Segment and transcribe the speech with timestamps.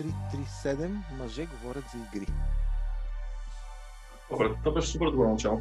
[0.00, 0.88] 1337
[1.18, 2.26] мъже говорят за игри.
[4.30, 5.60] Добре, това беше супер добро начало.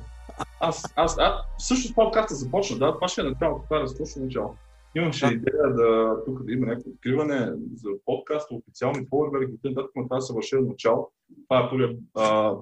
[0.60, 4.56] Аз, аз, а, всъщност подкаста започна, да, това ще е начало, това е разкошно начало.
[4.96, 5.34] Имаше Да.
[5.34, 9.88] идея да тук да има някакво откриване за подкаст, официални фолуери и т.н.
[9.96, 11.12] но това е съвършено начало.
[11.50, 12.00] Това е първият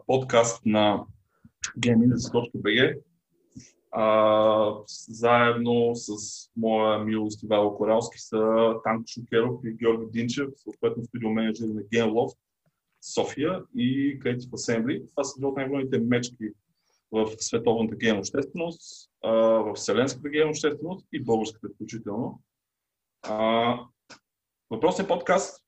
[0.07, 1.03] подкаст на
[1.79, 2.97] GameIndustry.bg
[3.91, 4.73] а,
[5.09, 6.11] заедно с
[6.55, 12.37] моя милост Ивайло Коралски са Танко Шукеров и Георги Динчев, съответно студио менеджери на GameLoft
[13.01, 15.09] София и Creative Assembly.
[15.09, 16.49] Това са две от най-големите мечки
[17.11, 22.41] в световната гейм общественост, в вселенската гейм общественост и българската включително.
[23.23, 23.79] А,
[24.69, 25.60] въпросният подкаст,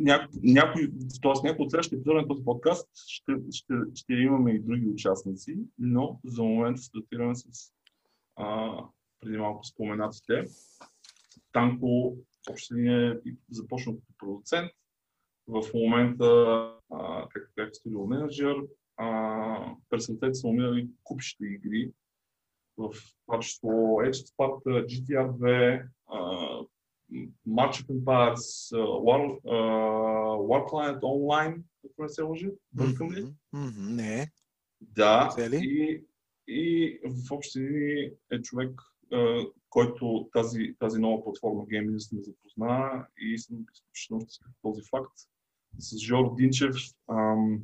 [0.00, 0.90] ня, някой,
[1.22, 1.46] т.е.
[1.46, 6.20] някой от следващите епизоди на този подкаст ще, ще, ще имаме и други участници, но
[6.24, 7.72] за момента стартираме с
[8.36, 8.76] а,
[9.20, 10.44] преди малко споменатите.
[11.52, 12.16] Танко
[12.72, 14.70] линия е започна като продуцент.
[15.46, 16.24] В момента,
[16.90, 18.56] а, както бях студио менеджер,
[19.90, 21.92] през са умирали купища игри,
[22.76, 22.90] в
[23.26, 26.60] това число Age of Sparta, GTR 2, а,
[27.46, 33.26] March of Empires, War, Planet Online, ако не се лъжи, бъркам ли?
[33.76, 34.32] Не.
[34.80, 36.04] Да, и,
[36.48, 38.80] и в общи линии е човек,
[39.70, 45.12] който тази, тази нова платформа Gaming не запозна и съм изключително щастлив този факт.
[45.78, 46.76] С Жор Динчев
[47.10, 47.60] ам,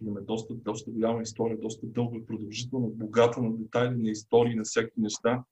[0.00, 4.62] имаме доста, доста голяма история, доста дълга и продължителна, богата на детайли, на истории, на
[4.62, 5.44] всякакви неща.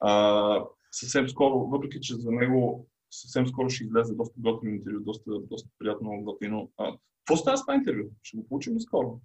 [0.00, 0.64] А,
[0.94, 5.70] съвсем скоро, въпреки че за него съвсем скоро ще излезе доста готино интервю, доста, доста
[5.78, 6.70] приятно, готино.
[6.76, 8.10] А, какво става с това интервю?
[8.22, 9.20] Ще го получим скоро?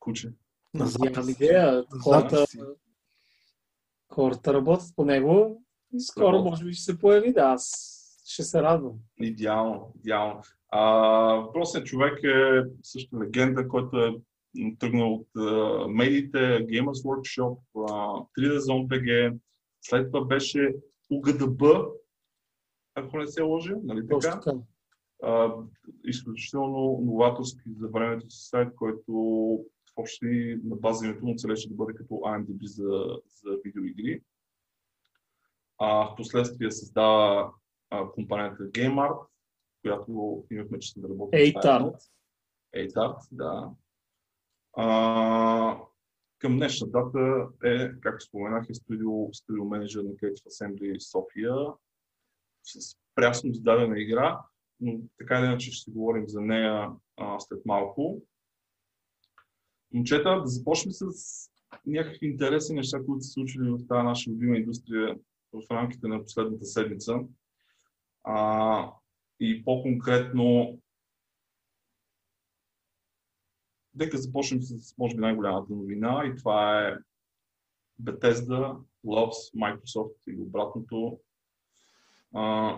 [0.00, 0.32] Куче.
[0.74, 1.84] Нямам идея.
[2.02, 2.44] Хората,
[4.12, 5.62] хората работят по него
[5.94, 6.44] и скоро Работят.
[6.50, 7.32] може би ще се появи.
[7.32, 7.94] Да, аз
[8.26, 8.92] ще се радвам.
[9.20, 10.42] Идеално, идеално.
[10.70, 10.80] А,
[11.34, 14.14] въпросният човек е също легенда, който е
[14.78, 17.80] тръгнал от а, медиите, Gamers Workshop, а,
[18.38, 19.38] 3D Zone BG,
[19.88, 20.74] след това беше
[21.12, 21.92] UGDB,
[22.94, 24.40] ако не се лъжи, нали така?
[25.22, 25.54] А,
[26.04, 29.12] изключително новаторски за времето си сайт, който
[29.90, 34.22] в общи на база името му целеше да бъде като IMDb за, за видеоигри.
[35.78, 37.52] А, в последствие създава
[37.90, 39.26] а, компанията GameArt,
[39.82, 41.40] която имахме честа да работим.
[41.40, 41.90] Ей, заедно.
[41.90, 42.02] Тарт.
[42.72, 43.70] Ейтарт, да.
[44.76, 45.78] А,
[46.38, 51.54] към днешна дата е, както споменах, е студио, студио менеджер на Creative Assembly София
[52.62, 54.40] с прясно издадена игра,
[54.80, 58.22] но така или иначе ще си говорим за нея а, след малко.
[59.92, 61.04] Момчета, да започнем с
[61.86, 65.18] някакви интересни неща, които са случили в тази наша любима индустрия
[65.52, 67.18] в рамките на последната седмица.
[68.24, 68.92] А,
[69.40, 70.78] и по-конкретно
[73.98, 76.96] Нека започнем с, може би, най-голямата новина и това е
[78.02, 81.20] Bethesda loves Microsoft или обратното.
[82.34, 82.74] А,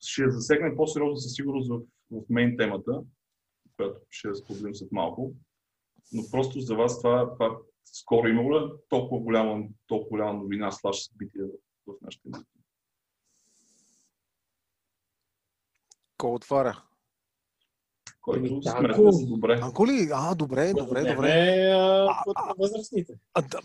[0.00, 3.02] ще засегнем по-сериозно със сигурност в, в мейн темата,
[3.76, 5.34] която ще споделим след малко.
[6.12, 11.04] Но просто за вас това, това скоро има ли толкова голяма, толкова голяма новина, слаш
[11.04, 12.62] събитие в, в нашата индустрия?
[16.16, 16.87] Кой отваря?
[18.28, 19.10] Който Еми, смятате Танко.
[19.10, 19.58] за добре.
[19.62, 20.08] Анко ли?
[20.12, 21.30] А, добре, добре, добре.
[21.70, 23.12] а, А, път на възрастните.
[23.34, 23.58] А, да.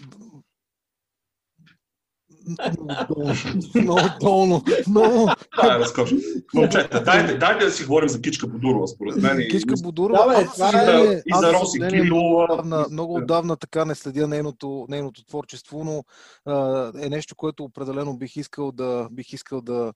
[3.76, 4.62] Много долно.
[4.88, 5.26] Много.
[5.64, 6.18] Да, разкошно.
[6.54, 9.38] Момчета, дайте, дайте да си говорим за Кичка Подурова, според мен.
[9.52, 10.26] Кичка Будурова.
[10.28, 12.64] Да, бе, това е- и за Роси Кирилова.
[12.92, 16.04] много отдавна така не следя нейното, нейното творчество, но
[16.46, 19.94] а, е нещо, което определено бих искал да, бих искал да,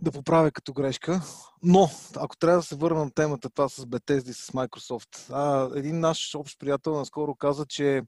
[0.00, 1.20] да поправя като грешка.
[1.62, 5.30] Но, ако трябва да се върна на темата, това с Bethesda и с Microsoft.
[5.32, 8.02] А, един наш общ приятел наскоро каза, че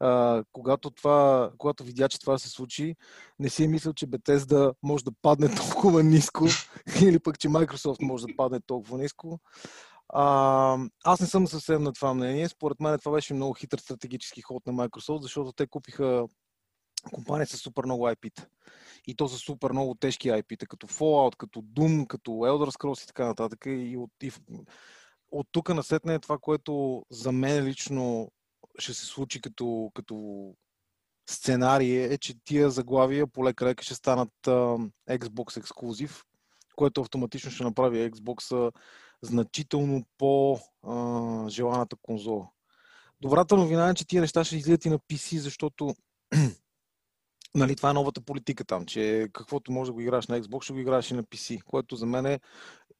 [0.00, 2.94] а, когато, това, когато видя, че това се случи,
[3.38, 6.46] не си е мислил, че Bethesda може да падне толкова ниско
[7.02, 9.40] или пък, че Microsoft може да падне толкова ниско.
[10.08, 12.48] А, аз не съм съвсем на това мнение.
[12.48, 16.26] Според мен това беше много хитър стратегически ход на Microsoft, защото те купиха
[17.12, 18.46] компания с супер много IP-та.
[19.06, 23.06] И то са супер много тежки IP-та, като Fallout, като Doom, като Elder Scrolls и
[23.06, 23.64] така нататък.
[23.66, 24.32] И от, и
[25.30, 28.30] от тук насетне е това, което за мен лично
[28.78, 30.54] ще се случи като, като
[31.30, 34.50] сценарий е, че тия заглавия полека-лека ще станат а,
[35.10, 36.24] Xbox ексклюзив,
[36.76, 38.72] което автоматично ще направи Xbox
[39.22, 42.48] значително по-желаната конзола.
[43.20, 45.94] Добрата новина е, че тия неща ще излизат и на PC, защото
[47.56, 50.72] Нали, това е новата политика там, че каквото може да го играш на Xbox, ще
[50.72, 52.40] го играш и на PC, което за мен е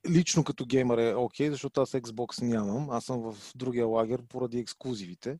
[0.08, 2.90] лично като геймър е окей, okay, защото аз Xbox нямам.
[2.90, 5.38] Аз съм в другия лагер поради ексклюзивите.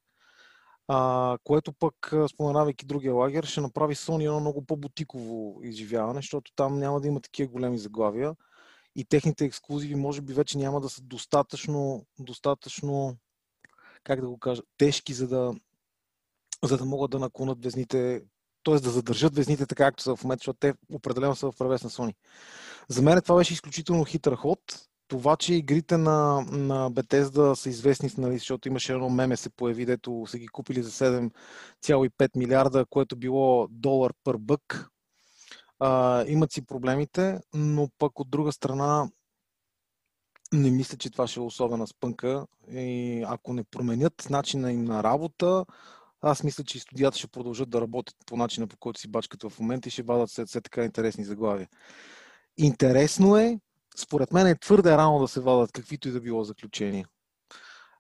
[0.89, 6.79] А, което пък, споменавайки другия лагер, ще направи Sony едно много по-бутиково изживяване, защото там
[6.79, 8.35] няма да има такива големи заглавия
[8.97, 13.17] и техните ексклюзиви може би вече няма да са достатъчно, достатъчно
[14.05, 15.55] как да го кажа, тежки, за да,
[16.65, 18.23] за да могат да наклонат везните,
[18.67, 18.81] т.е.
[18.81, 21.91] да задържат везните така, както са в момента, защото те определено са в правес на
[21.91, 22.15] Sony.
[22.89, 24.59] За мен това беше изключително хитър ход.
[25.09, 29.85] Това, че игрите на, на Bethesda са известни, нали, защото имаше едно меме се появи,
[29.85, 34.91] дето са ги купили за 7,5 милиарда, което било долар пър бък.
[35.79, 39.09] А, имат си проблемите, но пък от друга страна
[40.53, 42.47] не мисля, че това ще е особена спънка.
[42.71, 45.65] И ако не променят начина им на работа,
[46.21, 49.43] аз мисля, че и студията ще продължат да работят по начина, по който си бачкат
[49.43, 51.69] в момента и ще вадат все, все така интересни заглавия.
[52.57, 53.61] Интересно е,
[53.97, 57.09] според мен е твърде рано да се вадат каквито и да било заключения.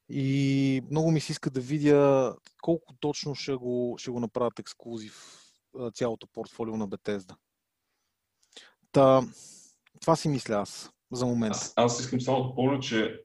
[0.09, 5.43] И много ми се иска да видя колко точно ще го, ще го направят ексклюзив
[5.95, 7.37] цялото портфолио на Bethesda.
[8.93, 9.23] Та,
[10.01, 11.55] това си мисля аз за момент.
[11.55, 13.21] Аз, аз искам само да помня, че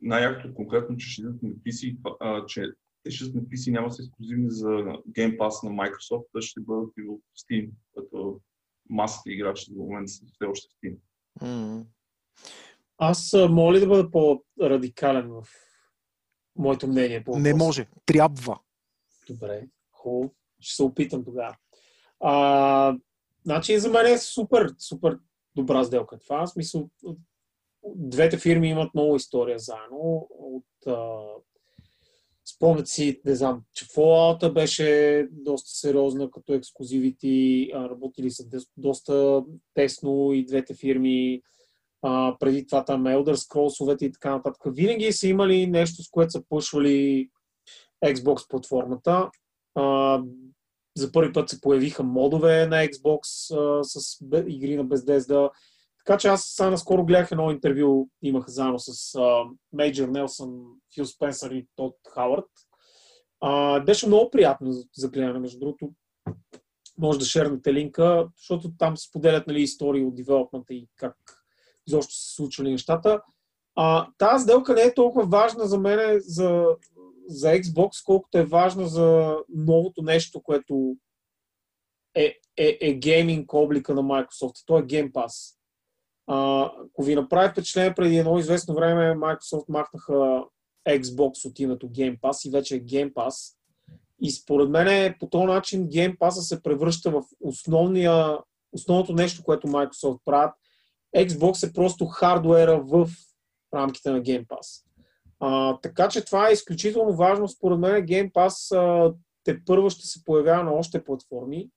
[0.00, 2.66] най-якото конкретно, че ще идват на PC, а, че
[3.04, 4.68] те ще на PC няма да са ексклюзивни за
[5.08, 8.40] Game Pass на Microsoft, те ще бъдат и в Steam, като
[8.90, 10.96] масата играчи до момента са все още в Steam.
[11.40, 11.86] Mm-hmm.
[12.98, 15.48] Аз моля да бъда по-радикален в
[16.56, 17.24] моето мнение.
[17.24, 17.86] По Не може.
[18.06, 18.60] Трябва.
[19.28, 19.68] Добре.
[19.92, 20.34] Хубаво.
[20.60, 21.56] Ще се опитам тогава.
[22.20, 22.96] А,
[23.44, 25.18] значи за мен е супер, супер
[25.56, 26.46] добра сделка това.
[26.46, 26.90] В смисъл,
[27.84, 30.28] двете фирми имат много история заедно.
[30.30, 31.24] От, а,
[32.54, 38.44] спомнят си, не знам, че Fallout беше доста сериозна като ексклюзивити, работили са
[38.76, 39.44] доста
[39.74, 41.42] тесно и двете фирми.
[42.02, 44.62] А, преди това там Elder Scrolls и така нататък.
[44.66, 47.30] Винаги са имали нещо, с което са пушвали
[48.04, 49.30] Xbox платформата.
[49.74, 50.18] А,
[50.96, 53.20] за първи път се появиха модове на Xbox
[53.56, 55.50] а, с игри на Bethesda.
[56.04, 59.18] Така че аз сега наскоро гледах едно интервю, имах заедно с
[59.72, 60.60] Мейджор Нелсън,
[60.94, 62.48] Фил Спенсър и Тод Хауърд.
[63.86, 65.90] Беше много приятно за гледане, между другото.
[66.98, 71.16] Може да шернете линка, защото там споделят нали, истории от девелопмента и как
[71.86, 73.22] изобщо се случвали нещата.
[73.74, 76.66] А, тази сделка не е толкова важна за мен за,
[77.26, 80.96] за Xbox, колкото е важна за новото нещо, което
[82.14, 84.66] е, е, е гейминг облика на Microsoft.
[84.66, 85.56] То е Game Pass.
[86.26, 90.44] Ако ви направи впечатление, преди едно известно време Microsoft махнаха
[90.88, 93.54] Xbox от името Game Pass и вече е Game Pass.
[94.20, 98.38] И според мен по този начин Game Pass се превръща в основния,
[98.72, 100.54] основното нещо, което Microsoft правят.
[101.16, 103.08] Xbox е просто хардуера в
[103.74, 104.84] рамките на Game Pass.
[105.40, 107.48] А, така че това е изключително важно.
[107.48, 109.14] Според мен Game Pass а,
[109.44, 111.68] те първо ще се появява на още платформи.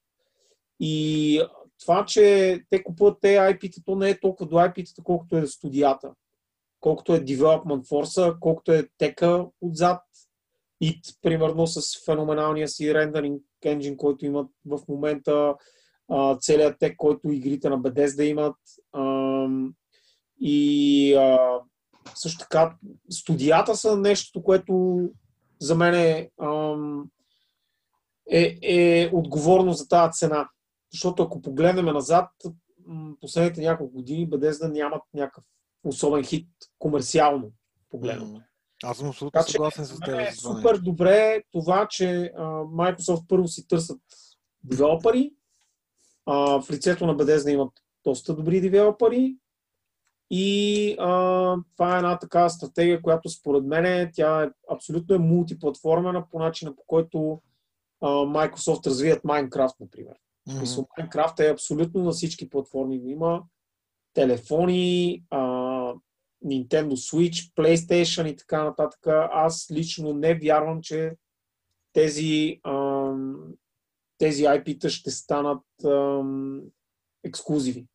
[0.80, 1.41] И
[1.80, 6.12] това, че те купуват те IP-та, то не е толкова до IP-тата, колкото е студията.
[6.79, 10.01] Колкото е Development Force, колкото е тека отзад.
[10.82, 15.55] И примерно с феноменалния си рендеринг енджин, който имат в момента,
[16.39, 18.55] целият тек, който игрите на Bethesda имат.
[20.39, 21.17] И
[22.15, 22.75] също така,
[23.10, 25.00] студията са нещо, което
[25.60, 26.29] за мен е,
[28.32, 30.50] е, е отговорно за тази цена.
[30.96, 32.30] Защото ако погледнем назад,
[33.22, 35.44] последните няколко години Bethesda нямат някакъв
[35.84, 36.48] особен хит
[36.80, 37.52] комерциално
[37.90, 38.42] погледнато.
[38.84, 40.20] Аз съм абсолютно съгласен с теб.
[40.20, 44.02] Е супер добре това, че а, Microsoft първо си търсят
[44.64, 45.32] девелопери.
[46.25, 47.72] А, в лицето на Bethesda имат
[48.04, 49.38] доста добри девелопери.
[50.30, 51.08] И а,
[51.74, 56.75] това е една такава стратегия, която според мен тя е абсолютно е мултиплатформена по начина
[56.75, 57.42] по който
[58.02, 60.16] а, Microsoft развият Minecraft, например.
[60.50, 60.88] Mm-hmm.
[61.00, 63.02] Minecraft е абсолютно на всички платформи.
[63.06, 63.44] Има
[64.14, 65.40] телефони, а,
[66.46, 69.00] Nintendo Switch, PlayStation и така нататък.
[69.32, 71.16] Аз лично не вярвам, че
[71.94, 73.14] тези, а,
[74.18, 76.24] тези IP-та ще станат а,
[77.24, 77.88] ексклюзиви.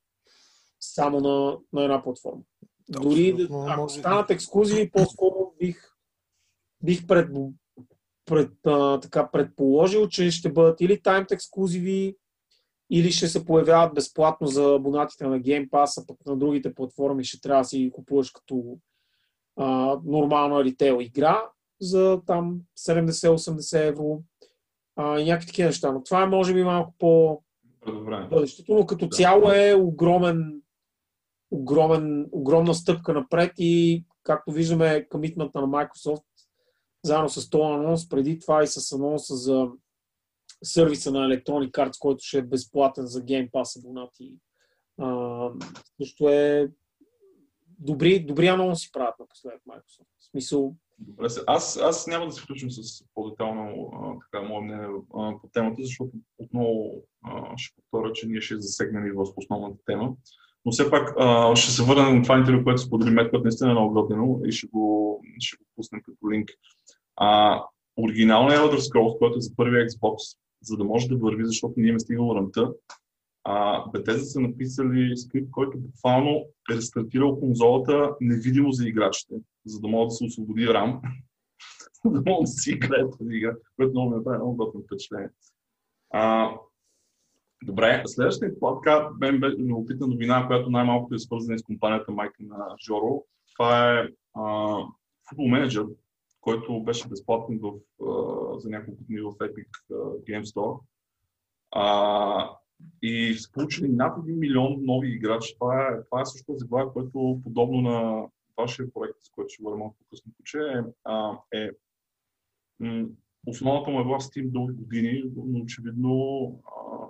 [0.80, 2.42] Само на, на една платформа.
[2.88, 5.92] Дори ако станат ексклюзиви, по-скоро бих,
[6.83, 7.30] бих пред,
[8.25, 12.16] пред, а, така предположил, че ще бъдат или timed ексклюзиви,
[12.90, 17.25] или ще се появяват безплатно за абонатите на Game Pass, а пък на другите платформи
[17.25, 18.78] ще трябва да си купуваш като
[19.56, 21.42] а, нормална ритейл игра
[21.80, 24.23] за там 70-80 евро
[24.97, 25.92] а, и някакви такива неща.
[25.92, 27.42] Но това е може би малко по
[28.30, 29.16] бъдещето, но като Да.
[29.16, 30.62] цяло е огромен,
[31.50, 36.23] огромен, огромна стъпка напред и както виждаме комитмента на Microsoft
[37.04, 39.68] заедно с този анонс, преди това и с анонса за
[40.62, 44.34] сервиса на Electronic Arts, който ще е безплатен за Game Pass абонати.
[46.00, 46.70] Също е
[47.78, 50.06] добри, добри анонси правят напоследък Microsoft.
[50.18, 51.26] В смисъл, Добре.
[51.46, 53.90] Аз, аз няма да се включвам с по-детално
[54.32, 59.12] така, мое мнение по темата, защото отново а, ще повторя, че ние ще засегнем и
[59.12, 60.12] в основната тема.
[60.64, 63.70] Но все пак а, ще се върна на това интервю, което сподели Мет, което наистина
[63.70, 66.50] е много готино и ще го, ще го пуснем като линк.
[67.16, 67.62] А,
[67.96, 71.92] оригиналният Elder Scrolls, който е за първия Xbox, за да може да върви, защото ние
[71.92, 72.72] ме стигнал ръмта,
[73.44, 79.34] а, Bethesda са написали скрипт, който буквално е рестартирал конзолата невидимо за играчите,
[79.66, 81.00] за да може да се освободи RAM,
[82.04, 85.28] за да могат да си играят тази игра, което много ми направи много готино впечатление.
[86.10, 86.50] А,
[87.64, 88.52] добре, следващия
[88.82, 93.24] така мен бе любопитна новина, която най-малкото е свързана с компанията майка на Жоро.
[93.54, 94.40] Това е а,
[95.30, 95.88] Football Manager,
[96.40, 97.73] който беше безплатен в,
[98.61, 99.68] за няколко дни в Epic
[100.25, 100.80] Game Store.
[101.70, 102.56] А,
[103.02, 105.54] и са получили над 1 милион нови играчи.
[105.54, 109.78] Това е, това е също заглавие, което подобно на вашия проект, с който ще говорим
[109.78, 111.70] малко по-късно, че е, а, е
[112.80, 113.09] м-
[113.47, 117.06] основата му е била Steam дълги години, но очевидно а,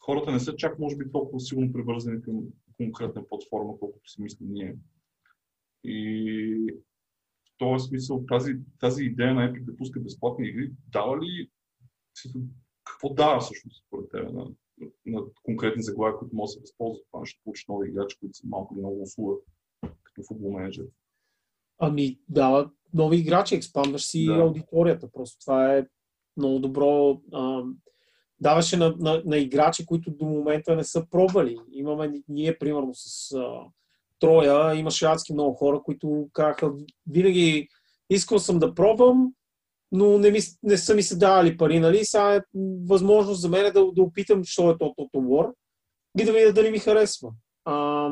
[0.00, 2.40] хората не са чак, може би, толкова силно привързани към
[2.76, 4.76] конкретна платформа, колкото си мислим ние.
[5.84, 6.74] И
[7.58, 11.50] този смисъл тази, тази идея на Epic да пуска безплатни игри, дава ли
[12.84, 14.46] какво дава всъщност според теб на,
[15.06, 18.46] на конкретни заглавия, които могат да се възползват това, ще получат нови играчи, които са
[18.46, 19.36] малко или много услуга,
[20.02, 20.84] като футбол менеджер.
[21.78, 24.34] Ами, дава нови играчи, експандваш си Да.
[24.34, 25.12] аудиторията.
[25.12, 25.86] Просто това е
[26.36, 27.20] много добро.
[27.32, 27.62] А,
[28.40, 31.58] даваше на, на, на играчи, които до момента не са пробвали.
[31.72, 33.64] Имаме ние, примерно, с а,
[34.20, 36.72] Троя, имаше адски много хора, които казаха,
[37.10, 37.68] винаги
[38.10, 39.32] искал съм да пробвам,
[39.92, 42.04] но не, ми, не са ми се давали пари, нали?
[42.04, 42.40] Сега е
[42.86, 45.52] възможност за мен да, да опитам, що е то Total War
[46.20, 47.30] и да видя дали ми харесва.
[47.64, 48.08] А,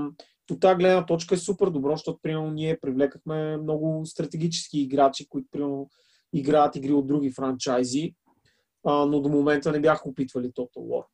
[0.51, 5.49] от тази гледна точка е супер добро, защото примерно ние привлекахме много стратегически играчи, които
[5.51, 5.89] примерно
[6.33, 8.15] играят игри от други франчайзи,
[8.87, 11.05] а, но до момента не бяха опитвали Total War.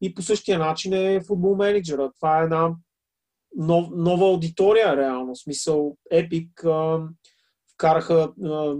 [0.00, 2.10] И по същия начин е футбол менеджера.
[2.20, 2.70] Това е една
[3.56, 5.34] нов, нова аудитория, реално.
[5.34, 7.08] В смисъл, Epic а,
[7.74, 8.76] вкараха а,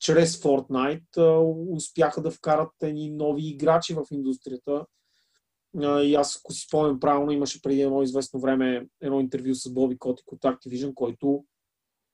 [0.00, 1.38] чрез Fortnite, а,
[1.74, 4.86] успяха да вкарат едни нови играчи в индустрията.
[5.82, 9.72] А, и аз, ако си спомням правилно, имаше преди едно известно време едно интервю с
[9.72, 11.44] Боби Котик от Activision, който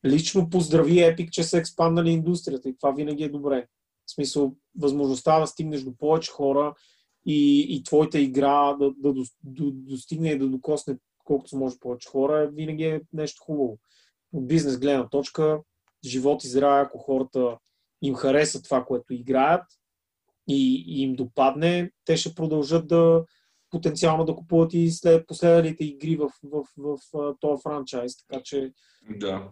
[0.06, 3.66] лично поздрави Epic, че са експандали индустрията и това винаги е добре.
[4.06, 6.74] В смисъл, възможността да стигнеш до повече хора
[7.26, 9.12] и, и твоята игра да, да,
[9.44, 13.78] до, достигне и да докосне колкото се може повече хора, винаги е нещо хубаво.
[14.32, 15.60] От бизнес гледна точка,
[16.04, 17.58] живот и здраве, ако хората
[18.02, 19.64] им хареса това, което играят
[20.48, 23.24] и, и им допадне, те ще продължат да
[23.70, 28.16] потенциално да купуват и след последните игри в, в, в, в този франчайз.
[28.16, 28.72] Така че
[29.16, 29.50] Да.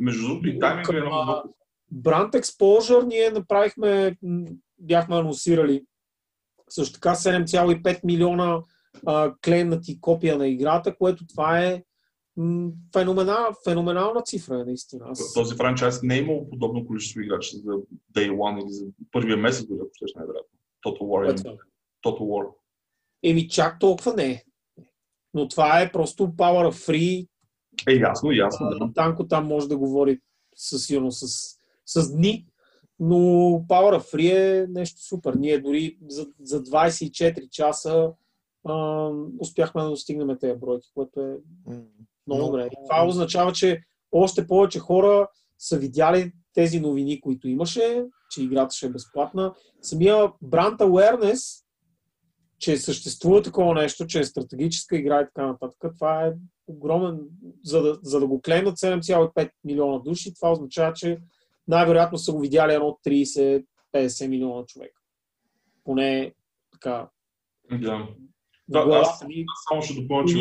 [0.00, 1.54] Между другото, и тайминга е много.
[1.94, 4.16] Brand Exposure ние направихме,
[4.78, 5.84] бяхме анонсирали
[6.68, 8.60] също така 7,5 милиона
[9.06, 11.82] а, клеймнати копия на играта, което това е
[12.36, 15.06] м, феноменал, феноменална цифра, е, наистина.
[15.08, 17.72] Аз, Този франчайз не е имал подобно количество играчи за
[18.14, 20.58] Day One или за първия месец, дори ако щеш най-вероятно.
[20.86, 21.30] Total War.
[21.30, 21.56] е-.
[22.06, 22.48] Total War.
[23.22, 24.42] Еми, чак толкова не е.
[25.34, 27.28] Но това е просто Power of Free.
[27.88, 28.68] Е, ясно, ясно.
[28.70, 28.92] Да.
[28.94, 30.20] Танко там може да говори
[30.56, 31.26] със сигурно с,
[31.86, 32.46] с дни,
[33.00, 33.16] но
[33.68, 35.34] Power of Free е нещо супер.
[35.34, 38.12] Ние дори за, за 24 часа
[38.68, 39.08] а,
[39.38, 41.36] успяхме да достигнем тези бройки, което е
[42.26, 42.66] много Но- добре.
[42.66, 43.82] И това означава, че
[44.12, 49.54] още повече хора са видяли тези новини, които имаше, че играта ще е безплатна.
[49.82, 51.64] Самия brand awareness,
[52.58, 56.32] че съществува такова нещо, че е стратегическа игра и така нататък, това е
[56.66, 57.20] огромен.
[57.64, 61.18] За да, за да го клеймнат 7,5 милиона души, това означава, че
[61.68, 65.00] най-вероятно са го видяли едно 30-50 милиона човека.
[65.84, 66.34] Поне
[66.72, 67.08] така.
[67.70, 68.08] Да.
[68.68, 69.24] Да, Да, аз-
[69.68, 70.38] Само ще допълня, че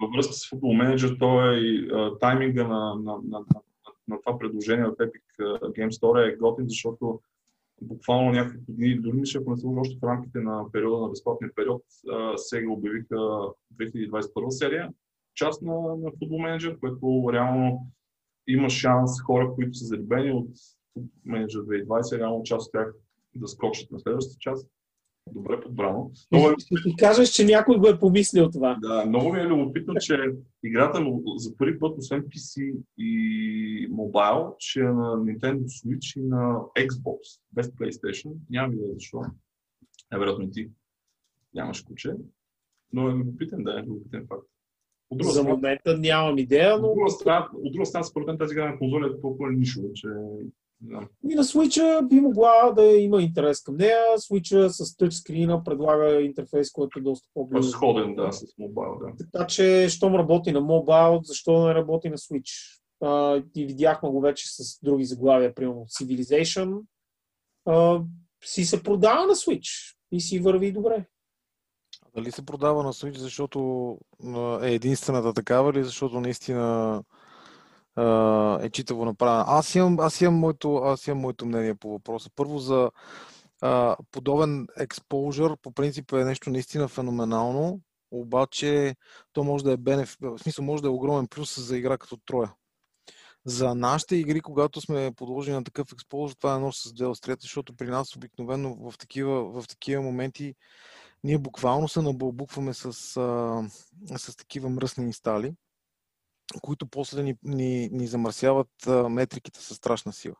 [0.00, 3.60] във връзка с футбол менеджер, то е и а, тайминга на, на, на, на,
[4.08, 5.22] на това предложение от Epic
[5.62, 7.20] Game Store е готин, защото
[7.82, 11.50] буквално няколко дни, дори мисля, ако не се още в рамките на периода на безплатния
[11.54, 11.82] период,
[12.36, 13.14] сега обявиха
[13.76, 14.92] 2021 серия,
[15.34, 17.86] част на, на футбол менеджер, което реално
[18.46, 20.48] има шанс хора, които са заребени от
[21.24, 22.94] менеджер 2020, реално част от тях
[23.34, 24.68] да скочат на следващата част.
[25.30, 26.10] Добре подбрано.
[26.32, 28.78] Много е, Ще ти кажеш, че някой го е помислил това.
[28.80, 30.16] да, много ми е любопитно, че
[30.64, 36.22] играта му за първи път, освен PC и мобайл, че е на Nintendo Switch и
[36.22, 37.18] на Xbox,
[37.52, 38.32] без PlayStation.
[38.50, 39.20] Нямам идея защо.
[40.10, 40.70] Най-вероятно и ти
[41.54, 42.10] нямаш куче.
[42.92, 44.46] Но е любопитен, да, е любопитен факт.
[45.10, 48.26] От друга За страна, момента нямам идея, но от друга страна, от друга страна според
[48.26, 50.08] мен тази игра на конзоли е толкова нишова, че
[50.86, 51.08] знам.
[51.30, 53.98] и на Switch би могла да има интерес към нея.
[54.16, 57.70] Switch с тъчскрина предлага интерфейс, който е доста по-близо.
[57.70, 59.24] Сходен, да, с мобайл, да.
[59.32, 62.78] Така че, щом работи на мобайл, защо да не работи на Switch?
[63.00, 66.80] А, и видяхме го вече с други заглавия, примерно Civilization.
[67.64, 68.02] А,
[68.44, 71.04] си се продава на Switch и си върви добре.
[72.14, 77.02] Дали се продава на Switch, защото а, е единствената такава или защото наистина а,
[78.62, 79.44] е читаво направена?
[79.46, 82.30] Аз имам, аз, имам моето, аз имам моето мнение по въпроса.
[82.36, 82.90] Първо за
[83.60, 87.80] а, подобен exposure, по принцип е нещо наистина феноменално,
[88.10, 88.96] обаче
[89.32, 90.16] то може да е бенеф...
[90.20, 92.52] в смисъл може да е огромен плюс за игра като Троя.
[93.44, 97.42] За нашите игри, когато сме подложени на такъв експозър, това е едно с две острията,
[97.42, 100.54] защото при нас обикновено в такива, в такива моменти
[101.24, 105.54] ние буквално се набълбукваме с, а, с такива мръсни инстали,
[106.60, 108.68] които после ни, ни, ни замърсяват
[109.08, 110.34] метриките със страшна сила.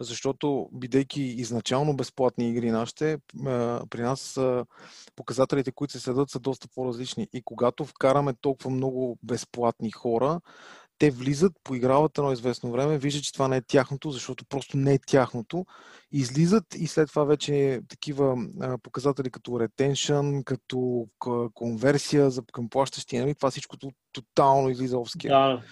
[0.00, 3.18] Защото, бидейки изначално безплатни игри нашите,
[3.90, 4.40] при нас
[5.16, 7.28] показателите, които се следят, са доста по-различни.
[7.32, 10.40] И когато вкараме толкова много безплатни хора,
[10.98, 14.94] те влизат, поиграват едно известно време, виждат, че това не е тяхното, защото просто не
[14.94, 15.66] е тяхното.
[16.12, 21.06] Излизат и след това вече такива а, показатели като retention, като
[21.54, 23.34] конверсия за, към плащащи, нали?
[23.34, 25.32] това всичко то- тотално излиза в ския.
[25.32, 25.62] Да.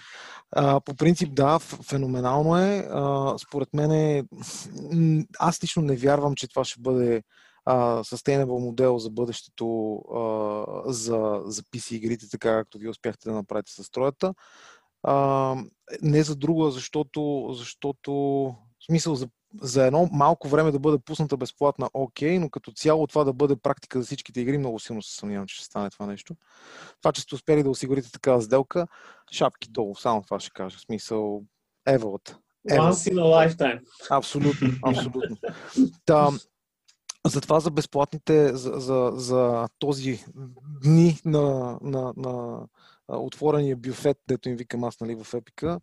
[0.51, 2.87] А, по принцип, да, феноменално е.
[2.91, 4.23] А, според мен е...
[5.39, 7.23] Аз лично не вярвам, че това ще бъде
[7.65, 10.01] а, sustainable модел за бъдещето
[10.85, 14.33] за, за PC игрите, така както вие успяхте да направите с троята.
[15.07, 15.55] А,
[16.01, 18.11] не за друго, защото, защото
[18.79, 19.27] в смисъл за,
[19.61, 23.55] за едно малко време да бъде пусната безплатна, окей, но като цяло това да бъде
[23.55, 26.35] практика за всичките игри, много силно се съмнявам, че ще стане това нещо.
[27.01, 28.87] Това, че сте успели да осигурите такава сделка,
[29.31, 30.77] шапки долу, само това ще кажа.
[30.77, 31.43] В смисъл,
[31.87, 32.39] еволата.
[32.69, 33.81] Once in a lifetime.
[34.09, 35.37] Абсолютно, абсолютно.
[36.05, 36.29] Та,
[37.25, 40.25] затова за безплатните, за, за, за този
[40.83, 42.65] дни на, на, на
[43.07, 45.79] отворения бюфет, дето им викам аз нали, в Епика,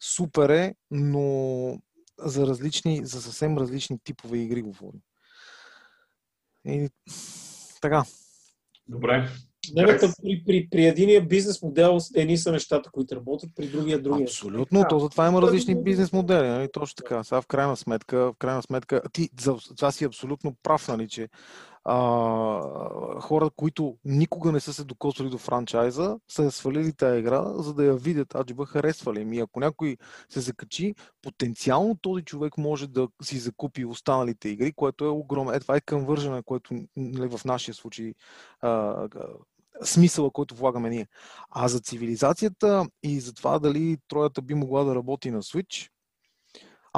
[0.00, 1.78] супер е, но
[2.18, 5.00] за различни, за съвсем различни типове игри говорим.
[6.66, 6.88] И,
[7.80, 8.04] така,
[8.88, 9.28] Добре.
[9.74, 14.02] Не, бе, при, при, при единия бизнес модел едни са нещата, които работят, при другия
[14.02, 14.24] другия.
[14.24, 16.68] Абсолютно, то затова има различни бизнес модели, нали?
[16.72, 17.24] точно така.
[17.24, 21.28] Сега в крайна сметка, в крайна сметка, ти за това си абсолютно прав, нали, че
[21.90, 27.44] а, хора, които никога не са се докосвали до франчайза, са я свалили тази игра,
[27.54, 29.24] за да я видят, аджиба харесвали.
[29.24, 29.96] Ми ако някой
[30.28, 35.52] се закачи, потенциално този човек може да си закупи останалите игри, което е огромно.
[35.52, 38.14] Е, това е конвържена, което нали, в нашия случай
[38.60, 39.08] а,
[39.82, 41.06] смисъла, който влагаме ние.
[41.50, 45.88] А за цивилизацията и за това дали троята би могла да работи на Switch,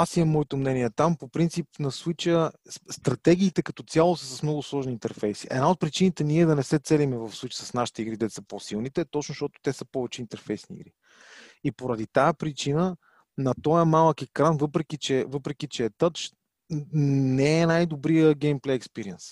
[0.03, 1.17] аз имам моето мнение там.
[1.17, 2.53] По принцип на Switch
[2.91, 5.47] стратегиите като цяло са с много сложни интерфейси.
[5.51, 8.43] Една от причините ние да не се целиме в Switch с нашите игри, де са
[8.43, 10.93] по-силните, е точно защото те са повече интерфейсни игри.
[11.65, 12.97] И поради тази причина
[13.39, 16.33] на този малък екран, въпреки че, въпреки, че е тъч,
[16.93, 19.25] не е най-добрия геймплей експириенс.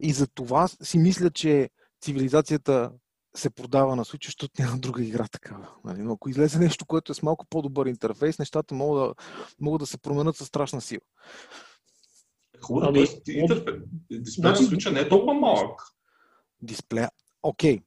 [0.00, 1.70] И за това си мисля, че
[2.00, 2.90] цивилизацията
[3.38, 5.68] се продава на Switch, защото няма друга игра такава.
[5.84, 6.02] Нали?
[6.02, 9.14] Но ако излезе нещо, което е с малко по-добър интерфейс, нещата могат да,
[9.60, 11.00] могат да се променят със страшна сила.
[12.60, 13.76] Хубаво, Ами, ами, интерфейс.
[14.10, 15.80] Дисплея на значи- Switch не е толкова малък.
[16.62, 17.10] Дисплея.
[17.42, 17.80] Окей.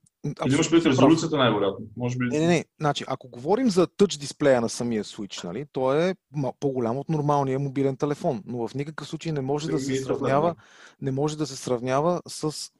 [0.45, 1.85] Или имаш предвид резолюцията най-вероятно.
[1.97, 2.25] Може би.
[2.25, 2.65] Не, не, не.
[2.79, 6.15] Значи, ако говорим за тъч дисплея на самия Switch, нали, той е
[6.59, 9.95] по-голям от нормалния мобилен телефон, но в никакъв случай не може да Ми се е
[9.95, 10.55] сравнява,
[11.01, 12.71] не може да се сравнява с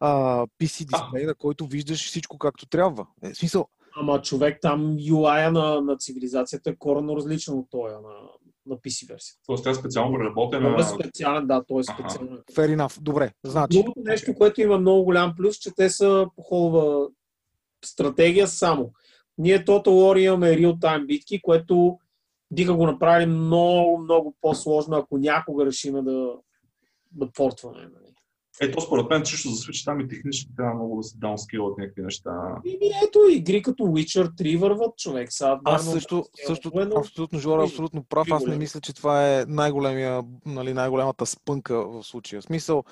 [0.00, 3.06] а, PC дисплей, на който виждаш всичко както трябва.
[3.22, 3.66] Е, смисъл,
[3.98, 8.14] Ама човек там UI на, на цивилизацията е коренно различен от този на,
[8.66, 9.40] на PC версията.
[9.46, 10.76] Тоест тя е специално преработена.
[10.80, 12.00] е специален, да, той е Аха.
[12.00, 12.38] специален.
[12.52, 13.00] fair enough.
[13.00, 13.78] Добре, значи.
[13.78, 17.08] Другото нещо, което има много голям плюс, че те са по холова
[17.84, 18.92] стратегия само.
[19.38, 21.98] Ние Total War имаме real-time битки, което
[22.50, 26.28] биха го направили много, много по-сложно, ако някога решиме да,
[27.12, 27.80] да портваме.
[27.80, 28.14] Нали.
[28.60, 32.02] Ето, според мен, чисто за Switch там и технически трябва много да се даунскилат някакви
[32.02, 32.30] неща.
[32.64, 35.32] Ими ето, игри като Witcher 3 върват човек.
[35.32, 36.96] Сега, Аз също, е също военно.
[36.96, 38.26] абсолютно, Жора, абсолютно прав.
[38.30, 38.58] Аз не големи.
[38.58, 42.40] мисля, че това е най-големия, нали, най-голямата спънка в случая.
[42.40, 42.84] В смисъл,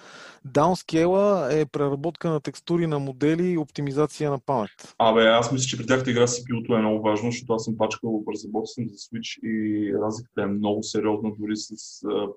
[0.44, 4.94] даунскейла е преработка на текстури на модели и оптимизация на памет.
[4.98, 8.24] Абе, аз мисля, че при тяхната игра CPU-то е много важно, защото аз съм пачкал,
[8.32, 11.74] разработил съм за Switch и разликата е много сериозна, дори с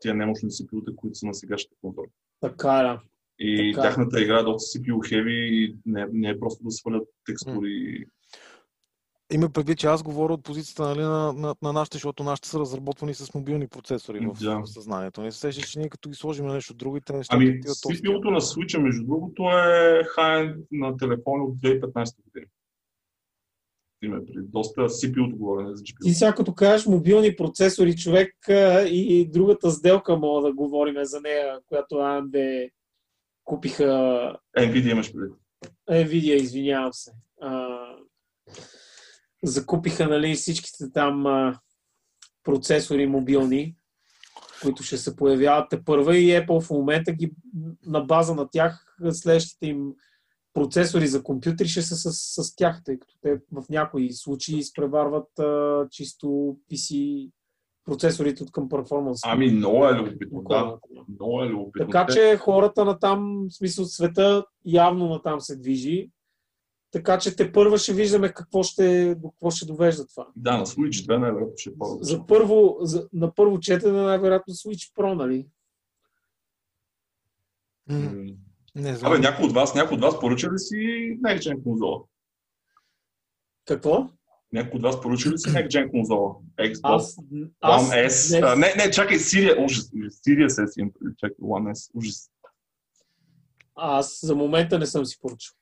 [0.01, 2.07] тия немощни CPU-та, които са на сегашните конзоли.
[2.41, 2.99] Така е, да.
[3.39, 3.87] И Така.
[3.87, 8.05] тяхната игра е доста CPU heavy и не, не е просто да свалят текстури.
[9.33, 12.59] Има предвид, че аз говоря от позицията нали, на, на, на нашите, защото нашите са
[12.59, 14.59] разработвани с мобилни процесори в, Да.
[14.59, 15.21] в съзнанието.
[15.21, 17.35] Не се сещаш, че ние като ги сложим на нещо другите неща.
[17.35, 17.99] Ами, отиват толкова.
[17.99, 22.45] CPU-то на Switch, между другото, е хай на телефони от 2015 година.
[24.03, 26.13] Има при доста CPU-то говоря, не за Ти GPU.
[26.13, 28.35] сега като кажеш мобилни процесори, човек
[28.89, 32.69] и, и другата сделка мога да говорим за нея, която AMD
[33.47, 33.83] купиха
[34.57, 35.35] Nvidia имаш предвид.
[35.89, 37.11] Nvidia, извинявам се.
[37.41, 37.77] А,
[39.43, 41.59] закупиха нали, всичките там а,
[42.43, 43.75] процесори мобилни,
[44.61, 47.31] които ще се появяват те първа и Apple в момента ги
[47.85, 49.93] на база на тях следващите им
[50.53, 55.39] процесори за компютри ще са с, с тях, тъй като те в някои случаи изпреварват
[55.39, 57.31] а, чисто PC
[57.87, 59.19] процесорите от към перформанс.
[59.25, 60.77] Ами, много е любопитно, да.
[61.09, 61.87] Много е любопитно.
[61.87, 66.11] Така че хората на там, в смисъл света, явно на там се движи.
[66.91, 70.27] Така че те първа ще виждаме какво ще, какво ще довежда това.
[70.35, 74.53] Да, на Switch 2 най-вероятно ще е по За първо, за, на първо четене най-вероятно
[74.53, 75.47] Switch Pro, нали?
[77.89, 78.11] М.
[78.75, 79.11] Не знам.
[79.11, 80.75] Абе, някой от вас, някой от вас поръча ли си
[81.23, 82.03] Gen конзола?
[83.65, 84.09] Какво?
[84.53, 86.35] Някой от вас поръча ли си Next Gen конзола?
[86.59, 87.17] Xbox, Аз,
[87.61, 88.29] аз One S.
[88.29, 89.89] днес- А, не, не, чакай, Sirius, ужас.
[89.89, 92.29] Sirius S имам предвид, чакай, One S, ужас.
[93.75, 95.53] аз за момента не съм си поръчал.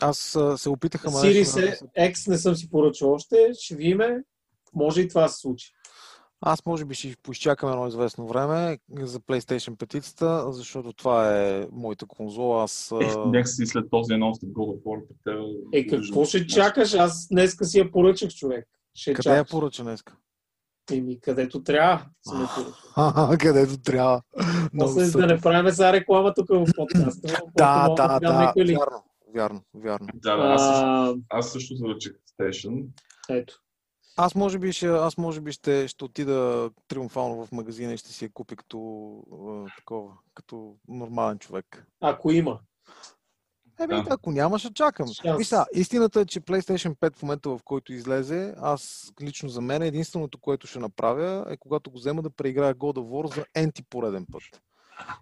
[0.00, 1.58] Аз а, се опитах, ама нещо-
[1.98, 3.36] X не съм си поръчал още.
[3.54, 4.18] Ще видиме.
[4.74, 5.72] Може и това да се случи.
[6.42, 12.06] Аз може би ще поизчакам едно известно време за PlayStation 5, защото това е моята
[12.06, 12.64] конзола.
[12.64, 12.92] Аз...
[13.00, 15.02] Ех, а, нека си след този анонс на God of War.
[15.72, 16.94] Е, какво ще чакаш?
[16.94, 18.68] Аз днеска си я поръчах, човек.
[18.94, 19.50] Ще къде я чакаш.
[19.50, 20.16] поръча днеска?
[20.92, 22.06] Еми, където трябва.
[23.40, 24.22] Където трябва.
[24.78, 27.42] После да не правим сега реклама тук в подкаста.
[27.56, 29.02] Да, да, да, вярно,
[29.34, 30.08] вярно, вярно.
[30.14, 32.86] Да, да, аз, също, А, аз също заръчах Station.
[33.30, 33.60] ето.
[34.22, 38.12] Аз може би ще, аз може би ще, ще отида триумфално в магазина и ще
[38.12, 38.78] си я купя като
[39.32, 41.86] а, такова, като нормален човек.
[42.00, 42.60] Ако има.
[43.80, 44.04] Еми, Да.
[44.10, 45.08] ако няма, ще чакам.
[45.08, 45.38] Шанс.
[45.38, 49.60] Виж сега, истината е, че PlayStation 5 в момента, в който излезе, аз лично за
[49.60, 53.44] мен единственото, което ще направя е когато го взема да преиграя God of War за
[53.54, 54.42] енти пореден път.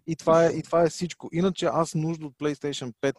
[0.07, 1.29] И това, е, и това е всичко.
[1.33, 3.15] Иначе аз нужда от PlayStation 5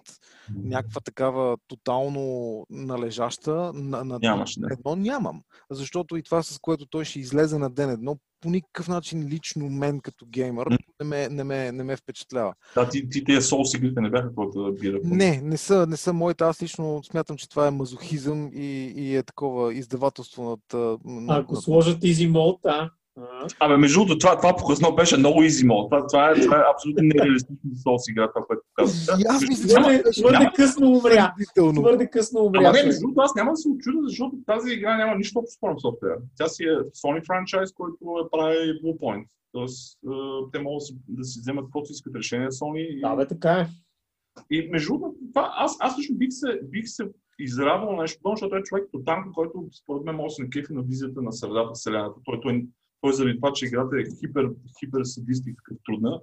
[0.64, 4.68] някаква такава тотално належаща на, на Нямаш, не.
[4.74, 5.42] едно нямам.
[5.72, 9.70] Защото и това, с което той ще излезе на ден едно, по никакъв начин лично
[9.70, 10.68] мен като геймър
[11.00, 12.54] не ме, не ме, не ме впечатлява.
[12.76, 15.00] Да, ти, ти тези Souls игрите не бяха твоята бира.
[15.04, 16.44] Не, не са, не са моите.
[16.44, 20.74] Аз лично смятам, че това е мазохизъм и, и е такова издавателство над...
[20.74, 22.90] а, над Ако над- сложат Easy Mode, а.
[23.60, 25.90] Абе, между другото, това, това показно беше много easy mode.
[25.90, 29.16] Това, това, е, това е абсолютно нереалистично за Souls игра, това, което показва.
[29.20, 31.34] И аз мисля, че Твърде, късно умря.
[31.56, 32.60] Твърде късно умря.
[32.60, 35.52] Ама не, между другото, аз няма да се очудя, защото тази игра няма нищо общо
[35.52, 36.20] с From Software.
[36.38, 39.26] Тя си е Sony франчайз, който е прави Bluepoint.
[39.52, 40.10] Тоест, е,
[40.52, 42.80] те могат да си, вземат каквото искат решение Sony.
[42.80, 43.68] И, Да, бе, така е.
[44.52, 47.04] и между другото, това, аз, аз лично бих се, бих се
[47.40, 51.22] израдвал нещо защото е човек тотанко, който според мен може да се накефи на визията
[51.22, 52.20] на средата, вселената.
[52.26, 52.66] Той, той,
[53.02, 56.22] той заради това, че играта е хипер, хипер садистика трудна.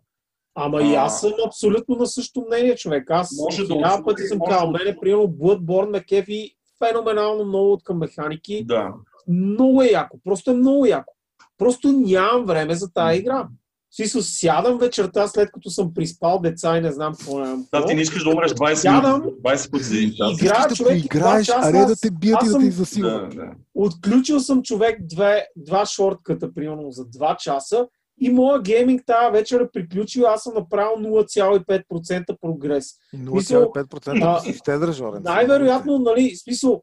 [0.55, 1.03] Ама и А.
[1.05, 3.11] аз съм абсолютно на същото мнение, човек.
[3.11, 4.99] Аз Може да хиляда пъти съм казал, мене, отслужи.
[5.01, 8.65] примерно, Bloodborne ме кефи феноменално много от към механики.
[8.65, 8.95] Да.
[9.29, 10.19] Много е яко.
[10.25, 11.13] Просто е много яко.
[11.59, 13.49] Просто нямам време за тази игра.
[13.97, 17.67] Смисъл, сядам вечерта, след като съм приспал деца и не знам какво нямам.
[17.73, 20.31] Да, ти не искаш да умреш 20 Сядам минути, 20 пъти за един час.
[20.31, 22.49] и- Игра, Искаш да човек, и поиграеш, два часа а не да те бият и
[22.49, 23.29] да те засилват.
[23.31, 23.51] Да, да.
[23.75, 27.87] Отключил съм човек две, два шортката, примерно за 2 часа
[28.21, 32.87] и моя гейминг тази вечер е приключил, аз съм направил 0,5% прогрес.
[33.15, 35.23] 0,5% А, си щедър, Жорен.
[35.23, 36.83] Най-вероятно, нали, смисъл,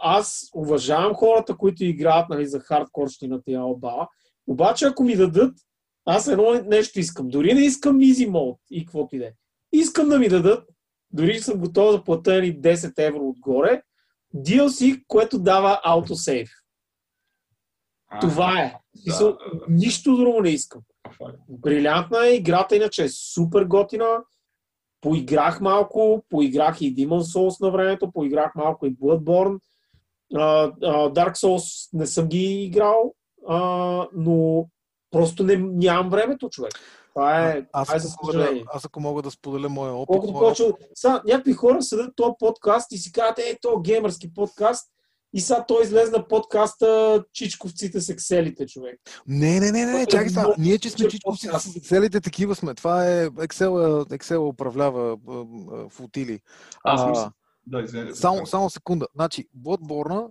[0.00, 4.08] аз уважавам хората, които играят нали, за хардкорщината и алба,
[4.46, 5.54] обаче ако ми дадат,
[6.10, 7.28] аз едно нещо искам.
[7.28, 9.32] Дори не искам easy mode и каквото и да е.
[9.72, 10.68] Искам да ми дадат,
[11.12, 13.82] дори съм готов да платя ни 10 евро отгоре,
[14.36, 16.48] DLC, което дава autosave.
[18.08, 18.74] А, Това е.
[19.06, 19.36] Да, да, да.
[19.68, 20.82] Нищо друго не искам.
[21.18, 21.38] факт.
[21.48, 24.18] Брилянтна е играта, иначе е супер готина.
[25.00, 29.58] поиграх малко, поиграх и Demon Souls на времето, поиграх малко и Bloodborne.
[30.34, 30.72] А, а,
[31.10, 33.14] Dark Souls не съм ги играл,
[33.48, 33.58] а,
[34.14, 34.68] но
[35.10, 36.72] просто не, нямам времето, човек.
[37.14, 40.06] Това е, аз, това е за ако да, аз ако мога да споделя моя опит,
[40.06, 40.72] Колкото моя повече...
[40.94, 44.90] Са, някакви хора седят този подкаст и си казват, е, то геймърски подкаст.
[45.32, 49.00] И сега той излезна подкаста Чичковците с екселите, човек.
[49.26, 50.54] Не, не, не, не, чакай сега.
[50.58, 52.74] Ние, че сме чичковци с Excel-ите, такива сме.
[52.74, 53.70] Това е Excel,
[54.18, 56.40] Excel управлява а, флотили.
[56.84, 57.32] Аз А, мисля.
[57.66, 58.14] Да, извинете.
[58.14, 59.06] Само, само секунда.
[59.14, 60.30] Значи, Bloodborne,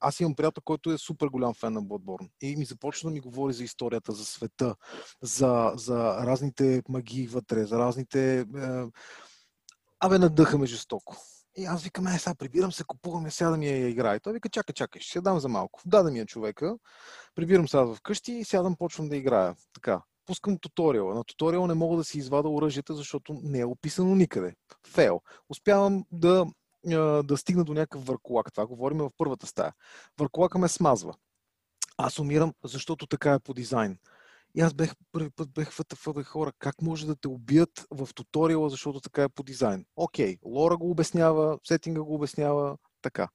[0.00, 2.30] аз имам приятел, който е супер голям фен на Bloodborne.
[2.40, 4.76] И ми започна да ми говори за историята, за света,
[5.22, 8.40] за, за разните магии вътре, за разните...
[8.40, 8.44] Е...
[10.00, 11.16] Абе, надъха ме жестоко.
[11.56, 14.20] И аз викам, е, сега прибирам се, купувам я, сега да ми я играе.
[14.20, 15.80] Той вика, чакай, чакай, ще се дам за малко.
[15.86, 16.76] Даде ми я човека,
[17.34, 19.54] прибирам сега вкъщи и сядам, почвам да играя.
[19.74, 21.14] Така, пускам туториала.
[21.14, 24.54] На туториала не мога да си извада оръжията, защото не е описано никъде.
[24.86, 25.20] Фейл.
[25.48, 26.46] Успявам да,
[27.24, 28.52] да стигна до някакъв върколак.
[28.52, 29.72] Това говорим в първата стая.
[30.18, 31.14] Върколака ме смазва.
[31.96, 33.98] Аз умирам, защото така е по дизайн.
[34.54, 38.08] И аз бех първи път бех вътъфа, бе хора, как може да те убият в
[38.14, 39.84] туториала, защото така е по дизайн.
[39.96, 43.28] Окей, лора го обяснява, сетинга го обяснява, така.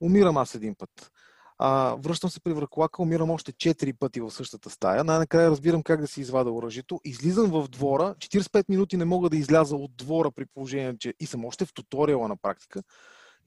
[0.00, 1.12] Умирам аз един път.
[1.62, 5.04] А, връщам се при връклака, умирам още 4 пъти в същата стая.
[5.04, 7.00] Най-накрая разбирам как да си извада оръжието.
[7.04, 11.26] Излизам в двора, 45 минути не мога да изляза от двора при положение, че и
[11.26, 12.82] съм още в туториала на практика.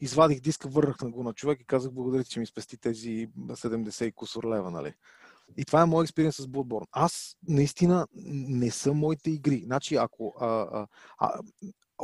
[0.01, 4.03] Извадих диска, върнах на го на човек и казах благодаря че ми спести тези 70
[4.05, 4.93] и кусор лева, нали?
[5.57, 6.87] И това е моят експириенс с Bloodborne.
[6.91, 9.61] Аз наистина не са моите игри.
[9.65, 10.33] Значи, ако...
[10.39, 11.39] А, а, а,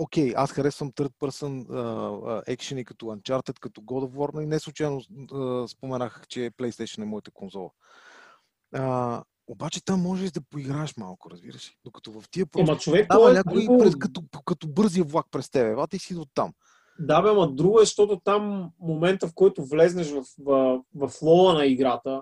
[0.01, 5.01] Окей, аз харесвам third person екшени като Uncharted, като God of War, и не случайно
[5.33, 7.69] а, споменах, че PlayStation е моята конзола.
[8.75, 11.69] А, обаче там можеш да поиграеш малко, разбираш.
[11.69, 11.75] ли?
[11.83, 13.79] Докато в тия просто Ама човек, дава е някой друго.
[13.79, 15.75] през, като, като бързия влак през тебе.
[15.75, 16.53] Вата и си до там.
[16.99, 21.53] Да, бе, ма друго е, защото там момента, в който влезнеш в, в, в флоа
[21.53, 22.21] на играта,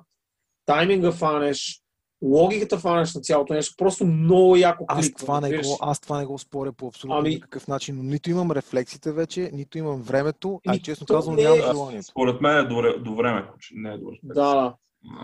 [0.66, 1.82] тайминга фанеш,
[2.22, 5.20] логиката фанеш на цялото нещо, просто много яко Аз кликва.
[5.20, 7.96] това, не го, аз това не го споря по абсолютно Ами- никакъв начин.
[7.98, 11.62] Но нито имам рефлексите вече, нито имам времето, а Еми, честно казвам не е- нямам
[11.68, 12.08] желанието.
[12.08, 14.20] Според мен е до, до време, че не е до време.
[14.24, 14.76] Да, да.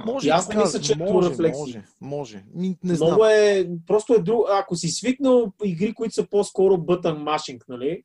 [0.06, 1.60] Може, И аз не мисля, че е може, рефлекси.
[1.60, 2.44] може, може.
[2.56, 3.08] Ми, не знам.
[3.08, 4.46] Много е, просто е друго.
[4.52, 8.02] Ако си свикнал игри, които са по-скоро бътън машинг, нали?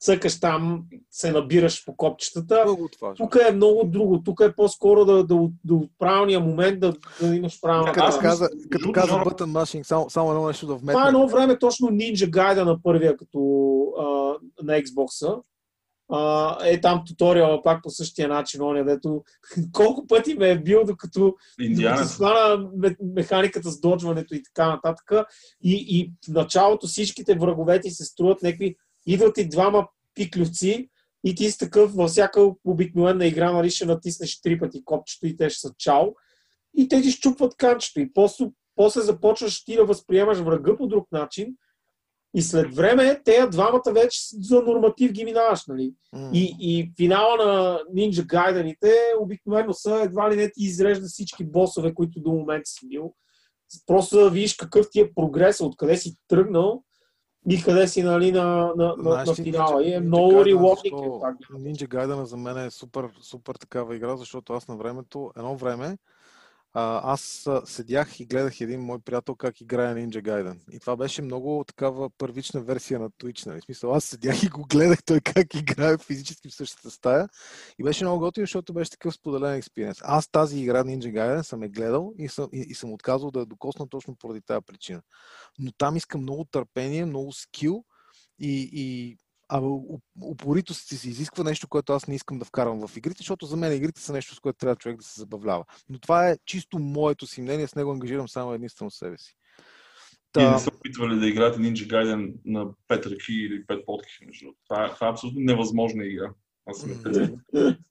[0.00, 2.64] Цъкаш там, се набираш по копчетата.
[3.16, 4.22] Тук е много друго.
[4.22, 7.92] Тук е по-скоро да, да, да от правилния момент да, да имаш правилната.
[7.92, 11.08] Като аз каза, като каза Button Mashing, само, само едно нещо да Това е вметна.
[11.08, 13.38] едно време точно Ninja Gaiden на първия като
[13.98, 14.04] а,
[14.62, 15.42] на Xbox.
[16.12, 19.22] А, е там туториала пак по същия начин, оня, дето
[19.72, 21.34] колко пъти ме е бил, докато
[22.76, 25.12] ме- механиката с доджването и така нататък.
[25.62, 30.90] И, и в началото всичките врагове ти се струват някакви, идват и двама пиклювци
[31.24, 35.36] и ти си такъв във всяка обикновена игра, нали, ще натиснеш три пъти копчето и
[35.36, 36.06] те ще са чао.
[36.76, 38.00] И те ти щупват канчето.
[38.00, 41.56] И после, после започваш ти да възприемаш врага по друг начин.
[42.34, 45.94] И след време, те двамата вече за норматив ги минаваш, нали?
[46.12, 46.30] М.
[46.34, 51.94] И, и финала на Ninja Gaiden-ите обикновено са едва ли не ти изрежда всички босове,
[51.94, 53.14] които до момента си бил.
[53.86, 56.82] Просто да видиш какъв ти е прогрес, откъде си тръгнал
[57.48, 59.82] и къде си нали, на, на, на, Знаеш на финала.
[59.82, 61.36] Ninja- е много пак.
[61.36, 65.98] Ninja Gaiden за мен е супер, супер такава игра, защото аз на времето, едно време,
[66.74, 70.58] аз седях и гледах един мой приятел как играе Ninja Gaiden.
[70.72, 73.46] И това беше много такава първична версия на Twitch.
[73.46, 73.60] Нали?
[73.60, 77.28] Смисъл, аз седях и го гледах той как играе физически в същата стая.
[77.78, 79.98] И беше много готино, защото беше такъв споделен експириенс.
[80.02, 83.40] Аз тази игра Ninja Gaiden съм е гледал и съм, и, и съм отказал да
[83.40, 85.02] я докосна точно поради тази причина.
[85.58, 87.84] Но там искам много търпение, много скил
[88.38, 89.16] и, и
[89.52, 93.18] а у- упорито си се изисква нещо, което аз не искам да вкарвам в игрите,
[93.18, 95.64] защото за мен игрите са нещо, с което трябва човек да се забавлява.
[95.88, 99.36] Но това е чисто моето си мнение, с него ангажирам само единствено себе си.
[100.38, 104.08] И не Та, са опитвали да играете Ninja Gaiden на 5 ръки или 5 подки.
[104.26, 104.48] Между.
[104.68, 106.30] Това, е, това е абсолютно невъзможна игра.
[106.66, 106.90] Аз съм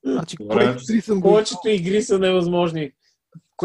[0.04, 2.92] значи, Времето Quake 3 съм го Повечето игри са невъзможни.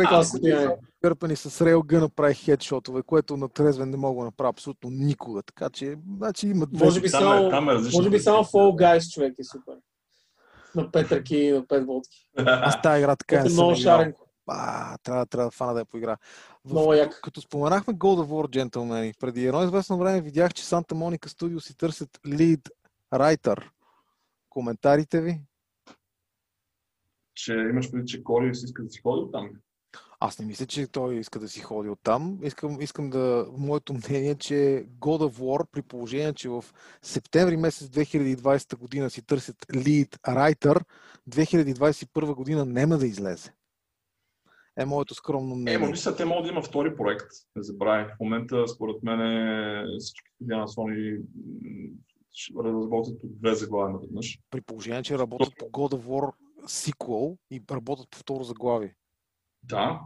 [0.03, 0.77] Това 3 състояние.
[1.01, 5.43] кърпани с Railgun направих хедшотове, което на трезвен не мога да направя абсолютно никога.
[5.43, 6.85] Така че, значи има две.
[6.85, 9.75] Може би Там само, е, там е може би само Fall Guys човек е супер.
[10.75, 12.29] На 5 ръки и на 5 водки.
[12.37, 14.13] Аз тази игра така Е много шарен.
[14.47, 16.17] А, трябва, трябва да фана да я поигра.
[16.65, 17.21] В, Много як.
[17.21, 21.59] Като споменахме God of War, Gentlemen, преди едно известно време видях, че Санта Моника Studio
[21.59, 22.69] си търсят лид
[23.13, 23.71] райтър.
[24.49, 25.41] Коментарите ви?
[27.35, 29.49] Че имаш преди, че Кори си иска да си ходи там.
[30.19, 32.39] Аз не мисля, че той иска да си ходи от там.
[32.43, 33.47] Искам, искам да...
[33.57, 36.65] Моето мнение е, че God of War, при положение, че в
[37.01, 40.81] септември месец 2020 година си търсят lead writer,
[41.29, 43.53] 2021 година няма да излезе.
[44.77, 45.73] Е моето скромно мнение.
[45.73, 47.27] Е, но мисля, те могат да има втори проект.
[47.55, 48.05] Не забравяй.
[48.05, 49.19] В момента, според мен,
[49.99, 51.21] всички студия на Sony
[52.63, 54.39] работят по две заглавия наведнъж.
[54.49, 58.95] При положение, че работят по God of War sequel и работят по второ заглавие.
[59.65, 60.01] Да.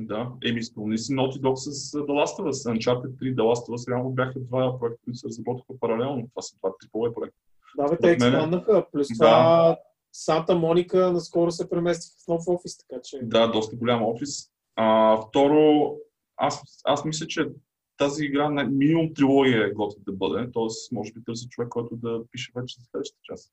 [0.00, 0.32] Да.
[0.44, 2.78] Еми, спомни си Naughty Dog с The Last of Us.
[2.78, 6.28] Uncharted 3 The Last of Us реално бяха два проекта, които се разработваха паралелно.
[6.28, 7.38] Това са два трипове проекта.
[7.76, 8.86] Да, бе, те експандаха.
[8.92, 9.78] Плюс това да.
[10.12, 13.18] Санта Моника наскоро се преместиха в нов офис, така че...
[13.22, 14.50] Да, доста голям офис.
[14.76, 15.94] А, второ,
[16.36, 17.48] аз, аз мисля, че
[17.96, 20.94] тази игра на минимум трилогия е готова да бъде, т.е.
[20.94, 23.52] може би търси човек, който да пише вече за следващата част.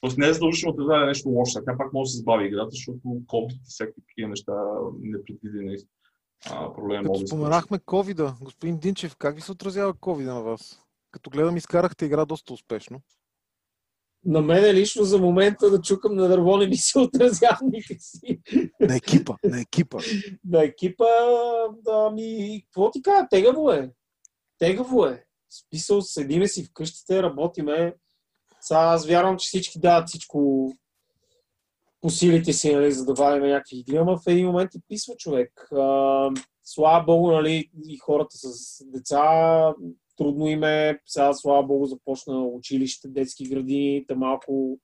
[0.00, 2.68] Тоест не е задължително да даде нещо лошо, така пак може да се забави играта,
[2.70, 4.52] защото COVID и всякакви такива неща
[5.00, 5.76] непредвидени
[6.74, 7.04] проблеми.
[7.04, 10.80] Като споменахме covid господин Динчев, как ви се отразява COVID на вас?
[11.10, 13.00] Като гледам, изкарахте игра доста успешно.
[14.24, 17.58] На мен лично за момента да чукам на дърво не ми се отразява
[17.98, 18.40] си.
[18.80, 19.98] На екипа, на екипа.
[20.44, 21.04] на екипа,
[21.84, 23.92] да ми, какво ти кажа, тегаво е.
[24.58, 25.24] Тегаво е.
[25.50, 27.94] Списал, седиме си вкъщите, работиме
[28.70, 30.70] сега аз вярвам, че всички дават всичко
[32.00, 35.14] по силите си, нали, за да вадим някакви игри, ама в един момент и писва
[35.16, 35.68] човек.
[35.72, 36.30] А,
[36.64, 39.74] слава Богу, нали, и хората с деца,
[40.16, 40.98] трудно им е.
[41.06, 44.78] Сега, слава Богу, започна училище, детски градини, та малко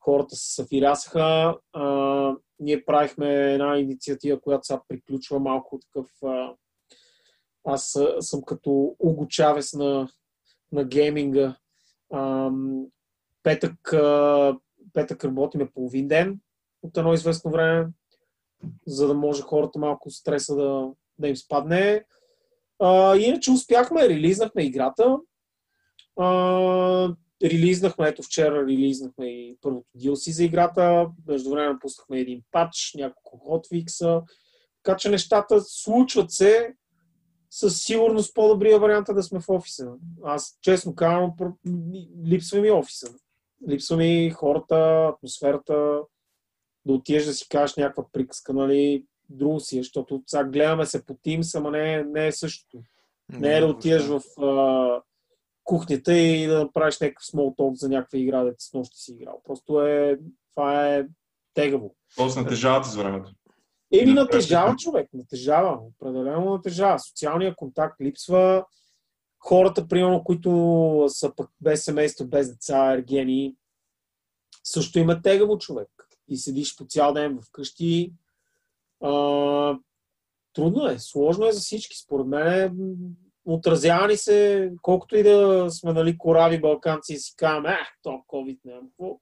[0.00, 1.58] хората се съфирясаха.
[1.72, 6.10] А, ние правихме една инициатива, която сега приключва малко такъв...
[6.24, 6.54] А,
[7.64, 10.08] аз съм като Уго Чавес на,
[10.72, 11.56] на гейминга
[13.42, 13.94] петък,
[14.92, 16.40] петък работиме половин ден
[16.82, 17.88] от едно известно време,
[18.86, 22.04] за да може хората малко стреса да, да им спадне.
[22.78, 25.16] А, иначе успяхме, релизнахме играта.
[26.16, 31.06] А, релизнахме, ето вчера релизнахме и първото DLC за играта.
[31.26, 34.22] Между време пуснахме един патч, няколко хотфикса.
[34.82, 36.74] Така че нещата случват се.
[37.50, 39.92] Със сигурност по-добрия вариант е да сме в офиса.
[40.24, 41.32] Аз честно казвам,
[42.26, 43.06] липсва ми офиса.
[43.68, 46.00] Липсва ми хората, атмосферата,
[46.84, 51.14] да отидеш да си кажеш някаква приказка, нали, друго си, защото сега гледаме се по
[51.14, 52.82] Teams, ама не, не е същото.
[53.28, 55.02] Не е да отидеш в а,
[55.64, 59.40] кухнята и да направиш някакъв small talk за някаква игра, да с нощи си играл.
[59.44, 60.18] Просто е,
[60.54, 61.06] това е
[61.54, 61.94] тегаво.
[62.16, 63.32] Тоест натежавате с времето.
[63.92, 66.98] Еми натежава човек, натежава, определено натежава.
[66.98, 68.64] Социалният контакт липсва,
[69.44, 73.56] хората, примерно, които са пък без семейство, без деца, ергени,
[74.64, 75.88] също има тегаво човек.
[76.28, 78.12] И седиш по цял ден вкъщи.
[79.00, 79.78] А,
[80.52, 81.96] трудно е, сложно е за всички.
[81.96, 82.96] Според мен
[83.44, 88.24] отразява ни се, колкото и да сме нали, корави балканци и си казваме, е, то
[88.28, 89.18] COVID няма какво.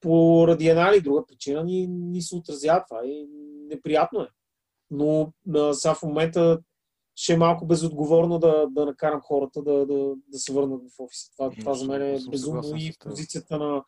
[0.00, 3.26] Поради една или друга причина ни, ни се отразява това и
[3.68, 4.28] неприятно е.
[4.90, 5.32] Но
[5.72, 6.60] сега в момента
[7.20, 11.30] ще е малко безотговорно да, да накарам хората да, да, да се върнат в офиса.
[11.32, 13.84] Това, това за мен е безумно и позицията на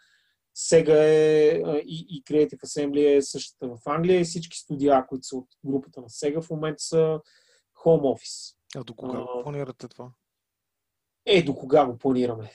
[0.54, 1.48] Сега е
[1.84, 6.00] и, и Creative Assembly е същата в Англия и всички студия, които са от групата
[6.00, 7.20] на Сега в момента са
[7.84, 8.56] home office.
[8.76, 10.10] А до кога а, планирате това?
[11.26, 12.50] Е, до кога го планираме?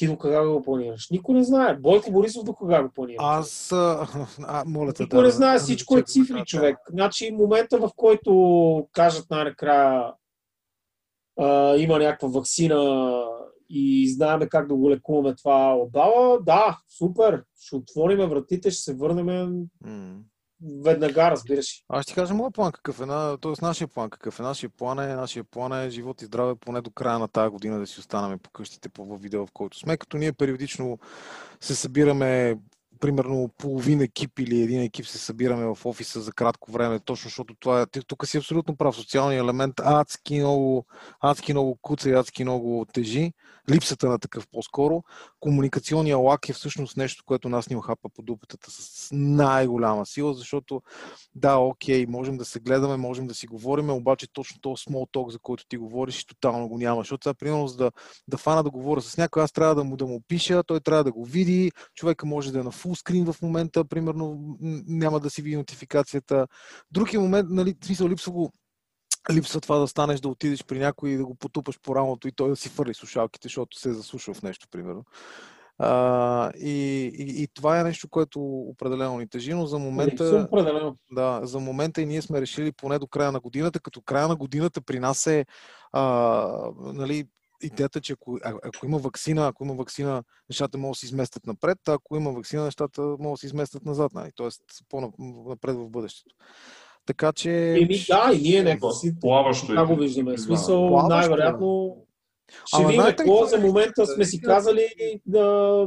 [0.00, 1.10] Ти до кога го планираш?
[1.10, 1.76] Никой не знае.
[1.76, 3.18] Бойко Борисов до кога го планира?
[3.20, 4.06] Аз, а,
[4.66, 6.78] моля те, Никой да, не знае, всичко е цифри, човек.
[6.90, 10.12] Значи момента, в който кажат най-накрая
[11.38, 13.24] а, има някаква вакцина
[13.68, 18.94] и знаеме как да го лекуваме това отдава, да, супер, ще отвориме вратите, ще се
[18.94, 19.26] върнем
[19.86, 20.16] mm.
[20.84, 21.82] Веднага, разбираш.
[21.88, 23.06] Аз ще ти кажа моят план какъв е,
[23.40, 23.52] т.е.
[23.62, 24.42] нашия план какъв е.
[24.42, 27.78] Нашия план е, нашия план е живот и здраве поне до края на тази година
[27.78, 30.98] да си останаме по къщите по видео, в който сме, като ние периодично
[31.60, 32.56] се събираме
[33.00, 37.54] примерно половин екип или един екип се събираме в офиса за кратко време, точно защото
[37.60, 40.86] това е, тук си абсолютно прав, социалния елемент адски много,
[41.20, 43.32] адски много куца и адски много тежи,
[43.70, 45.02] липсата на такъв по-скоро.
[45.40, 50.82] Комуникационния лак е всъщност нещо, което нас ни охапа по дупетата с най-голяма сила, защото
[51.34, 55.30] да, окей, можем да се гледаме, можем да си говорим, обаче точно този small talk,
[55.30, 57.92] за който ти говориш, тотално го няма, защото сега, примерно, за да,
[58.28, 61.04] да фана да говоря с някой, аз трябва да му, да му пиша, той трябва
[61.04, 65.30] да го види, човека може да е на фул скрин в момента, примерно няма да
[65.30, 66.46] си види нотификацията.
[66.90, 68.52] Други момент, нали, в смисъл, липсва го
[69.32, 72.32] липсва това да станеш да отидеш при някой и да го потупаш по рамото и
[72.32, 75.04] той да си фърли слушалките, защото се е заслушал в нещо, примерно.
[75.78, 80.48] А, и, и, и това е нещо, което определено ни тежи, но за момента,
[81.12, 84.36] да, за момента и ние сме решили поне до края на годината, като края на
[84.36, 85.46] годината при нас е
[85.92, 87.24] а, нали,
[87.62, 91.78] идеята, че ако, ако има вакцина, ако има вакцина, нещата могат да се изместят напред,
[91.88, 94.30] а ако има вакцина, нещата могат да се изместят назад, нали?
[94.36, 94.48] т.е.
[94.88, 96.34] по-напред в бъдещето.
[97.06, 97.74] Така че...
[97.74, 98.78] Еми, да, и ние не
[99.20, 99.66] плаващо.
[99.66, 100.36] Това го виждаме.
[100.36, 101.96] В смисъл, най-вероятно
[102.66, 104.88] ще видим какво за момента сме си казали
[105.26, 105.86] да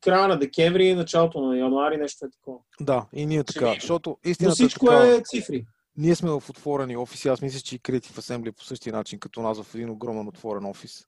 [0.00, 2.58] края на декември, началото на януари, нещо е такова.
[2.80, 3.74] Да, и ние така.
[3.74, 5.66] Защото истината Но всичко е, така, е цифри.
[5.96, 7.28] Ние сме в отворени офиси.
[7.28, 10.64] Аз мисля, че и Creative Assembly по същия начин, като нас в един огромен отворен
[10.64, 11.04] офис.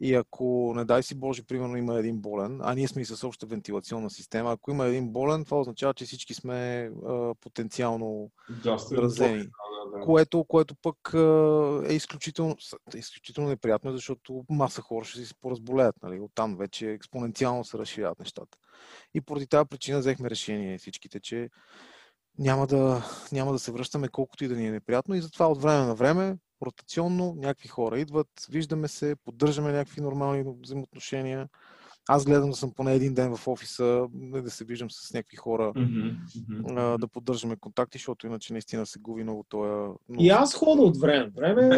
[0.00, 3.26] И ако, не дай си Боже, примерно има един болен, а ние сме и с
[3.26, 8.30] обща вентилационна система, ако има един болен, това означава, че всички сме а, потенциално
[8.62, 9.38] да, заразени.
[9.38, 10.04] Да, да.
[10.04, 12.56] Което, което пък а, е изключително,
[12.94, 15.96] е изключително неприятно, защото маса хора ще си се поразболеят.
[16.02, 16.20] Нали?
[16.20, 18.58] Оттам вече експоненциално се разширяват нещата.
[19.14, 21.50] И поради тази причина взехме решение всичките, че
[22.38, 25.62] няма да, няма да се връщаме колкото и да ни е неприятно и затова от
[25.62, 31.48] време на време ротационно някакви хора идват, виждаме се, поддържаме някакви нормални взаимоотношения.
[32.08, 35.72] Аз гледам да съм поне един ден в офиса, да се виждам с някакви хора,
[35.76, 36.98] mm-hmm, mm-hmm.
[36.98, 39.94] да поддържаме контакти, защото иначе наистина се губи много това.
[40.08, 40.24] Много...
[40.24, 41.30] И аз хода от време.
[41.36, 41.76] Време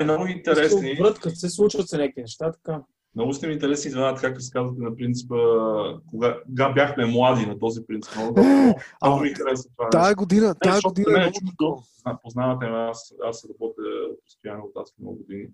[0.00, 0.94] е много интересни.
[0.94, 2.82] Връткат се, случват се някакви неща, така.
[3.18, 5.34] Много сте ми интересни извиняват как се казвате на принципа,
[6.10, 8.16] кога, кога бяхме млади на този принцип.
[8.16, 8.40] Много,
[9.04, 9.90] много ми харесва това.
[9.90, 11.84] Тая година, тая година е много
[12.22, 13.82] Познавате ме, аз, аз работя
[14.24, 15.46] постоянно от аз много години.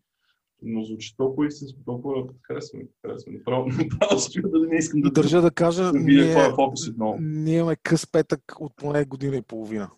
[0.62, 3.44] Но звучи толкова истинско, толкова харесва ми, харесва ми.
[3.44, 3.68] Право,
[4.00, 5.10] право стоя да не искам да...
[5.10, 7.18] Държа да кажа, да ние, е фокусът много.
[7.20, 9.90] ние имаме къс петък от поне година и половина.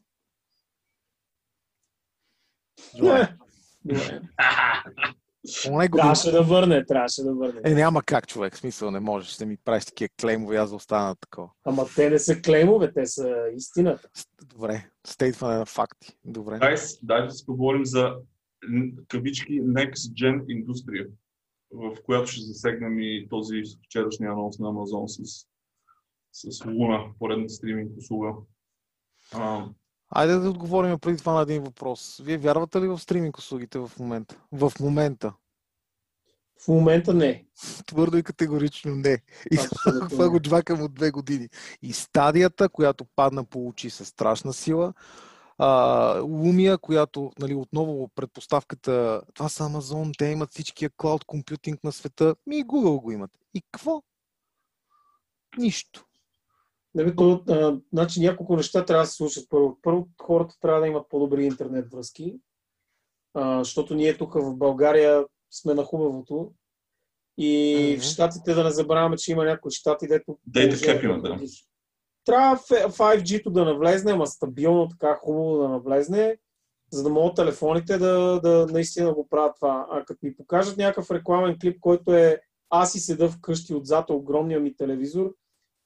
[2.98, 3.36] Добре.
[5.64, 6.02] Поне година.
[6.02, 7.60] Трябваше да върне, трябваше да върне.
[7.64, 8.54] Е, няма как, човек.
[8.54, 9.30] В смисъл, не можеш.
[9.30, 11.50] Ще ми правиш такива клеймове, аз да остана такова.
[11.64, 14.08] Ама те не са клеймове, те са истината.
[14.44, 16.16] Добре, стейтване на факти.
[16.24, 16.58] Добре.
[16.58, 18.14] Дай, дай да си поговорим за
[19.08, 21.06] кавички Next Gen индустрия,
[21.70, 25.46] в която ще засегнем и този вчерашния анонс на Амазон с,
[26.32, 28.32] с Луна, поредната стриминг услуга.
[29.32, 29.68] А,
[30.10, 32.20] Айде да отговорим преди това на един въпрос.
[32.24, 34.36] Вие вярвате ли в стриминг услугите в момента?
[34.52, 35.32] В момента.
[36.64, 37.46] В момента не.
[37.86, 39.22] Твърдо и категорично не.
[39.50, 39.58] И
[40.10, 41.48] това го джвакам от две години.
[41.82, 44.94] И стадията, която падна по очи със страшна сила,
[45.58, 51.92] а, Lumia, която нали, отново предпоставката, това са Amazon, те имат всичкия клауд компютинг на
[51.92, 53.30] света, ми и Google го имат.
[53.54, 54.02] И какво?
[55.58, 56.04] Нищо.
[56.96, 59.46] Нали, то, а, значи няколко неща трябва да се случат.
[59.50, 62.36] Първо, първо хората трябва да имат по-добри интернет връзки,
[63.34, 66.52] а, защото ние тук в България сме на хубавото.
[67.38, 68.00] И mm-hmm.
[68.00, 70.38] в щатите да не забравяме, че има някои щати, дето...
[70.84, 71.40] Кеп има, да.
[72.24, 76.38] Трябва 5G-то да навлезне, ама стабилно, така хубаво да навлезне,
[76.92, 79.86] за да могат телефоните да, да наистина го правят това.
[79.90, 82.40] А като ми покажат някакъв рекламен клип, който е
[82.70, 85.34] аз си седа вкъщи отзад огромния ми телевизор,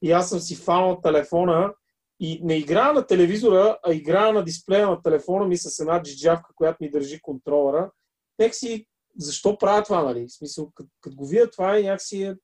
[0.03, 1.75] и аз съм си фанал телефона
[2.21, 6.55] и не играя на телевизора, а играя на дисплея на телефона ми с една джиджавка,
[6.55, 7.91] която ми държи контролера.
[8.39, 8.87] Нек си,
[9.17, 10.27] защо правя това, нали?
[10.27, 12.37] В смисъл, като, го видя това е някакси е...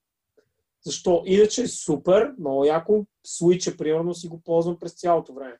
[0.84, 1.22] Защо?
[1.26, 3.06] Иначе е супер, много яко.
[3.26, 5.58] Switch, примерно, си го ползвам през цялото време.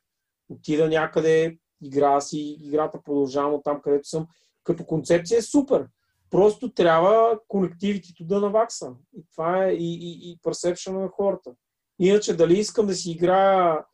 [0.49, 4.27] Отида някъде, игра си, играта продължавам от там, където съм.
[4.63, 5.87] Като концепция е супер.
[6.29, 8.93] Просто трябва конективитито да навакса.
[9.17, 11.51] И това е и, и, и на хората.
[11.99, 13.85] Иначе дали искам да си играя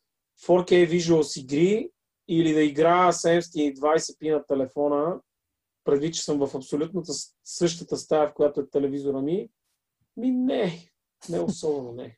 [0.48, 1.92] 4K Visuals игри
[2.28, 5.20] или да играя 720p на телефона,
[5.84, 7.12] предвид, че съм в абсолютната
[7.44, 9.50] същата стая, в която е телевизора ми,
[10.18, 10.90] ми не,
[11.30, 12.18] не особено не.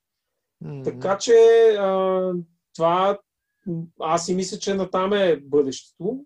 [0.63, 0.83] Mm-hmm.
[0.83, 1.33] Така че
[1.79, 2.33] а,
[2.75, 3.19] това
[3.99, 6.25] аз си мисля, че натам е бъдещето,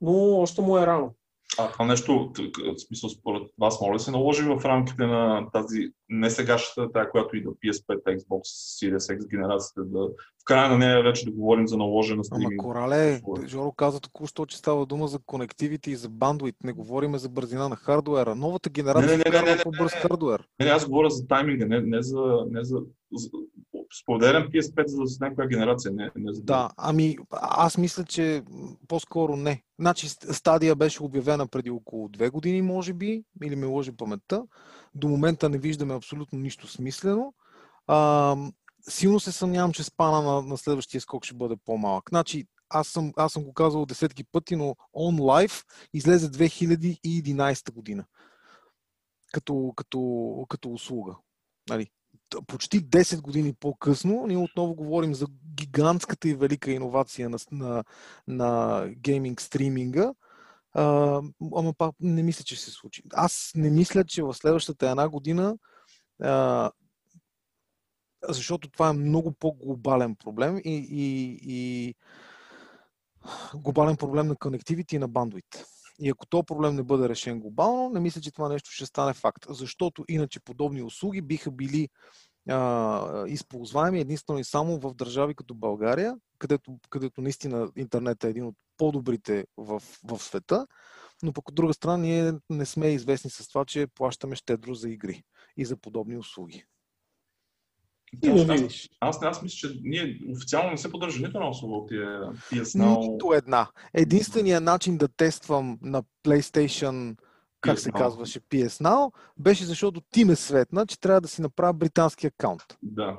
[0.00, 1.14] но още му е рано.
[1.58, 2.32] А това нещо,
[2.74, 7.10] в смисъл според вас, може да се наложи в рамките на тази, не сегашната, тая,
[7.10, 8.40] която и да PS5, Xbox,
[8.80, 12.52] Series X генерацията, да, в края на нея вече да говорим за наложена стриминг.
[12.52, 16.56] Ама Корале, Жоро каза току-що, че става дума за конективити и за бандуит.
[16.64, 18.34] Не говорим за бързина на хардуера.
[18.34, 20.48] Новата генерация не, не, не, не, не, по-бърз не, хардуер.
[20.60, 22.78] Не, не, аз говоря за тайминга, не, не за, не за,
[23.12, 23.28] за
[24.02, 28.42] споделям PS5 за някоя генерация, не, не за Да, ами аз мисля, че
[28.88, 29.62] по-скоро не.
[29.80, 34.42] Значи стадия беше обявена преди около две години, може би, или ме лъжи паметта.
[34.94, 37.34] До момента не виждаме абсолютно нищо смислено.
[37.86, 38.36] А,
[38.88, 42.04] силно се съмнявам, че спана на, на следващия скок ще бъде по-малък.
[42.08, 45.64] Значи, аз съм, аз съм го казал десетки пъти, но On Life
[45.94, 48.04] излезе 2011 година
[49.32, 51.16] като, като, като услуга.
[51.68, 51.90] Нали?
[52.46, 57.84] Почти 10 години по-късно ние отново говорим за гигантската и велика иновация на, на,
[58.28, 60.12] на гейминг стриминга.
[60.72, 61.22] А,
[61.56, 63.02] ама пак не мисля, че се случи.
[63.12, 65.56] Аз не мисля, че в следващата една година
[66.22, 66.70] а,
[68.28, 71.94] защото това е много по-глобален проблем и, и, и
[73.54, 75.66] глобален проблем на конективити и на бандуит.
[76.00, 79.14] И ако този проблем не бъде решен глобално, не мисля, че това нещо ще стане
[79.14, 79.46] факт.
[79.48, 81.88] Защото иначе подобни услуги биха били
[82.48, 88.46] а, използваеми единствено и само в държави като България, където, където наистина интернет е един
[88.46, 90.66] от по-добрите в, в света,
[91.22, 94.90] но пък от друга страна ние не сме известни с това, че плащаме щедро за
[94.90, 95.22] игри
[95.56, 96.64] и за подобни услуги.
[98.22, 98.90] Видиш.
[99.00, 102.32] Аз, аз, аз мисля, че ние официално не се поддържа нито една услуга от тия
[102.74, 103.66] Нито една.
[103.94, 107.16] Единственият начин да тествам на PlayStation,
[107.60, 107.98] как PS се Now.
[107.98, 112.62] казваше, PS Now, беше защото ти ме светна, че трябва да си направя британски аккаунт.
[112.82, 113.18] Да.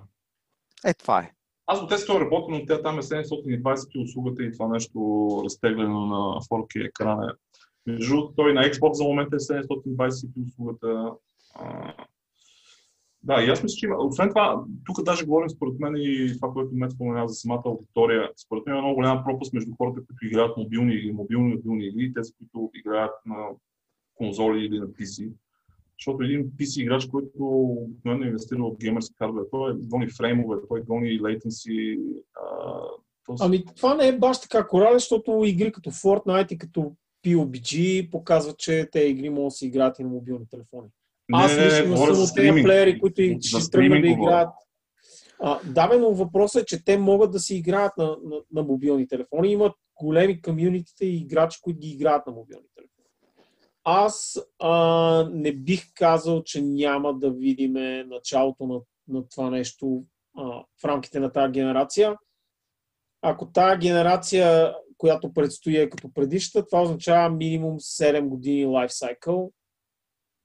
[0.86, 1.32] Е, това е.
[1.66, 6.41] Аз го тествам работа, но тя там е 720 услугата и това нещо разтеглено на
[6.41, 7.36] 4K екрана.
[7.88, 11.12] Между той на Xbox за момента е 720 услугата.
[13.24, 13.95] Да, и аз мисля, че има.
[13.97, 18.30] Освен това, тук даже говорим според мен и това, което ме споменава за самата аудитория.
[18.45, 22.03] Според мен е много голяма пропаст между хората, които играят мобилни или мобилни мобилни игри
[22.03, 23.36] и тези, които играят на
[24.15, 25.32] конзоли или на PC.
[25.99, 31.22] Защото един PC играч, който обикновено инвестира в геймерски хардвер, той гони фреймове, той гони
[31.22, 31.99] лейтенси.
[33.26, 33.43] Този...
[33.43, 36.95] Ами това не е баш така корален, защото игри като Fortnite и като
[37.26, 40.88] PUBG показват, че те игри могат да се играят и на мобилни телефони.
[41.34, 44.50] Аз лично съм от тези плеери, които и ще тръгнат да играят.
[45.40, 48.64] А, да, бе, но въпросът е, че те могат да си играят на, на, на
[48.64, 49.52] мобилни телефони.
[49.52, 53.08] Имат големи комюнитите и играчи, които ги играят на мобилни телефони.
[53.84, 57.74] Аз а, не бих казал, че няма да видим
[58.08, 60.04] началото на, на това нещо
[60.38, 60.44] а,
[60.82, 62.18] в рамките на тази генерация.
[63.22, 69.52] Ако тази генерация, която предстои е като предишната, това означава минимум 7 години лайфсайкъл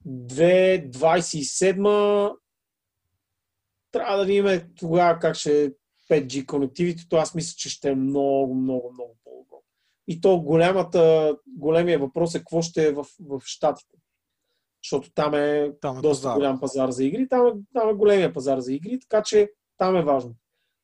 [0.06, 2.36] 2027
[3.92, 5.70] трябва да видим тогава как ще е
[6.10, 7.16] 5G конективитето.
[7.16, 9.62] Аз мисля, че ще е много, много, много по-добро.
[10.08, 13.98] И то голямата, големия въпрос е какво ще е в, в Штатите.
[14.84, 16.34] Защото там е, там е доста пазар.
[16.34, 17.28] голям пазар за игри.
[17.28, 20.34] Там е, там е големия пазар за игри, така че там е важно.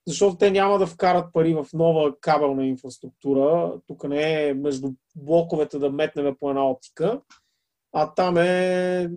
[0.06, 3.74] Защото те няма да вкарат пари в нова кабелна инфраструктура.
[3.86, 7.20] Тук не е между блоковете да метнем по една оптика
[7.92, 9.10] а там е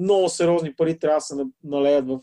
[0.00, 2.20] много сериозни пари трябва да се налеят в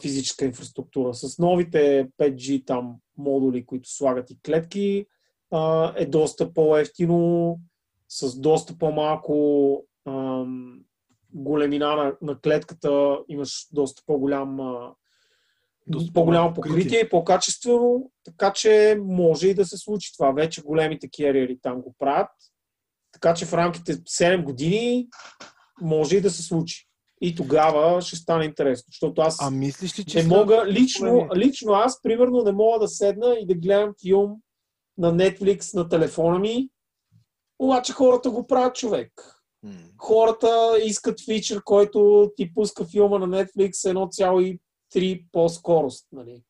[0.00, 1.14] физическа инфраструктура.
[1.14, 5.06] С новите 5G там модули, които слагат и клетки,
[5.96, 7.60] е доста по-ефтино,
[8.08, 9.86] с доста по-малко
[11.34, 14.58] големина на, на клетката, имаш доста по-голям
[15.86, 20.32] доста по-голямо покритие и по-качествено, така че може и да се случи това.
[20.32, 22.30] Вече големите кериери там го правят.
[23.22, 25.08] Така че в рамките 7 години
[25.80, 26.88] може и да се случи.
[27.20, 28.84] И тогава ще стане интересно.
[28.88, 32.88] Защото аз а мислиш ли, че не мога, лично, лично аз, примерно, не мога да
[32.88, 34.36] седна и да гледам филм
[34.98, 36.68] на Netflix на телефона ми,
[37.58, 39.12] обаче хората го правят човек.
[39.98, 46.06] Хората искат фичър, който ти пуска филма на Netflix 1,3 по-скорост.
[46.12, 46.42] Нали?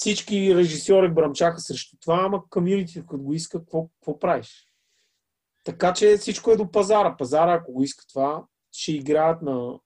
[0.00, 4.66] Всички режисьори бръмчаха срещу това, ама комьюнити, като го иска, какво, какво правиш?
[5.64, 7.16] Така че всичко е до пазара.
[7.16, 9.78] Пазара, ако го иска това, ще играят на,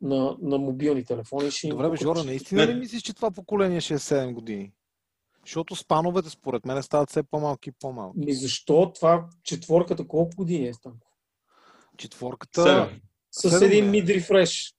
[0.00, 1.50] на, на мобилни телефони.
[1.50, 4.72] Ще Добре, бе, Жора, наистина ли мислиш, че това поколение ще е 7 години?
[5.44, 8.18] Защото спановете, според мен, стават все по-малки и по-малки.
[8.18, 11.06] Ми защо това четворката колко години е, Станко?
[11.96, 12.90] Четворката...
[13.30, 14.74] С един мид-рефреш.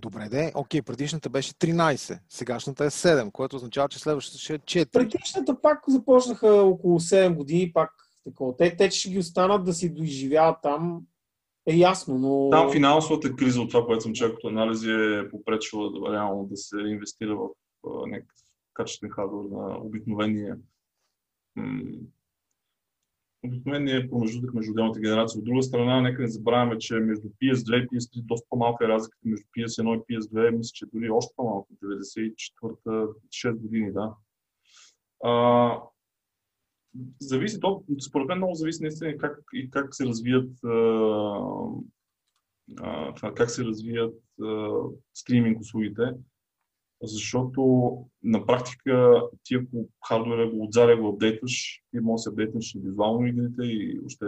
[0.00, 0.52] Добре, де.
[0.54, 4.92] Окей, предишната беше 13, сегашната е 7, което означава, че следващата ще е 4.
[4.92, 7.90] Предишната пак започнаха около 7 години, пак
[8.24, 8.56] такова.
[8.56, 11.02] Те, те ще ги останат да си доизживяват там,
[11.66, 12.50] е ясно, но...
[12.50, 16.56] Там финансовата криза от това, което съм чакал като анализи е попречила да, реално да
[16.56, 17.48] се инвестира в
[18.06, 18.38] някакъв
[18.74, 20.56] качествен хардвер на обикновения
[23.44, 25.38] обикновения промеждутък между отделните генерации.
[25.38, 29.28] От друга страна, нека не забравяме, че между PS2 и PS3 доста по-малка е разликата
[29.28, 30.50] между PS1 и PS2.
[30.50, 34.14] Мисля, че дори още по-малко, 94-та, 6 години, да.
[35.24, 35.82] А,
[37.20, 40.70] зависи, то, според мен много зависи наистина как, и как се развият а,
[42.80, 44.70] а, как се развият а,
[45.14, 46.02] стриминг услугите.
[47.02, 47.62] Защото
[48.22, 52.80] на практика ти ако хардуера го отзаря го апдейтваш и може да се апдейтнеш и
[52.84, 54.24] визуално игрите и още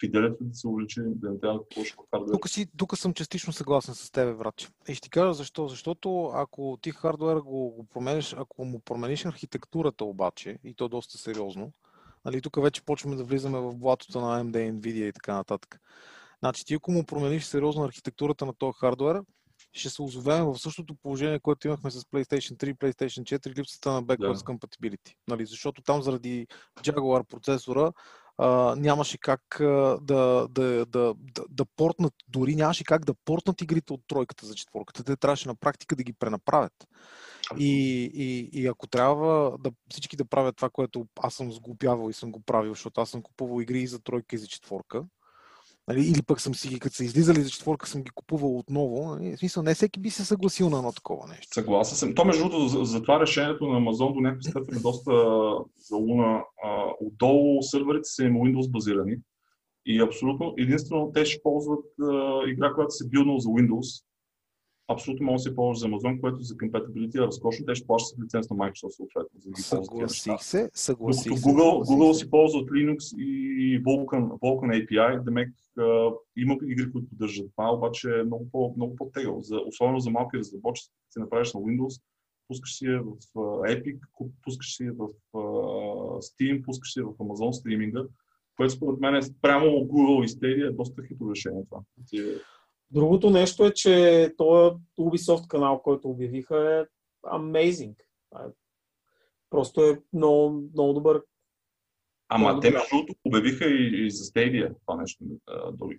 [0.00, 2.32] фиделето да се увеличи, да не трябва да купуваш хардуера.
[2.32, 4.68] Тук, си, тук съм частично съгласен с тебе, вратче.
[4.88, 5.68] И ще ти кажа защо.
[5.68, 11.18] Защото ако ти хардуера го, го промениш, ако му промениш архитектурата обаче, и то доста
[11.18, 11.72] сериозно,
[12.24, 15.80] нали, тук вече почваме да влизаме в блатото на AMD, Nvidia и така нататък.
[16.38, 19.20] Значи ти ако му промениш сериозно архитектурата на този хардуер,
[19.74, 24.02] ще се озовем в същото положение, което имахме с PlayStation 3 PlayStation 4, липсата на
[24.02, 24.52] backwards да.
[24.52, 25.14] compatibility.
[25.28, 25.46] Нали?
[25.46, 26.46] Защото там заради
[26.82, 27.92] Jaguar процесора
[28.38, 33.62] а, нямаше как а, да, да, да, да, да портнат, дори нямаше как да портнат
[33.62, 35.04] игрите от тройката за четворката.
[35.04, 36.88] Те трябваше на практика да ги пренаправят.
[37.58, 42.12] И, и, и ако трябва да всички да правят това, което аз съм сглупявал и
[42.12, 45.04] съм го правил, защото аз съм купувал игри и за тройка и за четворка,
[45.88, 49.14] Нали, или пък съм си ги, като са излизали за четворка, съм ги купувал отново.
[49.14, 51.54] Нали, в смисъл, не всеки би се съгласил на едно такова нещо.
[51.54, 52.14] Съгласен съм.
[52.14, 55.12] То, между другото, за, за това решението на Amazon до някаква степен е доста
[55.78, 56.42] залуна.
[56.64, 59.16] А, отдолу сървърите са им Windows базирани.
[59.86, 64.04] И абсолютно единствено те ще ползват а, игра, която се билнал за Windows,
[64.88, 67.66] абсолютно може да се ползва за Amazon, което за compatibility е разкошно.
[67.66, 69.40] Те ще плащат лиценз на Microsoft съответно.
[69.40, 74.86] За да съгласих се, съгласих Докато Google, Google си ползва от Linux и Vulkan, Vulkan
[74.86, 79.40] API, Демек uh, има игри, които поддържат това, обаче е много, по, много по-тегъл.
[79.40, 82.02] За, особено за малки разработчици, се направиш на Windows,
[82.48, 83.98] пускаш си я в uh, Epic,
[84.42, 88.04] пускаш си я в uh, Steam, пускаш си я в Amazon стриминга,
[88.56, 91.80] което според мен е прямо Google и Stadia е доста хитро решение това.
[92.94, 96.84] Другото нещо е, че този Ubisoft канал, който обявиха е
[97.28, 97.96] amazing.
[98.34, 98.38] Е,
[99.50, 101.22] просто е много, много добър.
[102.28, 105.24] Ама много те между другото обявиха и, и за Stadia това нещо.
[105.72, 105.98] Дори.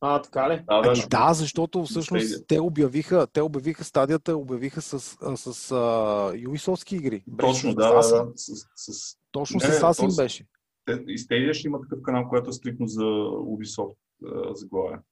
[0.00, 0.56] А, така ли?
[0.68, 5.74] Да, да, ами, да защото всъщност те обявиха, те обявиха стадията, обявиха с, с, с
[5.74, 7.24] uh, Ubisoft игри.
[7.38, 8.32] Точно, да, да, да.
[8.36, 9.18] С, с...
[9.32, 10.46] Точно не, с Assassin беше.
[10.84, 15.02] Те, и Stadia ще има такъв канал, който е стрикно за Ubisoft uh, заглавия.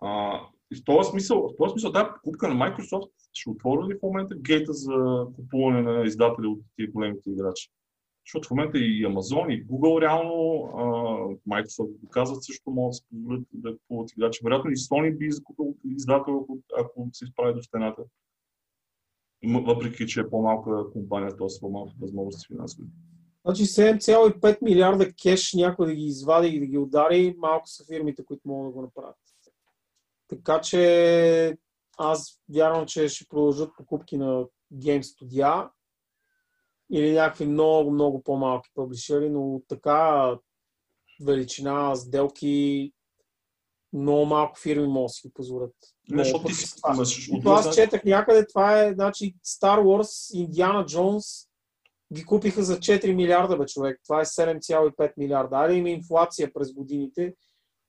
[0.00, 0.40] А,
[0.72, 4.02] и в този смисъл, в този смисъл тази покупка на Microsoft ще отвори ли в
[4.02, 7.70] момента гейта за купуване на издатели от тези големите играчи?
[8.26, 10.82] Защото в момента и Amazon, и Google реално, а,
[11.50, 14.40] Microsoft го казват също, могат да се позволят да купуват играчи.
[14.44, 18.02] Вероятно и Sony би закупил издател, ако, ако се изправи до стената.
[19.66, 21.60] Въпреки, че е по-малка компания, т.е.
[21.60, 22.88] по-малки възможности финансови.
[23.44, 28.24] Значи 7,5 милиарда кеш някой да ги извади и да ги удари, малко са фирмите,
[28.24, 29.16] които могат да го направят.
[30.28, 31.56] Така че
[31.98, 35.70] аз вярвам, че ще продължат покупки на Game Studio
[36.92, 40.34] или някакви много, много по-малки публишери, но така
[41.24, 42.92] величина, сделки,
[43.92, 45.74] много малко фирми могат да си ги позволят.
[46.08, 46.80] Не, защото ти си
[47.44, 51.48] аз четах някъде, това е, значи, Star Wars, Indiana Jones
[52.12, 54.00] ги купиха за 4 милиарда, бе, човек.
[54.04, 55.56] Това е 7,5 милиарда.
[55.56, 57.34] Айде има инфлация през годините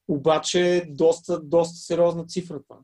[0.10, 2.80] обаче доста, доста сериозна цифра това.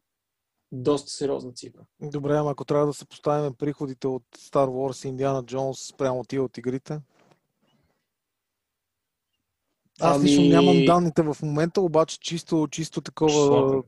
[0.71, 1.81] Доста сериозна цифра.
[2.01, 6.23] Добре, ама ако трябва да се поставим приходите от Star Wars и Indiana Jones спрямо
[6.23, 6.99] тия от игрите?
[9.99, 10.25] Аз ами...
[10.25, 13.83] лично нямам данните в момента, обаче чисто, чисто такова...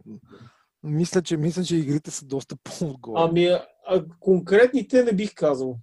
[0.83, 3.21] Мисля че, мисля, че игрите са доста по-отгоре.
[3.21, 5.77] Ами, а, конкретните не бих казал.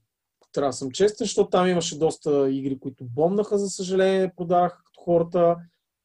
[0.52, 5.00] Трябва да съм честен, защото там имаше доста игри, които бомнаха, за съжаление, продаваха като
[5.00, 5.56] хората.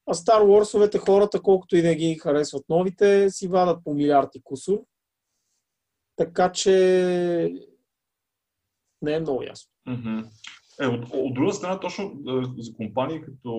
[0.09, 4.79] А Star Wars-овете хората, колкото и да ги харесват новите, си вадат по милиарди кусор.
[6.15, 6.71] Така че
[9.01, 9.71] не е много ясно.
[10.81, 13.49] Е, от, от друга страна, точно е, за компании като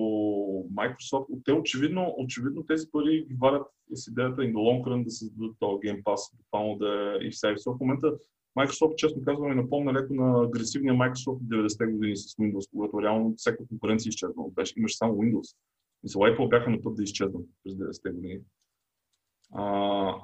[0.73, 5.11] Microsoft, те очевидно, очевидно тези пари ги варят с идеята им до long run да
[5.11, 7.55] създадат този Game Pass, буквално да е и все.
[7.65, 8.13] В момента
[8.59, 13.01] Microsoft, честно казвам, ми напомня леко на агресивния Microsoft в 90-те години с Windows, когато
[13.01, 14.43] реално всяка конкуренция изчезна.
[14.55, 15.55] Беше, имаше само Windows.
[16.03, 18.41] За Apple бяха на път да изчезнат през 90-те години.
[19.53, 20.15] А,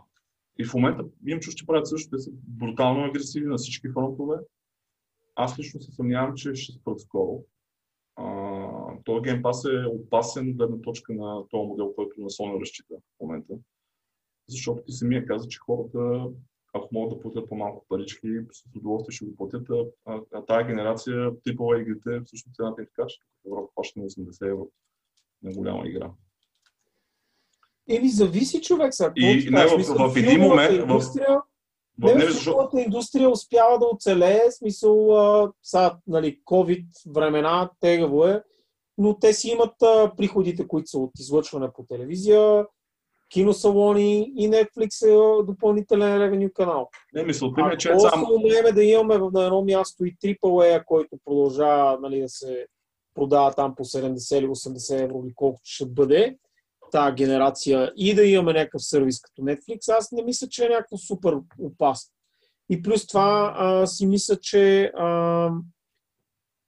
[0.59, 2.09] и в момента имам чувство, че правят също.
[2.09, 4.37] Те са брутално агресивни на всички фронтове.
[5.35, 7.43] Аз лично се съмнявам, че ще спрат скоро.
[9.05, 13.19] този Game Pass е опасен гледна точка на този модел, който на Sony разчита в
[13.21, 13.53] момента.
[14.47, 16.25] Защото ти самия каза, че хората,
[16.73, 19.67] ако могат да платят по-малко парички, с удоволствие ще го платят.
[20.05, 24.05] А, а, тази генерация, типова игрите, всъщност цената е така, че в Европа плаща на
[24.05, 24.71] 80 евро
[25.43, 26.11] на голяма игра.
[27.89, 29.13] Еми, зависи човек сега.
[29.15, 30.73] И не, в, в, в един момент...
[30.73, 31.41] Индустрия,
[31.99, 32.05] в...
[32.05, 32.77] Не, не, защото...
[32.77, 38.43] индустрия успява да оцелее, смисъл, а, са, нали, COVID времена, тегаво е,
[38.97, 42.65] но те си имат а, приходите, които са от излъчване по телевизия,
[43.29, 46.89] киносалони и Netflix е допълнителен ревеню канал.
[47.13, 48.27] Не, мисълта ми е, че е само...
[48.33, 52.67] умеем да имаме на едно място и AAA, който продължава нали, да се
[53.17, 56.37] продава там по 70 или 80 евро или колкото ще бъде,
[56.91, 60.97] тази генерация и да имаме някакъв сервис като Netflix, аз не мисля, че е някакво
[60.97, 62.13] супер опасно.
[62.69, 65.05] И плюс това а, си мисля, че а,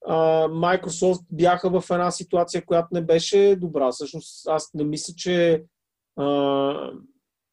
[0.08, 3.91] а, Microsoft бяха в една ситуация, която не беше добра.
[3.91, 5.64] Всъщност аз не мисля, че,
[6.16, 6.91] а,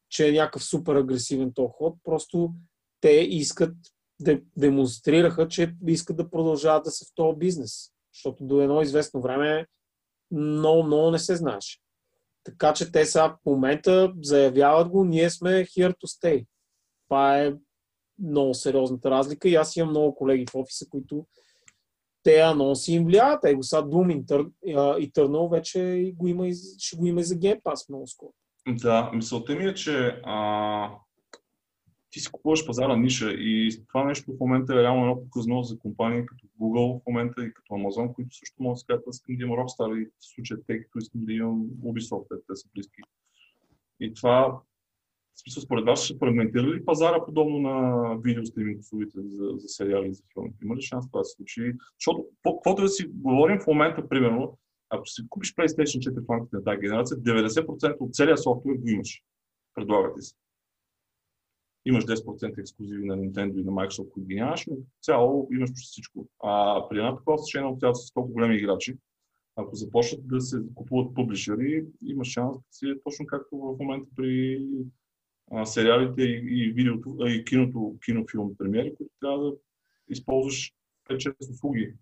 [0.09, 1.95] че е някакъв супер агресивен този ход.
[2.03, 2.53] Просто
[3.01, 3.73] те искат,
[4.19, 7.91] да демонстрираха, че искат да продължават да са в този бизнес.
[8.17, 9.65] Защото до едно известно време
[10.31, 11.79] много, много не се знаеше.
[12.43, 16.45] Така че те са в момента заявяват го, ние сме here to stay.
[17.07, 17.53] Това е
[18.19, 21.25] много сериозната разлика и аз имам много колеги в офиса, които
[22.23, 23.45] те анонси им влияят.
[23.45, 24.25] Его сега Doom
[25.11, 26.45] Eternal вече го има
[26.79, 28.33] ще го има и за Game Pass много скоро.
[28.67, 30.89] Да, мисълта ми е, че а,
[32.17, 35.79] ти си купуваш пазара ниша и това нещо в момента е реално едно показно за
[35.79, 39.43] компании като Google в момента и като Amazon, които също могат да кажат, искам да
[39.43, 43.01] имам Rockstar и в случая те, като искам да имам Ubisoft, те са близки.
[43.99, 44.61] И това,
[45.33, 50.07] в смисъл, според вас ще фрагментира ли пазара подобно на видеостриминг услугите за, за сериали
[50.07, 50.53] и за филми?
[50.63, 51.73] Има ли шанс това да се случи?
[51.99, 54.57] Защото, каквото да си говорим в момента, примерно,
[54.89, 58.89] ако си купиш PlayStation 4 в рамките на тази генерация, 90% от целия софтуер го
[58.89, 59.21] имаш.
[59.75, 60.35] Предлагате се
[61.85, 65.87] имаш 10% ексклюзиви на Nintendo и на Microsoft, които ги нямаш, но цяло имаш почти
[65.91, 66.27] всичко.
[66.43, 68.97] А при една такова съчение от с толкова големи играчи,
[69.55, 74.09] ако започнат да се купуват публишери, има шанс да си е точно както в момента
[74.15, 74.67] при
[75.51, 79.53] а, сериалите и, и, видеото, а, и киното, кинофилм премиери, които трябва да
[80.09, 80.73] използваш
[81.09, 81.93] 5-6 услуги,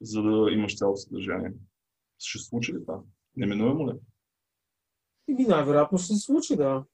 [0.00, 1.52] за да имаш цялото съдържание.
[2.18, 3.00] Ще се случи ли това?
[3.36, 3.92] Неминуемо ли?
[5.28, 6.84] И най-вероятно ще се случи, да.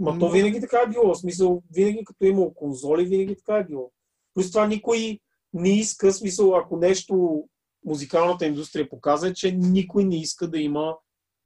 [0.00, 1.14] Ма то винаги така е било.
[1.14, 3.92] В смисъл, винаги като е имало конзоли, винаги така е било.
[4.34, 5.20] Плюс това никой
[5.52, 7.44] не иска, смисъл, ако нещо
[7.84, 10.96] музикалната индустрия показва, че никой не иска да има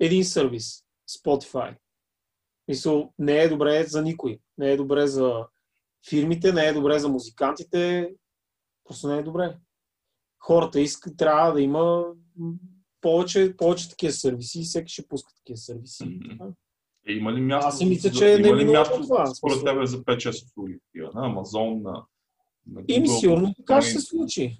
[0.01, 0.85] един сервис.
[1.11, 1.77] Spotify.
[2.69, 4.39] Мисъл, не е добре за никой.
[4.59, 5.47] Не е добре за
[6.09, 8.11] фирмите, не е добре за музикантите.
[8.85, 9.59] Просто не е добре.
[10.39, 12.05] Хората искат, трябва да има
[13.01, 16.05] повече, повече такива сервиси и всеки ще пуска такива сервиси.
[16.05, 16.55] Mm-hmm.
[17.09, 17.69] Е, има ли място?
[17.69, 19.27] Аз си мисля, че не има ли място това.
[19.27, 20.79] Според тебе за 5-6 услуги?
[21.15, 22.05] На Амазон, на,
[22.73, 24.59] на Google, Ими сигурно така ще се случи.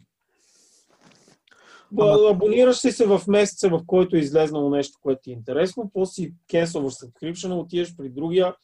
[2.01, 2.31] Ама...
[2.31, 6.13] Абонираш си се в месеца, в който е излезнало нещо, което ти е интересно, после
[6.13, 8.55] си кенсълваш subscription, отиваш при другия,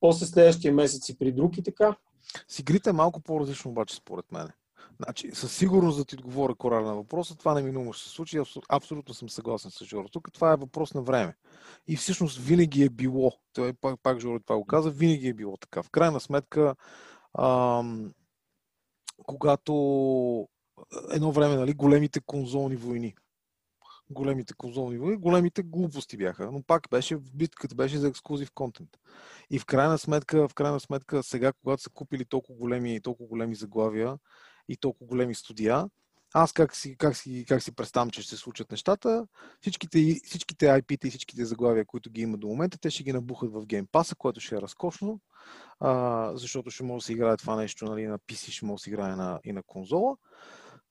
[0.00, 1.96] после следващия месец и при друг и така.
[2.48, 4.48] С игрите е малко по-различно обаче, според мен.
[5.04, 8.38] Значи, със сигурност да ти отговоря корал на въпроса, това неминуемо ще се случи.
[8.68, 10.08] Абсолютно съм съгласен с Жоро.
[10.08, 11.34] Тук това е въпрос на време.
[11.88, 15.56] И всъщност винаги е било, той пак, пак Жоро това го каза, винаги е било
[15.56, 15.82] така.
[15.82, 16.76] В крайна сметка,
[17.38, 18.12] ам,
[19.26, 19.72] когато
[21.10, 23.14] едно време, нали, големите конзолни войни,
[24.10, 28.90] големите конзолни войни, големите глупости бяха, но пак беше в битката, беше за ексклюзив контент.
[29.50, 33.54] И в крайна сметка, в крайна сметка, сега, когато са купили толкова големи, толкова големи
[33.54, 34.18] заглавия,
[34.70, 35.86] и толкова големи студия.
[36.34, 39.26] Аз как си, как си, как си представям, че ще се случат нещата?
[39.60, 43.52] Всичките, всичките IP-та и всичките заглавия, които ги има до момента, те ще ги набухат
[43.52, 45.20] в Game Pass, което ще е разкошно,
[45.80, 48.82] а, защото ще може да се играе това нещо нали, на PC, ще може да
[48.82, 50.16] се играе на, и на конзола.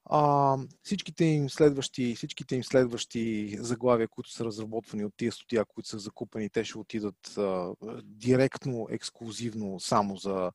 [0.05, 5.89] А, всичките, им следващи, всичките им следващи заглавия, които са разработвани от тия студия, които
[5.89, 7.73] са закупени, те ще отидат а,
[8.03, 10.51] директно, ексклюзивно само за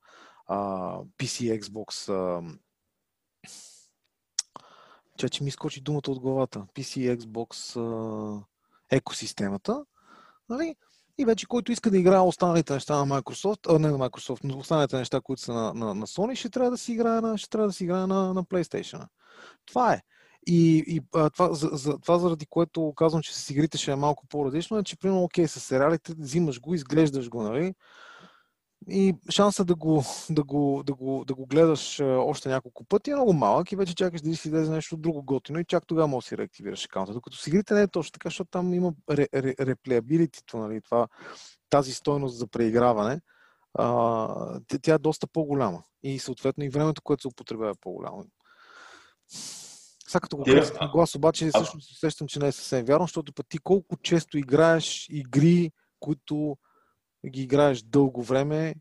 [0.47, 0.57] а,
[1.19, 2.43] PC, Xbox, а,
[5.19, 6.67] че, че ми изкочи думата от главата.
[6.75, 8.45] PC, Xbox,
[8.91, 9.85] екосистемата.
[10.49, 10.77] Нали?
[11.19, 14.59] И вече който иска да играе останалите неща на Microsoft, а не на Microsoft, но
[14.59, 17.51] останалите неща, които са на, на, на Sony, ще трябва да си играе на, ще
[17.51, 19.07] трябва да си играе на, на PlayStation.
[19.67, 20.03] Това е.
[20.47, 23.97] И, и а, това, за, за, това, заради което казвам, че с игрите ще е
[23.97, 27.75] малко по-различно, е, че примерно, окей, с сериалите взимаш го, изглеждаш го, нали?
[28.91, 33.15] И шанса да го, да го, да го, да го гледаш още няколко пъти е
[33.15, 36.25] много малък и вече чакаш да си излезе нещо друго готино и чак тогава може
[36.25, 37.13] да си реактивираш акаунта.
[37.13, 38.93] Докато с игрите не е точно така, защото там има
[39.61, 41.09] реплеабилитито, нали, това,
[41.71, 43.21] тази стойност за преиграване,
[43.75, 45.83] а, тя е доста по-голяма.
[46.03, 48.25] И съответно и времето, което се употребява е по-голямо.
[50.09, 53.33] Сега като го казвам на глас, обаче всъщност усещам, че не е съвсем вярно, защото
[53.33, 56.57] пък ти колко често играеш игри, които
[57.31, 58.75] ги играеш дълго време,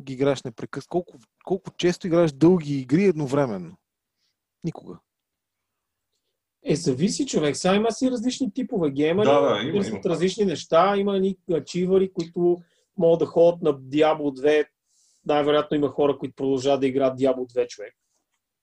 [0.00, 0.88] ги играеш непрекъснато.
[0.90, 3.76] Колко, колко често играеш дълги игри едновременно?
[4.64, 4.98] Никога.
[6.64, 7.56] Е, зависи човек.
[7.56, 10.00] Сега има си различни типове геймери, Да, да, има, има.
[10.06, 10.96] различни неща.
[10.96, 12.56] Има едни ачивари, които
[12.96, 14.66] могат да ходят на Diablo 2.
[15.26, 17.94] Най-вероятно има хора, които продължават да играят Diablo 2 човек.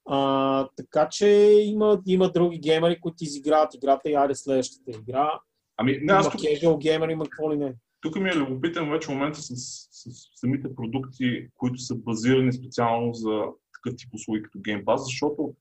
[0.08, 1.28] А, така че
[1.64, 5.40] има, има други геймери, които изиграват играта и айде следващата игра.
[5.76, 7.74] Ами, не, Има аз casual геймери, има какво ли не.
[8.06, 9.54] Тук ми е любопитен вече момента с,
[9.90, 13.42] с, самите продукти, които са базирани специално за
[13.74, 15.54] такъв тип услуги като Game Pass, защото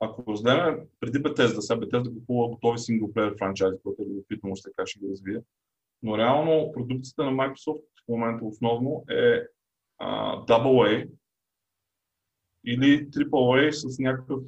[0.00, 4.86] ако разгледаме преди Bethesda, сега Bethesda купува готови синглплеер франчайзи, което е любопитно, още така
[4.86, 5.40] ще ги развие.
[6.02, 9.42] Но реално продукцията на Microsoft в момента основно е
[9.98, 11.10] а, AA
[12.66, 14.40] или AAA с някакъв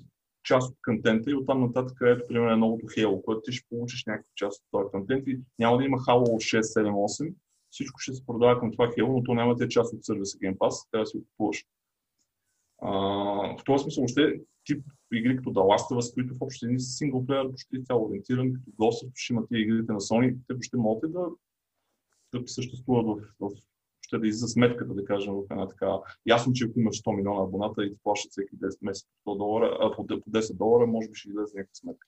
[0.45, 4.31] част от контента и оттам нататък ето, примерно, новото Halo, което ти ще получиш някаква
[4.37, 7.35] част от този контент и няма да има Halo 6, 7, 8.
[7.71, 10.39] Всичко ще се продава към това Halo, но то няма да е част от сервиса
[10.39, 11.65] Game Pass, трябва да си го купуваш.
[13.59, 16.97] В този смисъл, още тип игри като The Last of Us, които в общи са
[16.97, 21.13] синглплеер, почти цяло ориентирани, като Ghost, of Tsushima, тия игрите на Sony, те въобще могат
[21.13, 21.27] да,
[22.35, 23.57] да съществуват в, в
[24.11, 25.99] ще да излиза сметката, да кажем, в една така.
[26.27, 29.39] Ясно, че ако имаш 100 милиона абоната и ти плащат всеки 10 месеца по 100
[29.39, 32.07] долара, а по 10 долара, може би ще излезе някаква сметка.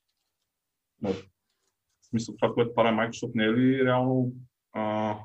[1.03, 4.33] Но, в смисъл, това, което прави Microsoft, не е ли реално
[4.73, 5.19] а,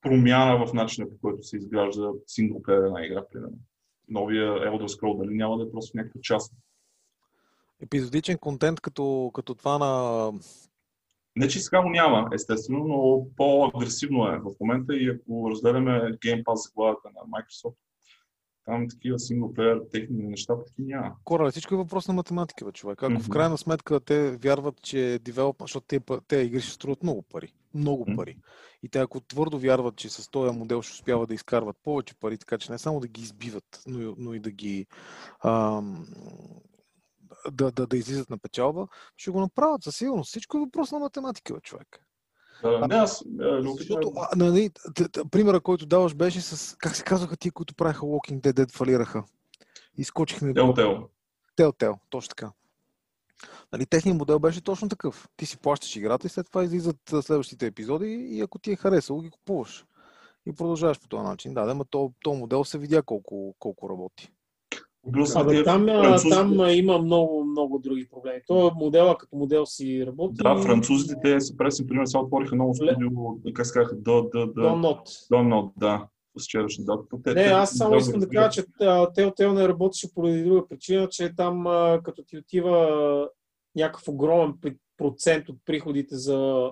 [0.00, 3.58] промяна в начина по който се изгражда синглплеер една игра, примерно?
[4.08, 6.54] Новия Elder Scroll, дали няма да е просто някаква част?
[7.80, 10.32] Епизодичен контент като, като това на
[11.36, 16.44] Не, че сега го няма, естествено, но по-агресивно е в момента и ако разгледаме Game
[16.44, 17.76] Pass за главата на Microsoft,
[18.64, 21.16] там такива синглплеер техни неща почти няма.
[21.24, 23.02] Кора, всичко е въпрос на математика, бе, човек.
[23.02, 23.32] Ако в Мгм.
[23.32, 27.52] крайна сметка те вярват, че девелоп, защото те, те игри ще струват много пари.
[27.74, 28.16] Много Мгм.
[28.16, 28.36] пари.
[28.82, 32.38] И те ако твърдо вярват, че с този модел ще успяват да изкарват повече пари,
[32.38, 34.86] така че не само да ги избиват, но и, но и да ги
[35.44, 36.06] ам,
[37.52, 38.86] да, да, да излизат на печалба,
[39.16, 40.28] ще го направят със сигурност.
[40.28, 42.06] Всичко е въпрос на математика, бе, човек.
[42.62, 43.24] Да, не, аз е,
[43.78, 44.70] Защото, а, нали,
[45.30, 49.24] примера, който даваш, беше с, как се казваха тия, които правиха Walking Dead, Dead фалираха.
[49.98, 51.08] Изкочихме Telltale.
[51.56, 52.52] Telltale, точно така.
[53.72, 55.28] Нали, техният модел беше точно такъв.
[55.36, 58.76] Ти си плащаш играта и след това излизат а, следващите епизоди и ако ти е
[58.76, 59.84] харесало, ги купуваш.
[60.46, 61.54] И продължаваш по този начин.
[61.54, 64.32] Да, да, но то, то модел се видя колко, колко работи.
[65.26, 68.40] Страна, Абе, тия там, французите- там има много, много други проблеми.
[68.46, 70.34] То модела като модел си работи.
[70.34, 72.94] Да, французите те са пресни, пример, сега отвориха ново студио,
[73.54, 75.00] как се казаха, до, до, до, До нот.
[75.30, 76.06] до, Нот, да,
[76.38, 77.02] с вчерашна дата.
[77.24, 81.08] Те- Не, те- аз само искам да кажа, че Telltale не работеше поради друга причина,
[81.08, 81.64] че там
[82.02, 83.28] като ти отива
[83.76, 84.54] някакъв огромен
[84.96, 86.70] процент от приходите за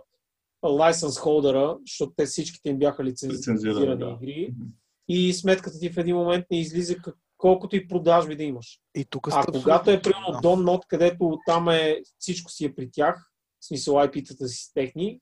[0.67, 4.19] лайсенс холдера, защото те всичките им бяха лицензирани Лицензирани, да.
[4.21, 4.55] игри
[5.09, 8.81] и сметката ти в един момент не излиза как- колкото и продажби да имаш.
[8.95, 10.39] И тук А когато е примерно да.
[10.49, 13.31] Don Not, където там е всичко си е при тях,
[13.61, 15.21] в смисъл IP-тата си техни,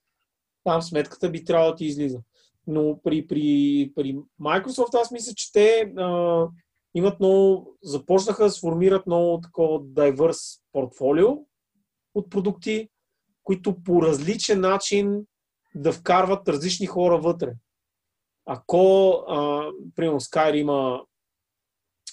[0.65, 2.19] там сметката би трябвало да ти излиза.
[2.67, 6.47] Но при, при, при Microsoft аз мисля, че те а,
[6.95, 11.29] имат много, започнаха да сформират много такова diverse портфолио
[12.15, 12.89] от продукти,
[13.45, 15.27] които по различен начин
[15.75, 17.53] да вкарват различни хора вътре.
[18.47, 21.03] Ако, а, примерно, Skyrim има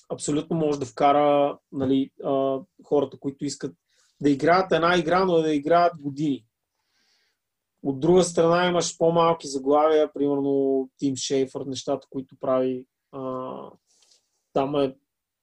[0.10, 3.76] абсолютно може да вкара нали, а, хората, които искат
[4.22, 6.46] да играят една игра, но да играят години.
[7.84, 13.52] От друга страна имаш по-малки заглавия, примерно Тим Шейфър, нещата, които прави а,
[14.54, 14.96] там е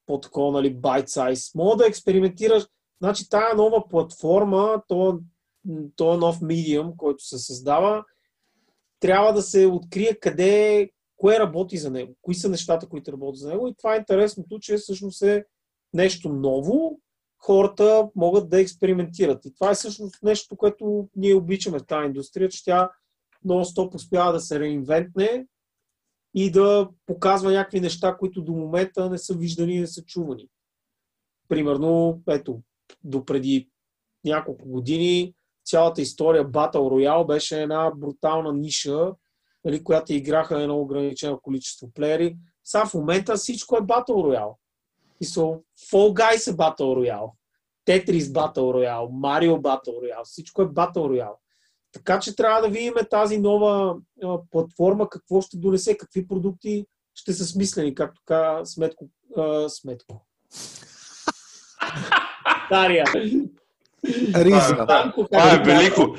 [0.05, 1.55] по-такова, нали, bite size.
[1.55, 2.67] Мога да експериментираш.
[3.01, 5.19] Значи тая нова платформа, то,
[5.95, 8.05] то е нов медиум, който се създава,
[8.99, 13.49] трябва да се открие къде, кое работи за него, кои са нещата, които работят за
[13.49, 13.67] него.
[13.67, 15.45] И това е интересното, че всъщност е
[15.93, 16.99] нещо ново,
[17.37, 19.45] хората могат да експериментират.
[19.45, 22.91] И това е всъщност нещо, което ние обичаме в тази индустрия, че тя
[23.45, 25.47] много стоп успява да се реинвентне
[26.33, 30.47] и да показва някакви неща, които до момента не са виждани и не са чувани.
[31.49, 32.61] Примерно, ето,
[33.03, 33.69] до преди
[34.25, 35.33] няколко години
[35.65, 39.13] цялата история Battle Royale беше една брутална ниша,
[39.65, 42.37] нали, която играха едно ограничено количество плеери.
[42.63, 44.55] Сега в момента всичко е Battle Royale.
[45.21, 47.31] И са Fall Guys е Battle Royale,
[47.87, 51.35] Tetris Battle Royale, Mario Battle Royale, всичко е Battle Royale.
[51.91, 57.33] Така че трябва да видим тази нова а, платформа, какво ще донесе, какви продукти ще
[57.33, 59.09] са смислени, както каза Сметко.
[59.37, 60.25] А, сметко.
[62.69, 63.05] Дария.
[64.35, 64.75] Риза.
[65.13, 66.15] Това е велико.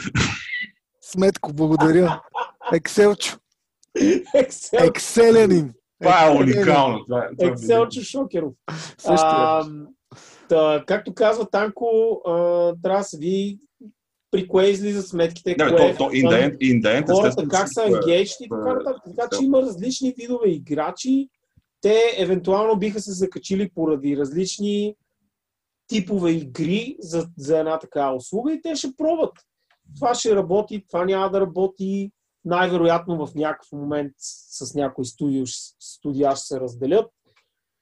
[1.01, 2.23] Сметко, благодаря.
[2.75, 3.39] Екселчо.
[3.99, 5.75] Excel, Екселенин.
[6.03, 7.05] Това е уникално.
[7.41, 7.49] Е, е.
[7.49, 8.53] Екселчо Шокеров.
[9.07, 9.65] А,
[10.49, 12.33] Та, както казва Танко, а,
[12.83, 13.59] трябва да се види
[14.31, 17.49] при кое излизат сметките, Не, кое то, то, in the end, in the end, хората
[17.49, 19.03] как са е- engaged и така нататък.
[19.17, 21.29] Така че има различни видове играчи.
[21.81, 24.95] Те евентуално биха се закачили поради различни
[25.87, 29.33] типове игри за, за една такава услуга и те ще пробват.
[29.97, 32.11] Това ще работи, това няма да работи.
[32.49, 35.45] Най-вероятно в някакъв момент с някой студио,
[35.81, 37.11] студия ще се разделят.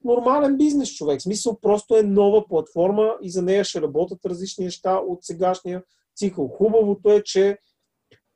[0.04, 1.20] Нормален бизнес човек.
[1.20, 5.82] В Смисъл просто е нова платформа и за нея ще работят различни неща от сегашния
[6.16, 6.48] цикъл.
[6.48, 7.58] Хубавото е, че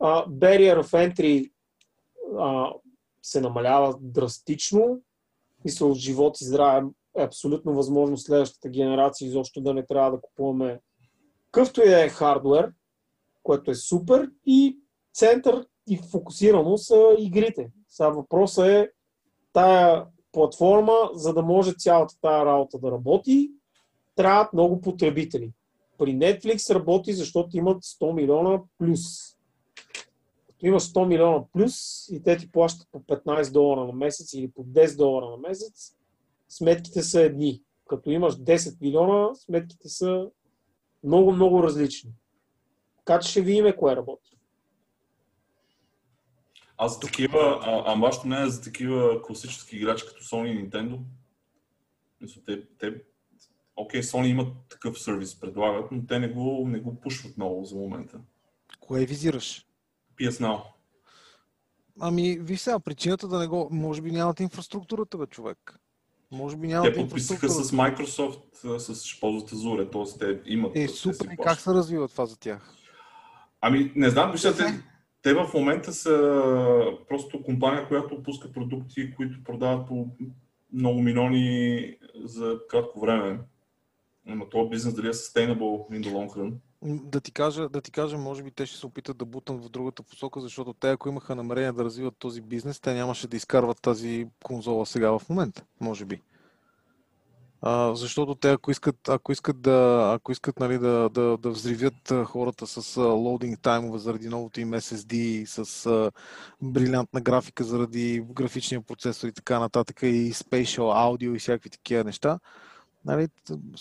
[0.01, 1.53] а, barrier of entry
[2.39, 2.72] а,
[3.22, 5.01] се намалява драстично.
[5.64, 6.87] Мисля, живот и здраве
[7.18, 10.81] е абсолютно възможно следващата генерация изобщо да не трябва да купуваме
[11.51, 12.72] къвто и да е хардвер,
[13.43, 14.81] което е супер и
[15.14, 17.70] център и фокусирано са игрите.
[17.88, 18.91] Сега въпросът е
[19.53, 23.51] тая платформа, за да може цялата тая работа да работи,
[24.16, 25.53] трябват много потребители.
[25.99, 29.01] При Netflix работи, защото имат 100 милиона плюс.
[30.47, 34.51] Като имаш 100 милиона плюс и те ти плащат по 15 долара на месец или
[34.51, 35.97] по 10 долара на месец,
[36.49, 37.62] сметките са едни.
[37.88, 40.30] Като имаш 10 милиона, сметките са
[41.05, 42.11] много, много различни.
[42.97, 44.39] Така че ще видим кое работи.
[46.83, 50.70] А за такива, а, а вашето не е за такива класически играчи като Sony и
[50.70, 50.99] Nintendo?
[52.20, 52.95] Мисля, те, те,
[53.76, 57.76] окей, Sony имат такъв сервис, предлагат, но те не го, не го пушват много за
[57.76, 58.18] момента.
[58.81, 59.66] Кое визираш?
[60.20, 60.62] PS Now.
[62.01, 63.68] Ами, виж сега, причината да не го...
[63.70, 65.78] Може би нямат инфраструктурата, бе, човек.
[66.31, 67.64] Може би Те нямат подписаха инфраструктурата.
[67.64, 70.18] с Microsoft, с ще ползват Azure, т.е.
[70.18, 70.76] те имат.
[70.76, 72.74] Е, те супер, и как се развива това за тях?
[73.61, 74.83] Ами, не знам, вижте, те,
[75.23, 76.12] те в момента са
[77.09, 80.07] просто компания, която пуска продукти, които продават по
[80.73, 83.39] много милиони за кратко време.
[84.27, 86.53] Но този бизнес дали е sustainable in the long run?
[86.83, 89.68] Да ти, кажа, да ти кажа, може би те ще се опитат да бутнат в
[89.68, 93.83] другата посока, защото те, ако имаха намерение да развиват този бизнес, те нямаше да изкарват
[93.83, 96.21] тази конзола сега в момента, може би.
[97.62, 102.12] А, защото те, ако искат, ако искат, да, ако искат нали, да, да, да взривят
[102.24, 106.11] хората с лоудинг таймове заради новото им SSD, с а,
[106.62, 112.38] брилянтна графика заради графичния процесор и така нататък, и spatial аудио и всякакви такива неща,
[113.04, 113.28] нали,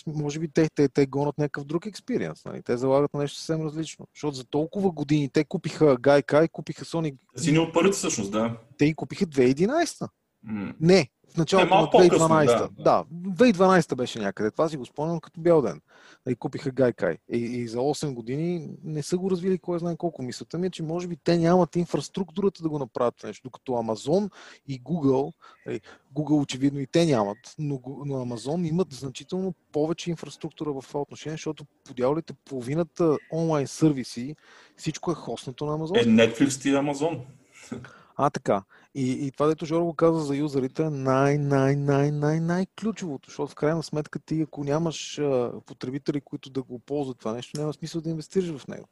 [0.07, 2.45] може би те, те, те гонят някакъв друг експириенс.
[2.45, 2.63] Нали?
[2.63, 4.07] Те залагат на нещо съвсем различно.
[4.15, 8.31] Защото за толкова години те купиха Gaikai, купиха Sony, Те си ни от парите всъщност,
[8.31, 8.57] да.
[8.77, 10.09] те ги купиха 2011.
[10.79, 12.45] Не, в началото Те на малко по-късно, 2012.
[12.45, 14.51] да, Да, 2012 беше някъде.
[14.51, 15.81] Това си го спомням като бял ден.
[16.29, 17.17] И купиха Gaikai.
[17.33, 20.23] И, и за 8 години не са го развили кой знае колко.
[20.23, 23.43] Мисълта ми е, че може би те нямат инфраструктурата да го направят нещо.
[23.43, 24.31] Докато Amazon
[24.67, 25.33] и Google,
[25.65, 25.81] нали,
[26.15, 31.33] Google очевидно и те нямат, но, но Amazon имат значително повече инфраструктура в това отношение,
[31.33, 34.35] защото подявалите половината онлайн сервиси,
[34.77, 36.01] всичко е хоснато на Amazon.
[36.01, 37.19] Е, Netflix и Amazon.
[38.21, 38.63] А, така.
[38.95, 42.65] И, и това, дето Жоро го каза за юзерите, е най, най, най, най, най
[42.81, 47.33] ключовото, защото в крайна сметка ти, ако нямаш а, потребители, които да го ползват това
[47.33, 48.87] нещо, няма смисъл да инвестираш в него.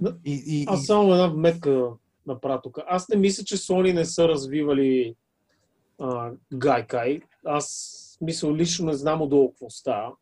[0.00, 0.16] Да.
[0.24, 1.90] И, и, Аз само една вметка
[2.26, 2.78] направя тук.
[2.86, 5.14] Аз не мисля, че Sony не са развивали
[5.98, 7.22] а, Gaikai.
[7.44, 10.12] Аз мисля, лично не знам отдолу какво става.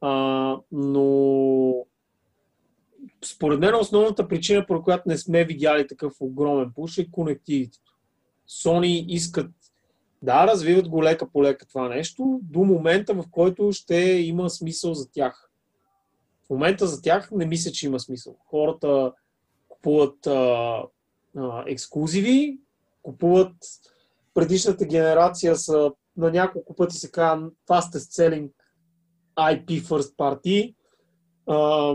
[0.00, 1.74] А, но
[3.24, 7.89] според мен основната причина, по която не сме видяли такъв огромен пуш е конективитето.
[8.50, 9.50] Sony искат
[10.22, 14.94] да развиват го лека по лека това нещо до момента, в който ще има смисъл
[14.94, 15.50] за тях.
[16.46, 18.36] В момента за тях не мисля, че има смисъл.
[18.46, 19.12] Хората
[19.68, 20.82] купуват а,
[21.36, 22.58] а, ексклюзиви,
[23.02, 23.54] купуват
[24.34, 28.50] предишната генерация са на няколко пъти се казва fastest selling
[29.38, 30.74] IP first party.
[31.46, 31.94] А,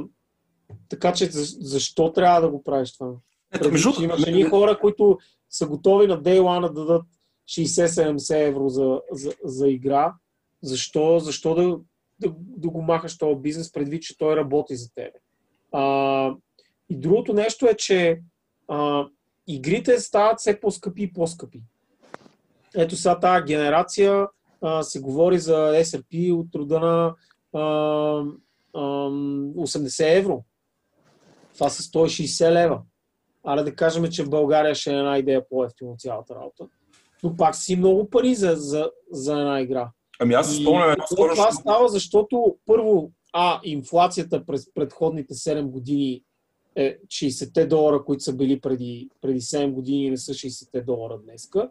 [0.90, 3.08] така че за- защо трябва да го правиш това?
[3.54, 5.18] Ето, Преди, между че имаш едни хора, които
[5.58, 7.06] са готови на Day One да дадат
[7.50, 10.14] 60-70 евро за, за, за игра.
[10.64, 11.80] Защо, защо да,
[12.20, 15.20] да, да го махаш този бизнес, предвид, че той работи за тебе?
[15.72, 16.36] А,
[16.90, 18.22] и другото нещо е, че
[18.68, 19.08] а,
[19.48, 21.62] игрите стават все по-скъпи и по-скъпи.
[22.76, 24.28] Ето сега тази генерация
[24.62, 27.16] а, се говори за SRP от рода на
[27.54, 27.62] а,
[28.74, 30.44] а, 80 евро.
[31.54, 32.82] Това са 160 лева.
[33.46, 36.68] Аре да кажем, че в България ще е една идея по-ефтино цялата работа.
[37.24, 39.90] Но пак си много пари за, за, за една игра.
[40.20, 41.52] Ами аз си спомням едно то това скоро.
[41.52, 46.22] става, защото първо, а, инфлацията през предходните 7 години
[46.76, 51.70] е 60 долара, които са били преди, преди 7 години, не са 60 долара днеска.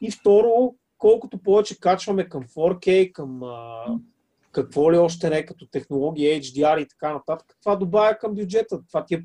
[0.00, 3.84] И второ, колкото повече качваме към 4K, към, а,
[4.52, 8.80] какво ли още не, като технология, HDR и така нататък, това добавя към бюджета.
[8.88, 9.24] Това ти е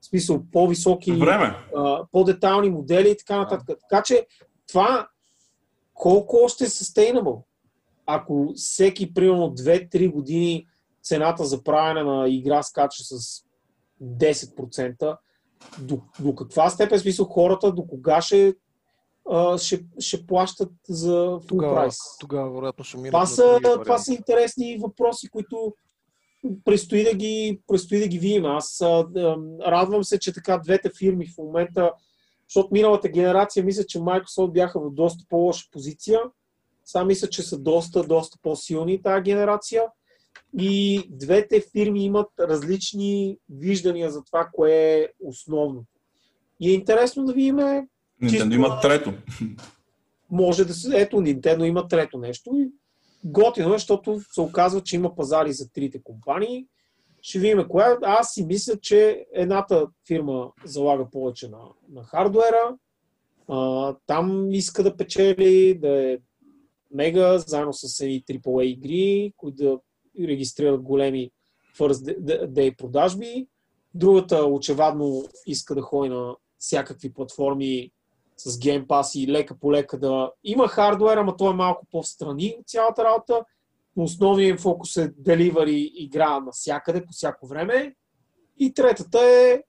[0.00, 1.56] в смисъл по-високи, Време.
[1.76, 3.78] а, по-детални модели и така нататък.
[3.88, 4.26] Така че
[4.68, 5.08] това
[5.94, 7.42] колко още е sustainable?
[8.06, 10.66] Ако всеки, примерно, 2-3 години
[11.02, 13.44] цената за правене на игра скача с
[14.02, 15.16] 10%,
[15.78, 18.54] до, до каква степен, в смисъл, хората до кога ще,
[19.58, 21.96] ще, ще плащат за full Тогава, прайс?
[22.20, 25.74] тогава вероятно ще минат Това са, това са интересни въпроси, които
[26.64, 28.44] предстои да ги, предстои да ги видим.
[28.44, 29.04] Аз а,
[29.66, 31.92] радвам се, че така двете фирми в момента,
[32.48, 36.20] защото миналата генерация мисля, че Microsoft бяха в доста по-лоша позиция.
[36.84, 39.82] Сега мисля, че са доста, доста по-силни тази генерация.
[40.58, 45.84] И двете фирми имат различни виждания за това, кое е основно.
[46.60, 47.86] И е интересно да видим Nintendo
[48.28, 49.12] Чисто- има трето.
[50.30, 51.00] може да се...
[51.00, 52.50] Ето, Nintendo има трето нещо.
[52.54, 52.68] И
[53.24, 56.66] готино е, защото се оказва, че има пазари за трите компании.
[57.22, 57.98] Ще видим коя.
[58.02, 61.58] Аз си мисля, че едната фирма залага повече на,
[61.92, 62.76] на хардуера.
[63.48, 66.18] А, там иска да печели, да е
[66.90, 69.78] мега, заедно с едни AAA игри, които да
[70.28, 71.30] регистрират големи
[71.78, 73.46] first day продажби.
[73.94, 77.90] Другата очевадно иска да ходи на всякакви платформи
[78.42, 82.56] с Game Pass и лека по лека да има хардуер, ама той е малко по-встрани
[82.60, 83.44] от цялата работа.
[83.96, 87.94] Но основният им фокус е delivery игра навсякъде, по всяко време.
[88.58, 89.62] И третата е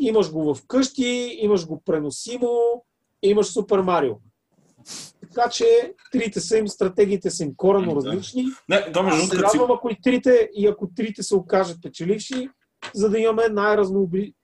[0.00, 2.84] имаш го вкъщи, имаш го преносимо,
[3.22, 4.14] имаш Супер Марио.
[5.20, 7.96] Така че трите са им, стратегиите са им коренно Да.
[7.96, 8.44] различни.
[8.68, 12.48] Не, то между Аз се радвам, ако и трите, и ако трите се окажат печеливши,
[12.94, 14.34] за да имаме най-разнообразни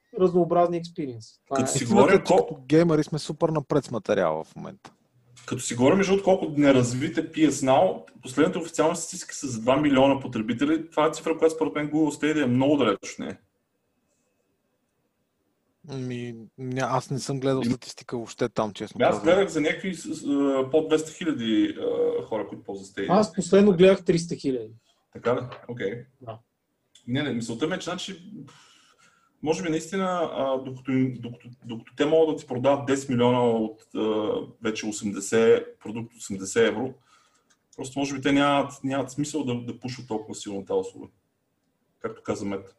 [0.73, 1.27] експириенс.
[1.45, 1.73] Това Като е.
[1.73, 4.93] си говорим колко- като геймери сме супер напред с материала в момента.
[5.47, 10.21] Като си говорим, между колко неразвите PS Now, последната официална статистика са за 2 милиона
[10.21, 10.91] потребители.
[10.91, 13.39] Това е цифра, която според мен Google Stadia е много далеч нея.
[15.91, 19.25] Ми, ня, аз не съм гледал статистика въобще там, честно Аз казвам.
[19.25, 21.77] гледах за някакви с- с, а, под 200 хиляди
[22.25, 23.07] хора, които ползват Stadia.
[23.11, 24.73] Аз последно гледах 300 хиляди.
[25.13, 25.41] Така ли?
[25.69, 26.05] Окей.
[26.21, 26.39] Да.
[27.07, 28.33] Не, не, мисълта ми е, че значи,
[29.43, 33.87] може би наистина, а, докато, докато, докато те могат да ти продават 10 милиона от
[33.95, 34.01] а,
[34.63, 36.95] вече 80, продукт от 80 евро,
[37.77, 41.09] просто може би те нямат, нямат смисъл да, да пушват толкова силно тази услуга.
[42.01, 42.77] Както каза Мет.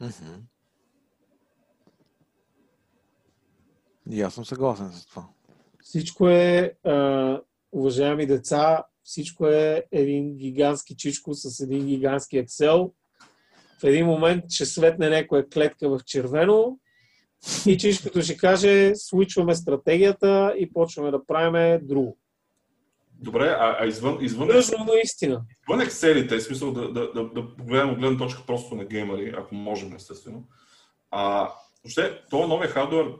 [0.00, 0.34] Мгм.
[4.10, 5.28] И аз съм съгласен с това.
[5.82, 7.40] Всичко е, а,
[7.72, 12.92] уважаеми деца, всичко е един гигантски чичко с един гигантски Excel.
[13.80, 16.78] В един момент ще светне някоя клетка в червено
[17.66, 22.18] и чичкото ще каже, свичваме стратегията и почваме да правиме друго.
[23.20, 25.42] Добре, а, а извън, извън, Тъжно, но истина.
[25.62, 29.54] извън Excel-ите, смисъл да, да, да, да погледнем от гледна точка просто на геймери, ако
[29.54, 30.44] можем, естествено.
[31.10, 31.50] А,
[31.84, 33.12] въобще, този новия хардуер,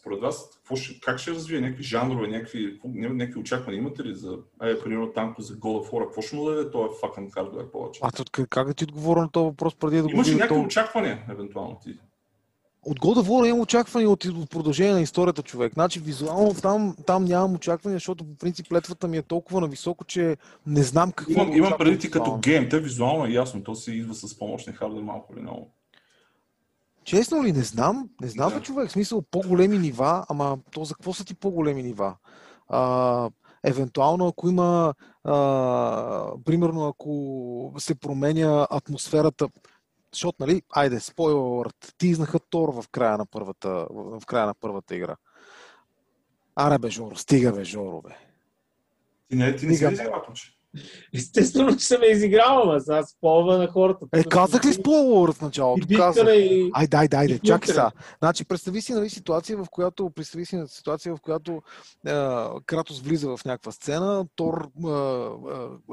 [0.00, 4.80] според вас, ще, как ще развие някакви жанрове, някакви, някакви очаквания имате ли за, е,
[4.80, 8.00] примерно, танко за God of War, какво ще му даде този fucking хардуер повече?
[8.02, 10.54] А тут как, да ти отговоря на този въпрос преди да го Имаш ли някакви
[10.54, 10.60] то?
[10.60, 11.98] очаквания, евентуално ти?
[12.86, 15.72] От God of War имам очаквания от, от продължение на историята, човек.
[15.74, 20.36] Значи визуално там, там нямам очаквания, защото по принцип летвата ми е толкова нависоко, че
[20.66, 23.92] не знам какво Имам, имам преди ти като гейм, те визуално е ясно, то се
[23.92, 25.74] идва с помощни хардуер малко или много.
[27.04, 28.08] Честно ли, не знам.
[28.20, 28.54] Не знам, Да.
[28.56, 28.88] бе, човек.
[28.88, 32.16] В смисъл по-големи нива, ама то за какво са ти по-големи нива?
[32.68, 33.30] А,
[33.64, 34.94] евентуално, ако има,
[35.24, 35.34] а,
[36.44, 39.48] примерно, ако се променя атмосферата,
[40.12, 44.94] защото, нали, айде, спойлер, alert, тизнаха Тор в края на първата, в края на първата
[44.96, 45.16] игра.
[46.56, 48.16] Аре бе, Жоро, стига бе, Жоро, бе.
[49.30, 49.90] Ти не, ти не си Стига.
[49.90, 50.53] ли изиграл, че?
[51.14, 54.06] Естествено, че се ме изигравам, аз аз спомня на хората.
[54.12, 55.86] Е, казах ли спойлер в началото?
[55.90, 56.28] И Казах.
[56.36, 56.70] и...
[56.74, 57.90] Ай, дай, дай, дай, чакай сега.
[58.18, 61.62] Значи, представи си, нали, ситуация, в която, представи си ситуация, в която
[62.06, 62.12] е,
[62.66, 64.90] Кратос влиза в някаква сцена, Тор е,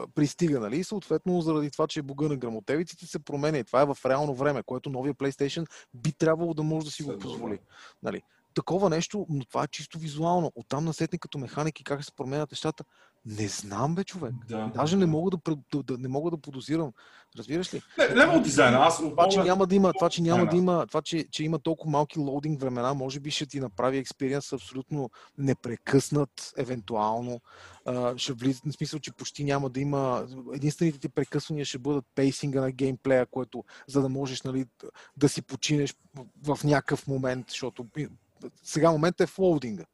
[0.02, 3.58] е, пристига, нали, и съответно, заради това, че е бога на грамотевиците, се променя.
[3.58, 7.04] И това е в реално време, което новия PlayStation би трябвало да може да си
[7.04, 7.60] го позволи.
[8.04, 8.22] Нали.
[8.54, 10.52] Такова нещо, но това е чисто визуално.
[10.56, 12.84] Оттам насетне като механики, как се променят нещата,
[13.26, 14.34] не знам, бе, човек.
[14.50, 14.72] Да.
[14.76, 16.92] Даже не мога да, да, да, не мога да подозирам.
[17.38, 17.82] Разбираш ли?
[17.98, 21.02] Не, левел дизайна, аз Това, че няма да има, това, че няма да има, това,
[21.02, 26.54] че, че има толкова малки лоудинг времена, може би ще ти направи експириенс абсолютно непрекъснат,
[26.58, 27.42] евентуално.
[27.86, 32.06] А, ще влиза, в смисъл, че почти няма да има, единствените ти прекъсвания ще бъдат
[32.16, 34.66] пейсинга на геймплея, което, за да можеш, нали,
[35.18, 35.96] да си починеш
[36.44, 37.86] в, някакъв момент, защото
[38.64, 39.86] сега момента е в лоудинга.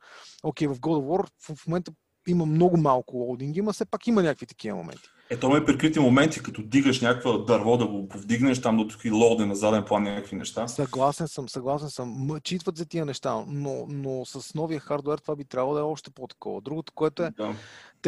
[0.43, 1.91] Окей, в God of War в момента
[2.27, 5.09] има много малко лоудинги, но все пак има някакви такива моменти.
[5.29, 9.05] Е, то има прикрити моменти, като дигаш някаква дърво да го повдигнеш, там до тук
[9.05, 10.67] и лоуде на заден план някакви неща.
[10.67, 12.29] Съгласен съм, съгласен съм.
[12.43, 16.11] Читват за тия неща, но, но с новия хардвер това би трябвало да е още
[16.11, 16.61] по-такова.
[16.61, 17.55] Другото, което е, да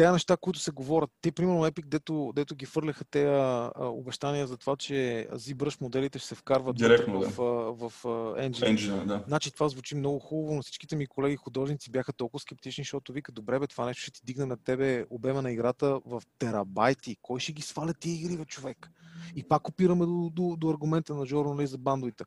[0.00, 1.10] тези неща, които се говорят.
[1.20, 6.28] Те, примерно, Epic, дето, дето ги фърляха тези обещания за това, че ZBrush моделите ще
[6.28, 7.30] се вкарват Директно, в, да.
[7.30, 8.04] в, в,
[8.38, 8.76] Engine.
[8.76, 9.24] Engine да.
[9.26, 13.32] Значи това звучи много хубаво, но всичките ми колеги художници бяха толкова скептични, защото вика,
[13.32, 17.16] добре бе, това нещо ще ти дигне на тебе обема на играта в терабайти.
[17.22, 18.90] Кой ще ги сваля тия игри, бе, човек?
[19.36, 22.24] И пак опираме до, до, до аргумента на Жоро нали, за бандовите.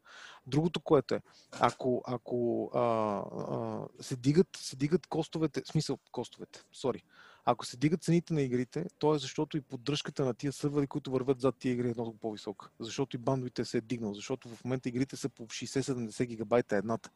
[0.47, 1.21] Другото, което е,
[1.59, 7.03] ако, ако а, а, се, дигат, се дигат костовете, смисъл костовете, сори,
[7.45, 11.11] ако се дигат цените на игрите, то е защото и поддръжката на тия сървъри, които
[11.11, 12.69] вървят зад тия игри е много по-висока.
[12.79, 14.13] Защото и бандовите се е дигнал.
[14.13, 17.09] Защото в момента игрите са по 60-70 гигабайта едната.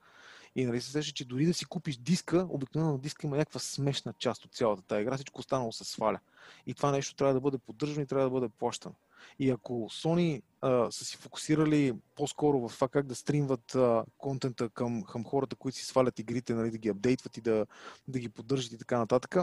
[0.56, 3.60] И нали се сеща, че дори да си купиш диска, обикновено на диска има някаква
[3.60, 6.20] смешна част от цялата тази игра, всичко останало се сваля.
[6.66, 8.95] И това нещо трябва да бъде поддържано и трябва да бъде плащано.
[9.40, 14.70] И ако Sony а, са си фокусирали по-скоро в това как да стримват а, контента
[14.70, 17.66] към, към хората, които си свалят игрите, нали, да ги апдейтват и да,
[18.08, 19.38] да ги поддържат и така нататък,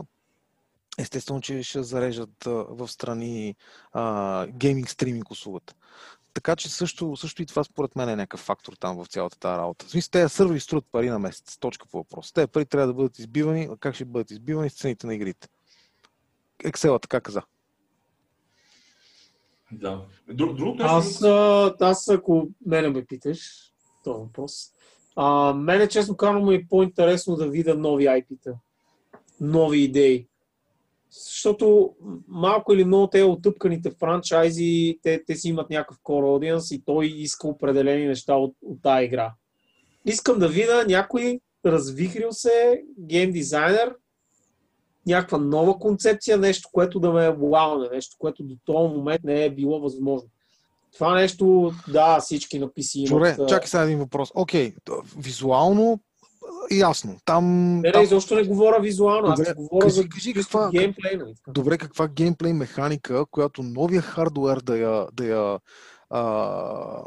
[0.98, 3.54] естествено, че ще зарежат в страни
[3.92, 5.74] а, гейминг стриминг услугата.
[6.34, 9.58] Така че също, също и това според мен е някакъв фактор там в цялата тази
[9.58, 9.86] работа.
[9.86, 11.58] В смисъл, тези сървъри струват пари на месец.
[11.58, 12.32] Точка по въпрос.
[12.32, 13.68] Те пари трябва да бъдат избивани.
[13.72, 15.48] А как ще бъдат избивани с цените на игрите?
[16.64, 17.42] Excel така каза.
[19.72, 20.04] Да.
[20.28, 21.22] Друг, друг аз,
[21.80, 23.72] аз, ако мене ме питаш,
[24.04, 24.72] този въпрос,
[25.16, 28.50] а, мене честно казвам е по-интересно да видя нови IP-та,
[29.40, 30.28] нови идеи.
[31.22, 31.94] Защото
[32.28, 37.06] малко или много те отъпканите франчайзи, те, те си имат някакъв core audience и той
[37.06, 39.34] иска определени неща от, от тази игра.
[40.06, 43.94] Искам да видя някой развихрил се гейм дизайнер,
[45.06, 49.44] някаква нова концепция, нещо, което да ме е вауне, нещо, което до този момент не
[49.44, 50.28] е било възможно.
[50.92, 53.48] Това нещо, да, всички написи имат...
[53.48, 54.30] Чакай сега един въпрос.
[54.34, 54.74] Окей,
[55.18, 56.00] визуално
[56.70, 57.16] ясно.
[57.24, 58.02] Там, не, там...
[58.02, 61.16] не, защо не говоря визуално, Добре, аз говоря кажи, за кажи каква, геймплей.
[61.16, 61.34] Нали?
[61.48, 65.58] Добре, каква геймплей механика, която новия хардуер да я, да я
[66.10, 67.04] а,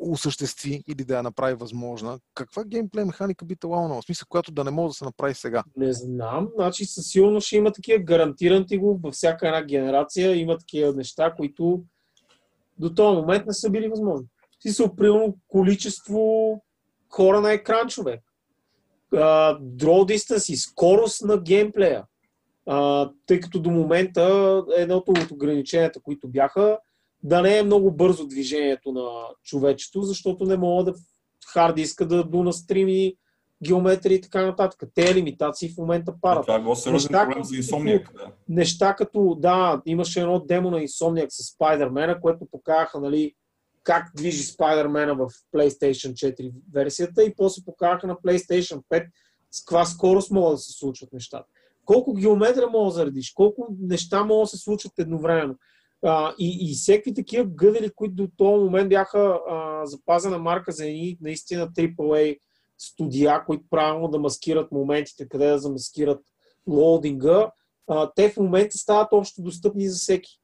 [0.00, 4.02] осъществи или да я направи възможна, каква геймплей механика би те лаунала?
[4.02, 5.64] В смисъл, която да не може да се направи сега?
[5.76, 6.48] Не знам.
[6.54, 10.92] Значи със сигурност ще има такива, гарантиран ти го, във всяка една генерация има такива
[10.92, 11.82] неща, които
[12.78, 14.26] до този момент не са били възможни.
[14.60, 16.52] Си са примерно количество
[17.10, 18.20] хора на екран, човек.
[19.14, 22.04] Uh, draw distance и скорост на геймплея.
[22.68, 26.78] Uh, тъй като до момента едното от ограниченията, които бяха,
[27.22, 29.10] да не е много бързо движението на
[29.44, 30.94] човечето, защото не мога да
[31.52, 33.14] хард иска да донастрими
[33.64, 34.90] геометрия и така нататък.
[34.94, 36.42] Те лимитации в момента падат.
[36.42, 38.12] Това е много сериозен проблем за Insomniac.
[38.12, 38.32] Да.
[38.48, 43.34] Неща като, да, имаше едно демо на Insomniac с Spider-Man, което показаха, нали,
[43.86, 49.06] как движи Spider-Man в PlayStation 4 версията и после показаха на PlayStation 5
[49.50, 51.46] с каква скорост могат да се случват нещата.
[51.84, 55.56] Колко геометрия мога да заредиш, колко неща могат да се случват едновременно.
[56.02, 60.86] А, и, и всеки такива гъдели, които до този момент бяха а, запазена марка за
[60.86, 62.38] едни наистина AAA
[62.78, 66.20] студия, които правилно да маскират моментите, къде да замаскират
[66.66, 67.50] лоудинга,
[67.88, 70.40] а, те в момента стават общо достъпни за всеки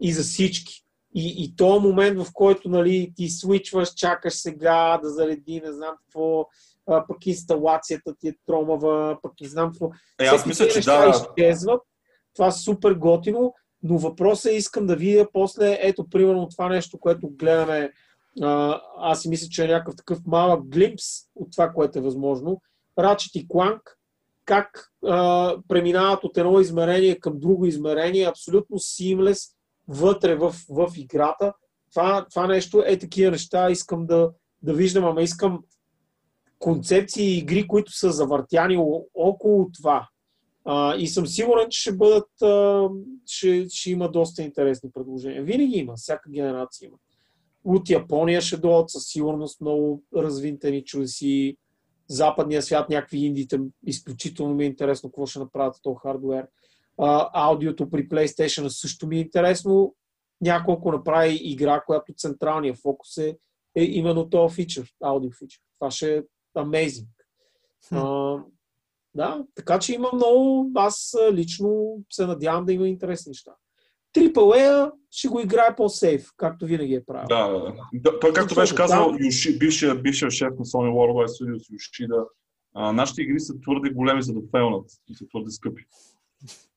[0.00, 0.83] и за всички.
[1.14, 5.94] И, и то момент, в който нали, ти свичваш, чакаш сега да зареди, не знам
[6.04, 6.46] какво,
[6.86, 9.90] а, пък инсталацията ти е тромава, пък не знам какво.
[10.20, 11.08] Е, аз мисля, че да.
[11.08, 11.82] Изчезват.
[12.34, 16.98] Това е супер готино, но въпросът е, искам да видя после, ето, примерно това нещо,
[16.98, 17.92] което гледаме,
[18.42, 21.04] а, аз си мисля, че е някакъв такъв малък глимпс
[21.34, 22.60] от това, което е възможно.
[22.98, 23.80] Ratchet и Clank,
[24.44, 29.53] как а, преминават от едно измерение към друго измерение, абсолютно seamless,
[29.88, 31.52] вътре в, в играта.
[31.90, 34.30] Това, това нещо е такива неща, искам да,
[34.62, 35.62] да виждам, ама искам
[36.58, 38.78] концепции и игри, които са завъртяни
[39.14, 40.08] около това.
[40.64, 42.88] А, и съм сигурен, че ще бъдат, а,
[43.26, 45.42] ще, ще има доста интересни предложения.
[45.42, 46.96] Винаги има, всяка генерация има.
[47.64, 51.56] От Япония ще дойдат със сигурност много развинтени чудеси.
[52.08, 56.46] Западния свят, някакви индите, изключително ми е интересно какво ще направят този хардвер.
[56.98, 59.94] А, аудиото при PlayStation също ми е интересно.
[60.40, 63.36] Няколко направи игра, която централния фокус е,
[63.76, 65.60] е именно този фичър, аудио фичър.
[65.78, 66.22] Това ще е
[66.56, 67.06] amazing.
[67.92, 68.36] А,
[69.14, 73.52] да, така че има много, аз лично се надявам да има интересни неща.
[74.16, 77.26] AAA ще го играе по-сейф, както винаги е правил.
[77.28, 78.18] Да, да.
[78.20, 79.24] Той, както беше казал, да.
[79.24, 82.24] Юши, бившия, бившия шеф на Sony Worldwide Studios, Юши, да,
[82.74, 85.84] а, нашите игри са твърде големи, за да фейлнат и са твърде скъпи.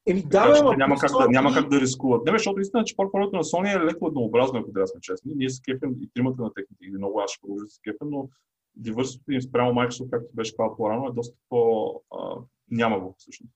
[0.07, 2.25] Еми да, Така ама няма, как да, няма как да рискуват.
[2.25, 5.31] Не, защото наистина, че портфолиото на Sony е леко еднообразно, ако трябва да сме честни.
[5.35, 8.09] Ние се кефим и тримата на техните игри, много аз ще продължа да се кефим,
[8.09, 8.29] но
[8.75, 11.91] диверситето им спрямо Microsoft, както беше казал по-рано, е доста по...
[12.17, 12.35] А,
[12.71, 13.53] няма го всъщност.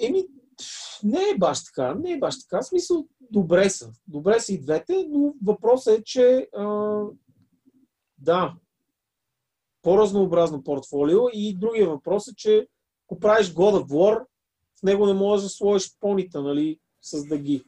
[0.00, 0.24] Еми,
[1.02, 2.62] не е баш така, не е баш така.
[2.62, 3.92] В смисъл, добре са.
[4.06, 7.04] Добре са и двете, но въпросът е, че а,
[8.18, 8.54] да,
[9.82, 12.66] по-разнообразно портфолио и другия въпрос е, че
[13.06, 14.24] ако правиш God of War,
[14.80, 17.64] в него не можеш да сложиш понита, нали, с дъги.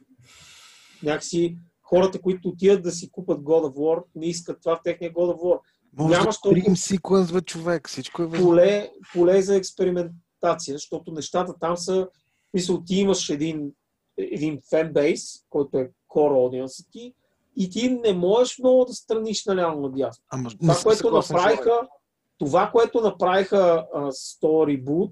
[1.03, 5.13] Някакси хората, които отидат да си купат God of War, не искат това в техния
[5.13, 5.59] God of War.
[5.93, 7.87] Може Нямаш да толкова- трим секвенс, бе, човек.
[7.89, 8.47] Всичко е възможно.
[8.49, 12.07] поле, поле за експериментация, защото нещата там са,
[12.53, 13.71] мисля, ти имаш един,
[14.17, 17.13] един фенбейс, който е core audience ти,
[17.57, 20.23] и ти не можеш много да страниш наляво надясно.
[20.29, 21.87] Ама, Това, което направиха,
[22.37, 25.11] това, което направиха а, Storyboot,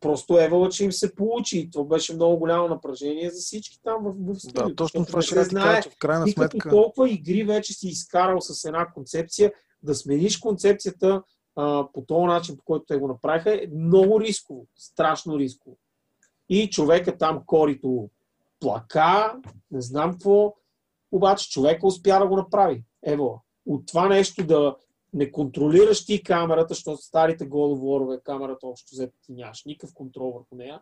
[0.00, 1.58] просто евала, че им се получи.
[1.58, 4.68] И това беше много голямо напрежение за всички там в, в студиото.
[4.68, 5.48] Да, точно това ще
[5.82, 6.70] че в крайна ти като сметка...
[6.70, 9.52] толкова игри вече си изкарал с една концепция,
[9.82, 11.22] да смениш концепцията
[11.56, 14.66] а, по този начин, по който те го направиха, е много рисково.
[14.76, 15.76] Страшно рисково.
[16.48, 18.10] И човека там корито
[18.60, 19.36] плака,
[19.70, 20.54] не знам какво,
[21.12, 22.84] обаче човека успя да го направи.
[23.06, 24.76] Ево, от това нещо да
[25.14, 30.56] не контролираш ти камерата, защото старите головорове, камерата общо взето ти нямаш никакъв контрол върху
[30.56, 30.80] нея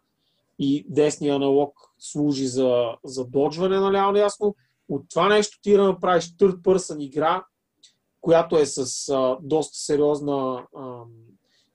[0.59, 4.55] и десния аналог служи за, за доджване наляво ясно.
[4.89, 7.45] От това нещо ти да направиш third person игра,
[8.21, 11.05] която е с а, доста сериозна а,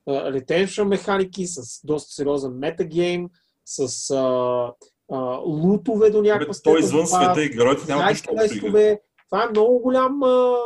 [0.08, 3.30] retention механики, с доста сериозен метагейм,
[3.66, 4.74] с а,
[5.12, 6.84] а, лутове до някаква той степен.
[6.84, 8.66] извън Това- света и героите няма нищо общо.
[9.34, 10.58] Това е много, голям, а,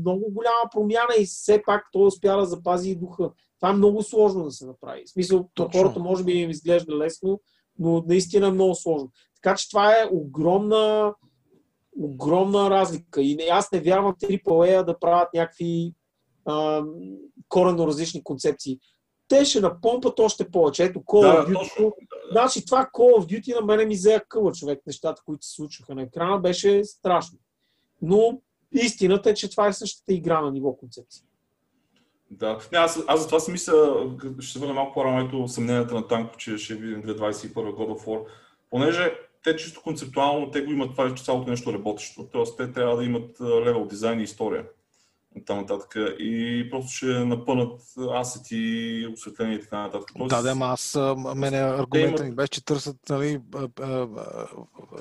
[0.00, 3.30] много голяма промяна и все пак той успя да запази и духа.
[3.60, 5.02] Това е много сложно да се направи.
[5.06, 5.80] В смисъл, Точно.
[5.80, 7.40] хората може би им изглежда лесно,
[7.78, 9.10] но наистина е много сложно.
[9.34, 11.14] Така че това е огромна,
[12.00, 13.22] огромна разлика.
[13.22, 15.94] И не- аз не вярвам AAA да правят някакви
[16.44, 16.84] а,
[17.48, 18.78] коренно различни концепции.
[19.28, 20.84] Те ще напомпат още повече.
[20.84, 21.54] Ето Call Да, of Duty.
[21.54, 21.92] точно.
[22.30, 24.80] Значи това Call of Duty на мене ми взе къла човек.
[24.86, 27.38] Нещата, които се случваха на екрана, беше страшно.
[28.02, 28.40] Но
[28.72, 31.22] истината е, че това е същата игра на ниво концепция.
[32.30, 32.58] Да.
[32.72, 34.06] Не, аз, аз за това си мисля,
[34.40, 38.06] ще се върна малко по-рано ето съмненията на Танко, че ще видим 2021 God of
[38.06, 38.24] War.
[38.70, 39.14] Понеже
[39.44, 42.28] те чисто концептуално, те го имат това, че цялото нещо работещо.
[42.32, 44.64] Тоест, те трябва да имат левел дизайн и история.
[45.44, 45.94] Там нататък.
[46.18, 47.80] И просто ще напънат
[48.14, 50.08] асети, осветление и така нататък.
[50.18, 50.98] Тоест, Да, да, ама аз,
[51.36, 53.40] мене аргумента ми беше, че търсят нали,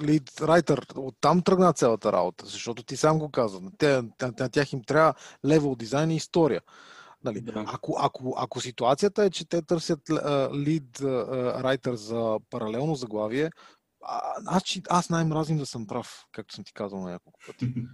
[0.01, 0.85] лид райтер.
[0.95, 3.61] Оттам тръгна цялата работа, защото ти сам го каза.
[3.61, 5.13] На, те, на, на тях им трябва
[5.45, 6.61] левел дизайн и история.
[7.23, 7.63] Нали, Да.
[7.67, 9.99] ако, ако, ако ситуацията е, че те търсят
[10.53, 11.01] лид
[11.63, 13.51] райтер за паралелно заглавие,
[14.03, 17.73] а, аз, че- аз най-мразим да съм прав, както съм ти казал на няколко пъти.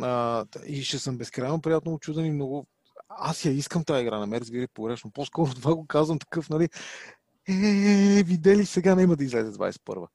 [0.00, 2.66] А, и ще съм безкрайно приятно очуден и много.
[3.08, 5.10] Аз я искам тази игра, на ме разбира погрешно.
[5.10, 6.68] По-скоро това го казвам такъв, нали?
[7.48, 10.06] Е, видели сега няма да излезе 21.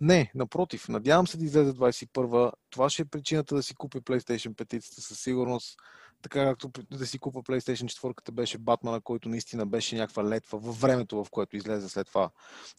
[0.00, 2.52] Не, напротив, надявам се да излезе 21.
[2.70, 5.76] Това ще е причината да си купя PlayStation 5 със сигурност.
[6.22, 10.80] Така както да си купа PlayStation 4 беше Батмана, който наистина беше някаква летва във
[10.80, 12.30] времето, в което излезе след това.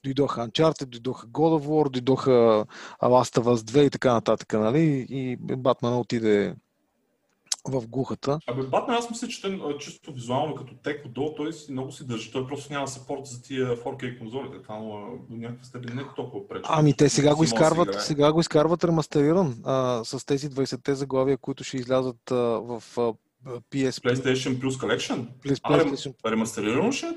[0.04, 2.66] Дойдоха Uncharted, дойдоха God of War, дойдоха
[3.02, 5.08] Last of Us 2 и така нататък, нали?
[5.10, 6.56] И Батмана отиде
[7.68, 8.40] в глухата.
[8.48, 12.08] Абе, Батмен, аз мисля, че той чисто визуално като тек отдолу, той си много си
[12.08, 12.32] държи.
[12.32, 14.62] Той просто няма съпорт за тия 4K конзолите.
[14.62, 16.64] Това му, до някаква степен не е толкова пречи.
[16.70, 18.02] Ами те сега го изкарват, играе.
[18.02, 23.14] сега го изкарват ремастериран а, с тези 20-те заглавия, които ще излязат а, в а,
[23.46, 25.28] PS PlayStation Plus Collection?
[25.46, 26.14] Plus А, PlayStation.
[26.26, 27.12] ремастерирано ще е.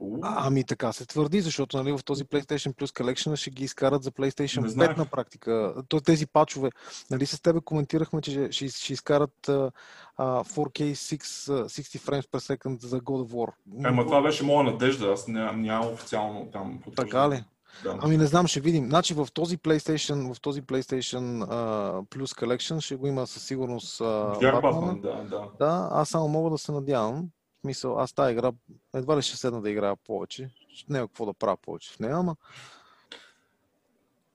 [0.00, 3.64] У, А, Ами така се твърди, защото нали, в този PlayStation Plus Collection ще ги
[3.64, 4.96] изкарат за PlayStation Не 5 знаех.
[4.96, 5.74] на практика.
[5.88, 6.70] То, тези пачове.
[7.10, 9.70] Нали с тебе коментирахме, че ще, ще изкарат а,
[10.16, 13.52] а, 4K 6, а, 60 frames per second за God of War.
[13.88, 17.44] Ема това беше моя надежда, аз нямам, нямам официално там Така ли?
[17.82, 17.98] Да.
[18.02, 18.86] Ами не знам, ще видим.
[18.88, 23.98] Значи в този PlayStation, в този PlayStation а, Plus Collection ще го има със сигурност
[23.98, 24.60] Вяр Батмана.
[24.60, 25.48] Батман, да, да.
[25.58, 27.28] Да, аз само мога да се надявам.
[27.58, 28.52] В смисъл, аз тази игра
[28.94, 30.50] едва ли ще седна да играя повече.
[30.88, 32.36] Не какво да правя повече в нея, ама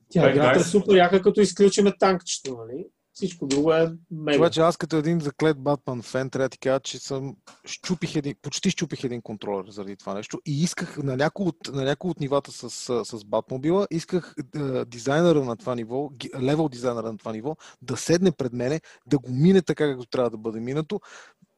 [0.10, 2.88] Тя Бе, играта е супер яка, като изключиме танкчето, нали?
[3.14, 4.38] Всичко друго е мега.
[4.38, 7.36] Това, че аз като един заклет Батман фен, трябва да ти кажа, че съм
[7.66, 11.96] щупих един, почти щупих един контролер заради това нещо и исках на някои от, на
[12.00, 12.70] от нивата с,
[13.06, 16.10] с, Батмобила, исках е, дизайнера на това ниво,
[16.42, 20.30] левел дизайнера на това ниво, да седне пред мене, да го мине така, както трябва
[20.30, 21.02] да бъде минато,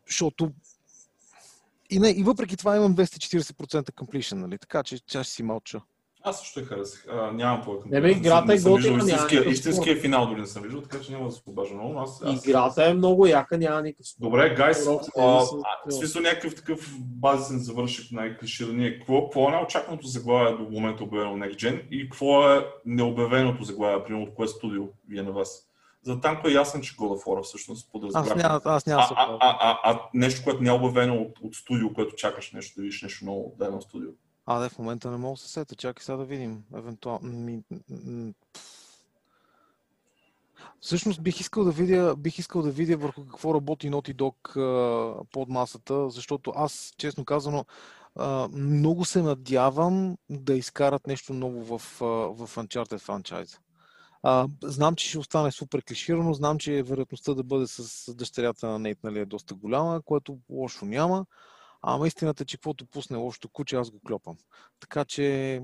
[0.07, 0.51] защото
[1.89, 4.57] и, не, и въпреки това имам 240% completion, нали?
[4.57, 5.81] така че тя ще си мълча.
[6.25, 7.05] Аз също я харесах.
[7.09, 7.83] А, нямам повече.
[7.89, 11.11] Не, бе, играта е готина, няма Истинския, истинския финал дори не съм виждал, така че
[11.11, 11.99] няма да се обажа много.
[11.99, 12.45] Аз, аз...
[12.45, 14.25] Играта е много яка, няма никакъв спор.
[14.25, 14.99] Добре, гайс, в
[15.89, 18.97] смисъл някакъв такъв базисен завършик най-клиширания.
[18.97, 24.03] Какво, какво е най-очакваното заглавие до момента обявено Next Gen и какво е необявеното заглавие,
[24.03, 25.67] примерно от кое студио ви е на вас?
[26.03, 28.35] За танко е ясно, че God of War всъщност Аз подразбрах.
[28.35, 31.15] няма, аз няма А, да се а, а, а, а, нещо, което не е обявено
[31.15, 34.09] от, от студио, което чакаш нещо да видиш нещо ново от дадено студио.
[34.45, 35.75] А, да, в момента не мога да се сета.
[35.75, 36.63] Чакай сега да видим.
[36.75, 37.63] Евентуално.
[40.79, 45.49] Всъщност бих искал да видя, бих искал да видя върху какво работи Naughty Dog под
[45.49, 47.65] масата, защото аз, честно казано,
[48.51, 51.81] много се надявам да изкарат нещо ново в,
[52.35, 53.57] в Uncharted франчайза.
[54.23, 58.79] А, знам, че ще остане супер клиширано, знам, че вероятността да бъде с дъщерята на
[58.79, 61.25] Нейт нали, е доста голяма, което лошо няма.
[61.87, 64.37] Ама истината е, че каквото пусне лошото куче, аз го клепам.
[64.79, 65.61] Така че,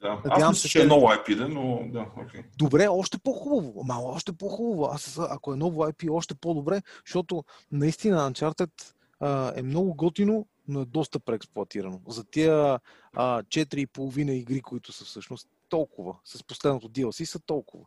[0.00, 0.22] Да.
[0.24, 2.42] Аз мисля, че е ново IP, да, но да, окей.
[2.58, 3.80] добре, още по-хубаво.
[3.82, 4.84] Ама още по-хубаво.
[4.92, 8.70] Аз, ако е ново IP, още по-добре, защото наистина Uncharted
[9.20, 12.00] а, е много готино, но е доста преексплуатирано.
[12.08, 12.80] За тия
[13.12, 17.84] а, 4,5 игри, които са всъщност толкова, с последното DLC са толкова.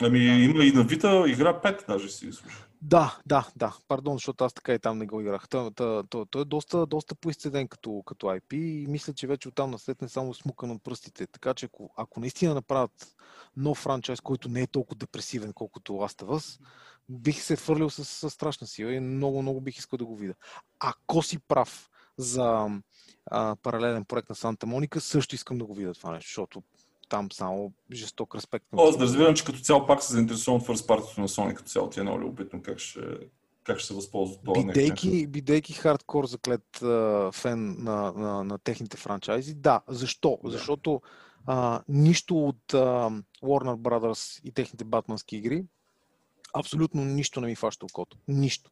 [0.00, 2.66] Ами има и на Vita игра 5, даже си слуша.
[2.82, 3.76] Да, да, да.
[3.88, 5.48] Пардон, защото аз така и там не го играх.
[5.48, 9.48] Той, той, той, той е доста, доста поизцеден като, като IP и мисля, че вече
[9.48, 11.26] оттам наслед само смукан от пръстите.
[11.26, 13.16] Така че ако, ако наистина направят
[13.56, 16.60] нов франчайз, който не е толкова депресивен, колкото Last of Us,
[17.08, 20.34] бих се фърлил с, с страшна сила и много, много бих искал да го видя.
[20.80, 22.68] Ако си прав за
[23.26, 26.62] а, паралелен проект на Санта Моника, също искам да го видя това нещо, защото
[27.08, 28.66] там само жесток респект.
[28.72, 28.98] О, това.
[28.98, 31.90] да разбирам, че като цяло пак се заинтересуван от first party на Sony, като цяло
[31.90, 33.00] ти е много любопитно как ще,
[33.64, 34.54] как ще се възползват това.
[34.54, 34.72] Next Gen.
[34.72, 39.80] Бидейки, бидейки хардкор заклет а, фен на, на, на техните франчайзи, да.
[39.88, 40.38] Защо?
[40.44, 40.50] Да.
[40.50, 41.00] Защото
[41.46, 43.10] а, нищо от а,
[43.42, 45.64] Warner Brothers и техните батмански игри,
[46.54, 48.16] абсолютно нищо не ми фаща окото.
[48.28, 48.70] Нищо.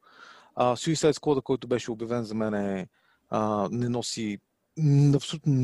[0.55, 2.89] А, Suicide Squad, който беше обявен за мен, е,
[3.31, 4.39] а, не носи
[5.15, 5.55] абсолютно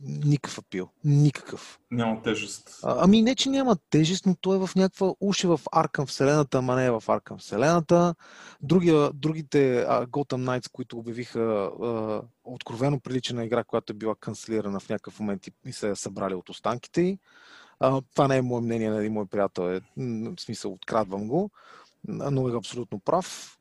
[0.00, 0.88] никакъв апил.
[1.04, 1.80] Никакъв.
[1.90, 2.80] Няма тежест.
[2.82, 6.58] А, Ами не, че няма тежест, но той е в някаква уша в Аркъм вселената,
[6.58, 8.14] ама не е в Аркъм вселената.
[8.62, 14.14] Другия, другите а, Gotham Knights, които обявиха а, откровено прилича на игра, която е била
[14.14, 17.18] канцелирана в някакъв момент и, и се е събрали от останките й.
[17.80, 21.50] А, това не е мое мнение, на един мой приятел е, в смисъл, открадвам го,
[22.08, 23.58] но е абсолютно прав.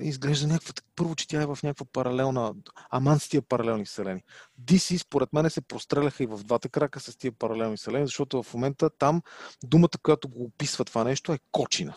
[0.00, 2.54] Изглежда някаква, първо, че тя е в някаква паралелна,
[2.90, 4.22] аман с тия паралелни вселени.
[4.64, 8.54] DC, според мен, се простреляха и в двата крака с тия паралелни вселени, защото в
[8.54, 9.22] момента там
[9.64, 11.94] думата, която го описва това нещо е кочина.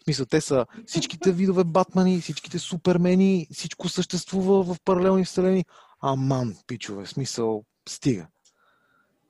[0.00, 5.64] В смисъл, те са всичките видове Батмани, всичките супермени, всичко съществува в паралелни вселени.
[6.00, 8.26] Аман, пичове, в смисъл, стига.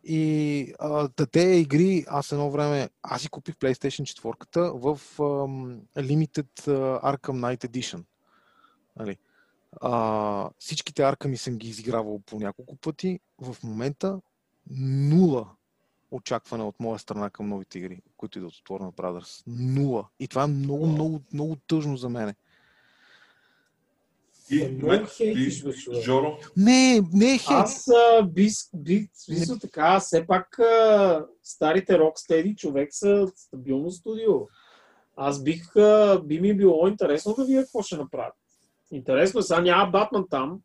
[0.09, 6.69] И а, те игри, аз едно време, аз си купих PlayStation 4 в ам, Limited
[6.69, 8.03] а, Arkham Night Edition.
[8.97, 9.17] Нали?
[9.81, 13.21] А, всичките арками съм ги изигравал по няколко пъти.
[13.41, 14.21] В момента
[14.71, 15.49] нула
[16.11, 19.43] очакване от моя страна към новите игри, които идват от Warner Brothers.
[19.47, 20.09] Нула.
[20.21, 22.35] И това е много, много, много тъжно за мене.
[24.51, 26.03] И, Е, много мен, хейтиш, и бе, човек.
[26.03, 27.51] Жоро, Не, не е хейт.
[27.51, 34.33] Аз а, би, би, смисъл така, все пак а, старите Rocksteady човек са стабилно студио.
[35.17, 38.35] Аз бих, а, би ми било интересно да видя какво ще направят.
[38.93, 40.61] Интересно, е, сега няма Батман там.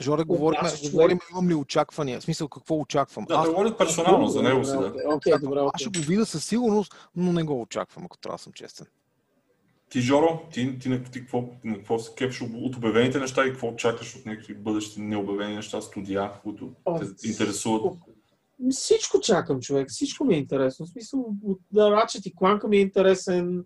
[0.00, 2.20] Жоре, говорим, аз човек- говорим, имам ли очаквания.
[2.20, 3.24] В смисъл, какво очаквам?
[3.24, 4.76] да, аз, да говорят персонално за него си, да.
[4.78, 5.70] Добре, Окей, аз окей.
[5.78, 8.86] ще го видя със сигурност, но не го очаквам, ако трябва да съм честен.
[9.90, 13.50] Ти, Жоро, ти, ти, на, ти какво, на какво се кепш от обявените неща и
[13.50, 17.94] какво чакаш от някакви бъдещи необявени неща, студия, които те интересуват?
[18.70, 19.88] Всичко чакам, човек.
[19.90, 20.86] Всичко ми е интересно.
[20.86, 23.64] В смисъл, от Ratchet и Clank ми е интересен,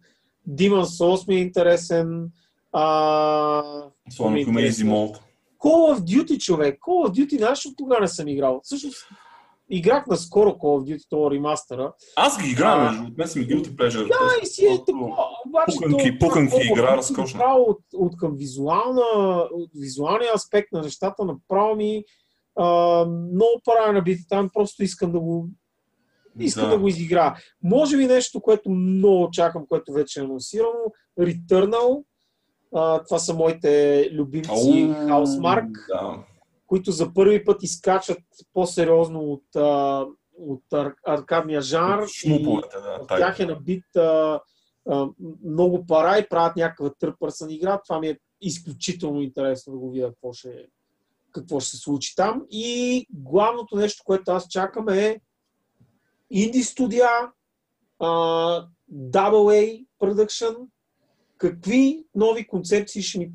[0.48, 2.30] Demon's Souls ми е интересен,
[2.72, 3.62] а...
[4.08, 5.18] Особено ако има Easy Mode.
[5.58, 6.78] Call of Duty, човек.
[6.80, 8.60] Call of Duty, знаеш от кога не съм играл?
[8.62, 9.08] Всъщност,
[9.70, 11.92] играх наскоро Call of Duty, това ремастера.
[12.16, 14.08] Аз ги играя, между от мен са ми guilty pleasure.
[14.08, 15.16] Да, и си е такова.
[15.46, 17.44] Обаче, пуканки- то- пуканки толкова игра, разкошна.
[17.46, 19.02] От, от към визуална,
[19.52, 22.04] от визуалния аспект на нещата, направо ми
[22.56, 22.64] а,
[23.06, 25.48] много пара набити там, просто искам да го
[26.40, 26.78] искам да, Да.
[26.78, 27.36] го изигра.
[27.62, 30.72] Може би нещо, което много чакам, което вече е анонсирано,
[31.20, 32.02] Returnal.
[32.74, 34.64] А, това са моите любимци Ау,
[35.08, 36.24] Housemark, Да.
[36.66, 38.18] които за първи път изкачат
[38.52, 40.04] по-сериозно от, а,
[40.38, 42.02] от ар- аркадния жанр.
[42.02, 43.06] и- Шмуповете, да.
[43.06, 43.18] тай.
[43.18, 44.40] тях е набит а,
[45.44, 47.80] много пара и правят някаква търпърсън игра.
[47.82, 50.66] Това ми е изключително интересно да го видя какво ще,
[51.32, 52.46] какво ще се случи там.
[52.50, 55.20] И главното нещо, което аз чакам е
[56.30, 57.08] инди студия,
[57.98, 58.08] а,
[58.92, 60.56] AA Production,
[61.38, 63.32] какви нови концепции ще ни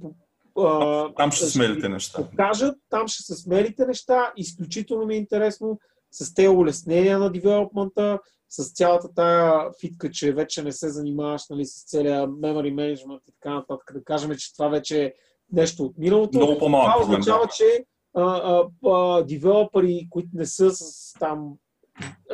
[0.57, 2.29] а, Там ще смелите неща.
[2.29, 4.33] покажат, там ще се смелите неща.
[4.37, 5.79] Изключително ми е интересно
[6.11, 8.19] с тези улеснения на девелопмента,
[8.49, 13.33] с цялата тая фитка, че вече не се занимаваш нали, с целия memory management и
[13.41, 13.91] така нататък.
[13.93, 15.13] Да кажем, че това вече е
[15.51, 16.37] нещо от миналото.
[16.37, 17.51] Много Това означава, да.
[17.57, 21.53] че а, а, а, девелопери, които не са с там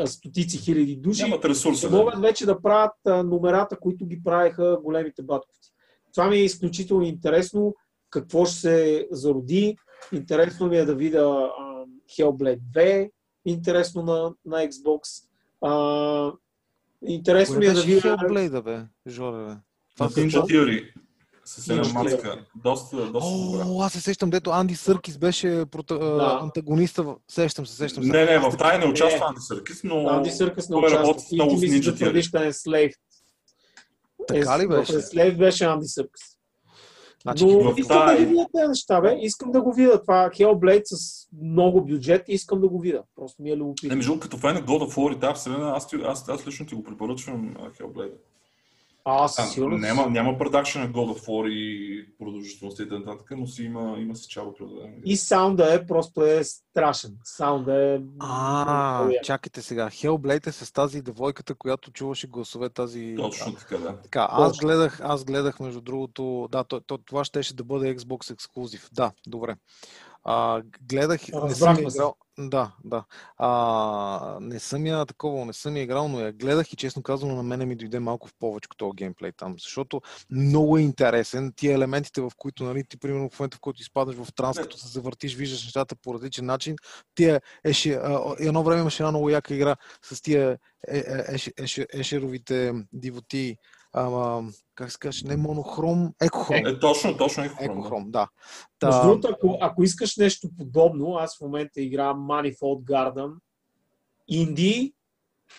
[0.06, 1.90] стотици хиляди души, Нямат ресурса.
[1.90, 1.98] Да.
[1.98, 5.72] могат вече да правят а, номерата, които ги правеха големите батковци.
[6.14, 7.76] Това ми е изключително интересно.
[8.10, 9.78] Какво ще се зароди.
[10.14, 11.86] Интересно ми е да видя а,
[12.18, 13.12] Hellblade 2.
[13.46, 15.26] Интересно на, на Xbox.
[15.62, 16.32] А,
[17.08, 18.02] интересно ми е да видя...
[18.02, 19.56] Hellblade, бе, Жоре, бе.
[19.98, 20.92] Това са- Theory.
[21.46, 22.46] С една маска.
[22.56, 23.66] Доста, доста добра.
[23.68, 26.00] О, аз се сещам, дето Анди Съркис беше прота...
[26.00, 26.40] Да.
[26.42, 27.16] антагониста.
[27.32, 28.10] Сещам се, сещам се.
[28.10, 31.16] Не, не, в тая не участва Анди Съркис, но Анди Съркъс не участва.
[31.32, 31.96] И много ти с мислиш, че
[32.32, 32.94] че е Слейв.
[34.28, 35.02] Така ли беше?
[35.02, 36.22] Слейв беше Анди Съркъс.
[37.26, 39.18] Значи, Но в искам да тая- ги видя тези неща, бе.
[39.22, 40.02] Искам да го видя.
[40.02, 43.04] Това Hellblade с много бюджет и искам да го видя.
[43.16, 43.96] Просто ми е Не, любопитно.
[43.96, 46.76] между като фен на God of War и тази вселена, аз, аз, аз лично ти
[46.76, 48.14] го препоръчвам Hellblade.
[49.08, 49.82] А, със сигурност.
[49.82, 54.16] няма, няма продакшн на God of War и продължителността и т.н., но си има, има
[54.16, 54.94] си чало определено.
[55.06, 57.18] И саунда е просто е страшен.
[57.24, 58.00] Саунда е...
[58.20, 59.90] А, чакайте сега.
[59.90, 63.16] Hellblade е с тази девойката, която чуваше гласове тази...
[63.18, 64.02] Точно така, да.
[64.02, 68.34] Така, аз гледах, аз гледах между другото, да, то, то, това щеше да бъде Xbox
[68.34, 68.90] ексклюзив.
[68.94, 69.56] Да, добре.
[70.26, 72.16] А, гледах, не съм играл.
[72.40, 73.04] Да, да.
[73.38, 77.36] А, не съм я такова, не съм я играл, но я гледах и честно казано
[77.36, 81.54] на мене ми дойде малко в повече този геймплей там, защото много е интересен.
[81.56, 84.78] Тия елементите, в които, нали, ти примерно в момента, в който изпадаш в транс, като
[84.78, 86.76] се завъртиш, виждаш нещата по различен начин.
[87.16, 90.58] Тия еше, а, едно време имаше една много яка игра с тия
[90.88, 93.58] е, е, еше, еше, ешеровите дивоти,
[93.96, 96.66] ама, как се каже, не монохром, екохром.
[96.66, 97.72] Е, точно, точно е хром.
[97.72, 98.28] Екохром, да.
[98.84, 103.34] Между Та, другото, ако, ако искаш нещо подобно, аз в момента играм Manifold Garden.
[104.28, 104.94] Инди,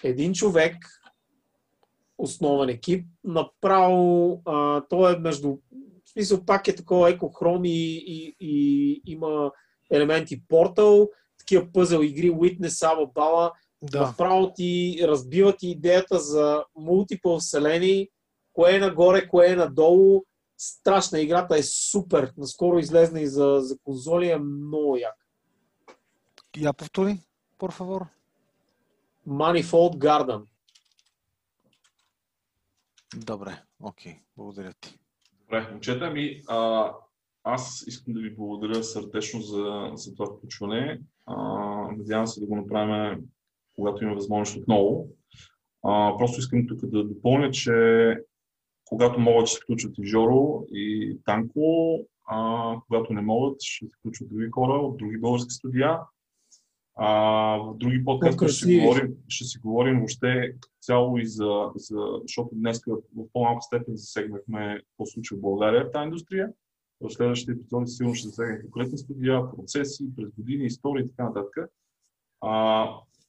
[0.03, 0.77] един човек,
[2.19, 5.59] основен екип, направо, а, той е между,
[6.05, 9.51] в смисъл пак е такова екохром и, и, и има
[9.91, 11.09] елементи портал,
[11.39, 13.53] такива пъзъл игри, Witness, Abba,
[13.83, 14.01] да.
[14.01, 18.09] Направо ти разбиват и идеята за мултипъл вселени,
[18.57, 20.24] кое е нагоре, кое е надолу.
[20.57, 22.33] Страшна играта е супер.
[22.37, 25.15] Наскоро излезна и за, за конзоли е много як.
[26.57, 27.19] Я повтори,
[27.59, 28.07] por favor.
[29.28, 30.43] Manifold Garden.
[33.16, 34.99] Добре, окей, благодаря ти.
[35.41, 36.93] Добре, момчета ми, а,
[37.45, 41.01] аз искам да ви благодаря сърдечно за, за това включване.
[41.27, 41.37] А,
[41.97, 43.24] надявам се да го направим,
[43.77, 45.09] когато има възможност отново.
[45.83, 47.73] А, просто искам тук да допълня, че
[48.87, 51.99] когато могат, ще се включват и Жоро, и Танко.
[52.29, 56.01] А, когато не могат, ще се включват други хора от други български студия.
[56.95, 57.11] А,
[57.57, 62.51] в други подкасти ще си, говорим, ще си говорим въобще цяло и за, за защото
[62.53, 66.53] днес в по-малка степен засегнахме какво се случва в България в тази индустрия.
[67.01, 71.71] В следващите епизоди сигурно ще засегнем конкретни студия, процеси, през години, истории и така нататък.
[72.41, 72.89] А,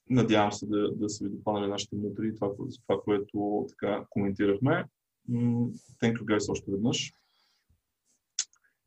[0.09, 4.85] надявам се да, да са ви допаднали нашите мутри, това, за това, което така коментирахме.
[5.29, 7.13] Thank you guys още веднъж.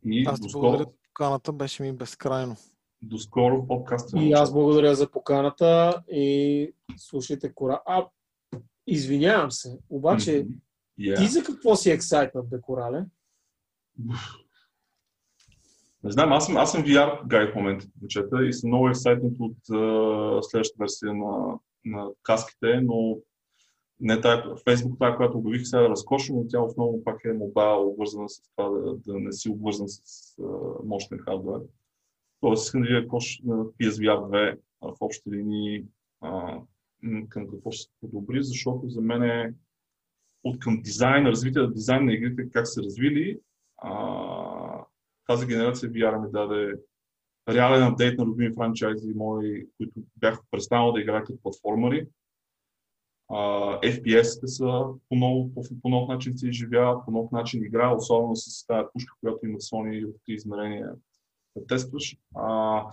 [0.07, 2.57] И Аз ти благодаря за поканата, беше ми безкрайно.
[3.03, 4.19] до скоро подкаста.
[4.23, 7.83] И аз благодаря за поканата и слушайте кора.
[7.87, 8.07] А,
[8.87, 10.55] извинявам се, обаче Мгм.
[11.01, 11.17] Yeah.
[11.19, 13.07] ти за какво си ексайтнат, бе, Корале?
[16.05, 19.33] Не знам, аз съм, аз съм VR гай в момента, момчета, и съм много ексайтнат
[19.39, 23.17] от uh, следващата версия на, на каските, но
[24.01, 27.89] не тая, Facebook, тая, която обявих сега е разкошена, но тя основно пак е мобайл,
[27.89, 30.01] обвързана с това да, да не си обвързан с
[30.37, 31.61] uh, мощен хардвер.
[32.41, 35.85] Тоест, искам да видя ще, на PSVR 2 а, в общи линии
[36.21, 36.61] а,
[37.29, 39.55] към какво ще се подобри, защото за мен е
[40.45, 43.41] от към дизайн, развитие на дизайн на игрите, как се развили,
[43.77, 44.85] а,
[45.27, 46.75] тази генерация VR ми даде
[47.49, 52.07] реален апдейт на любими франчайзи мои, които бях престанал да играят като платформари.
[53.83, 58.37] FPS-те са по, ново, по, по нов начин се изживяват, по нов начин игра, особено
[58.37, 60.93] с тази пушка, която има Sony в три измерения
[61.57, 62.17] да тестваш.
[62.35, 62.85] Uh,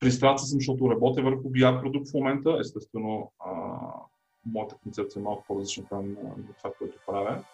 [0.00, 2.56] Пристрастен съм, защото работя върху VR продукт в момента.
[2.60, 3.92] Естествено, uh,
[4.46, 7.44] моята концепция е малко по-различна там на това, което правя.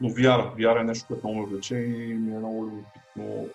[0.00, 3.48] Но VR, VR е нещо, което много ме влече и ми е много любопитно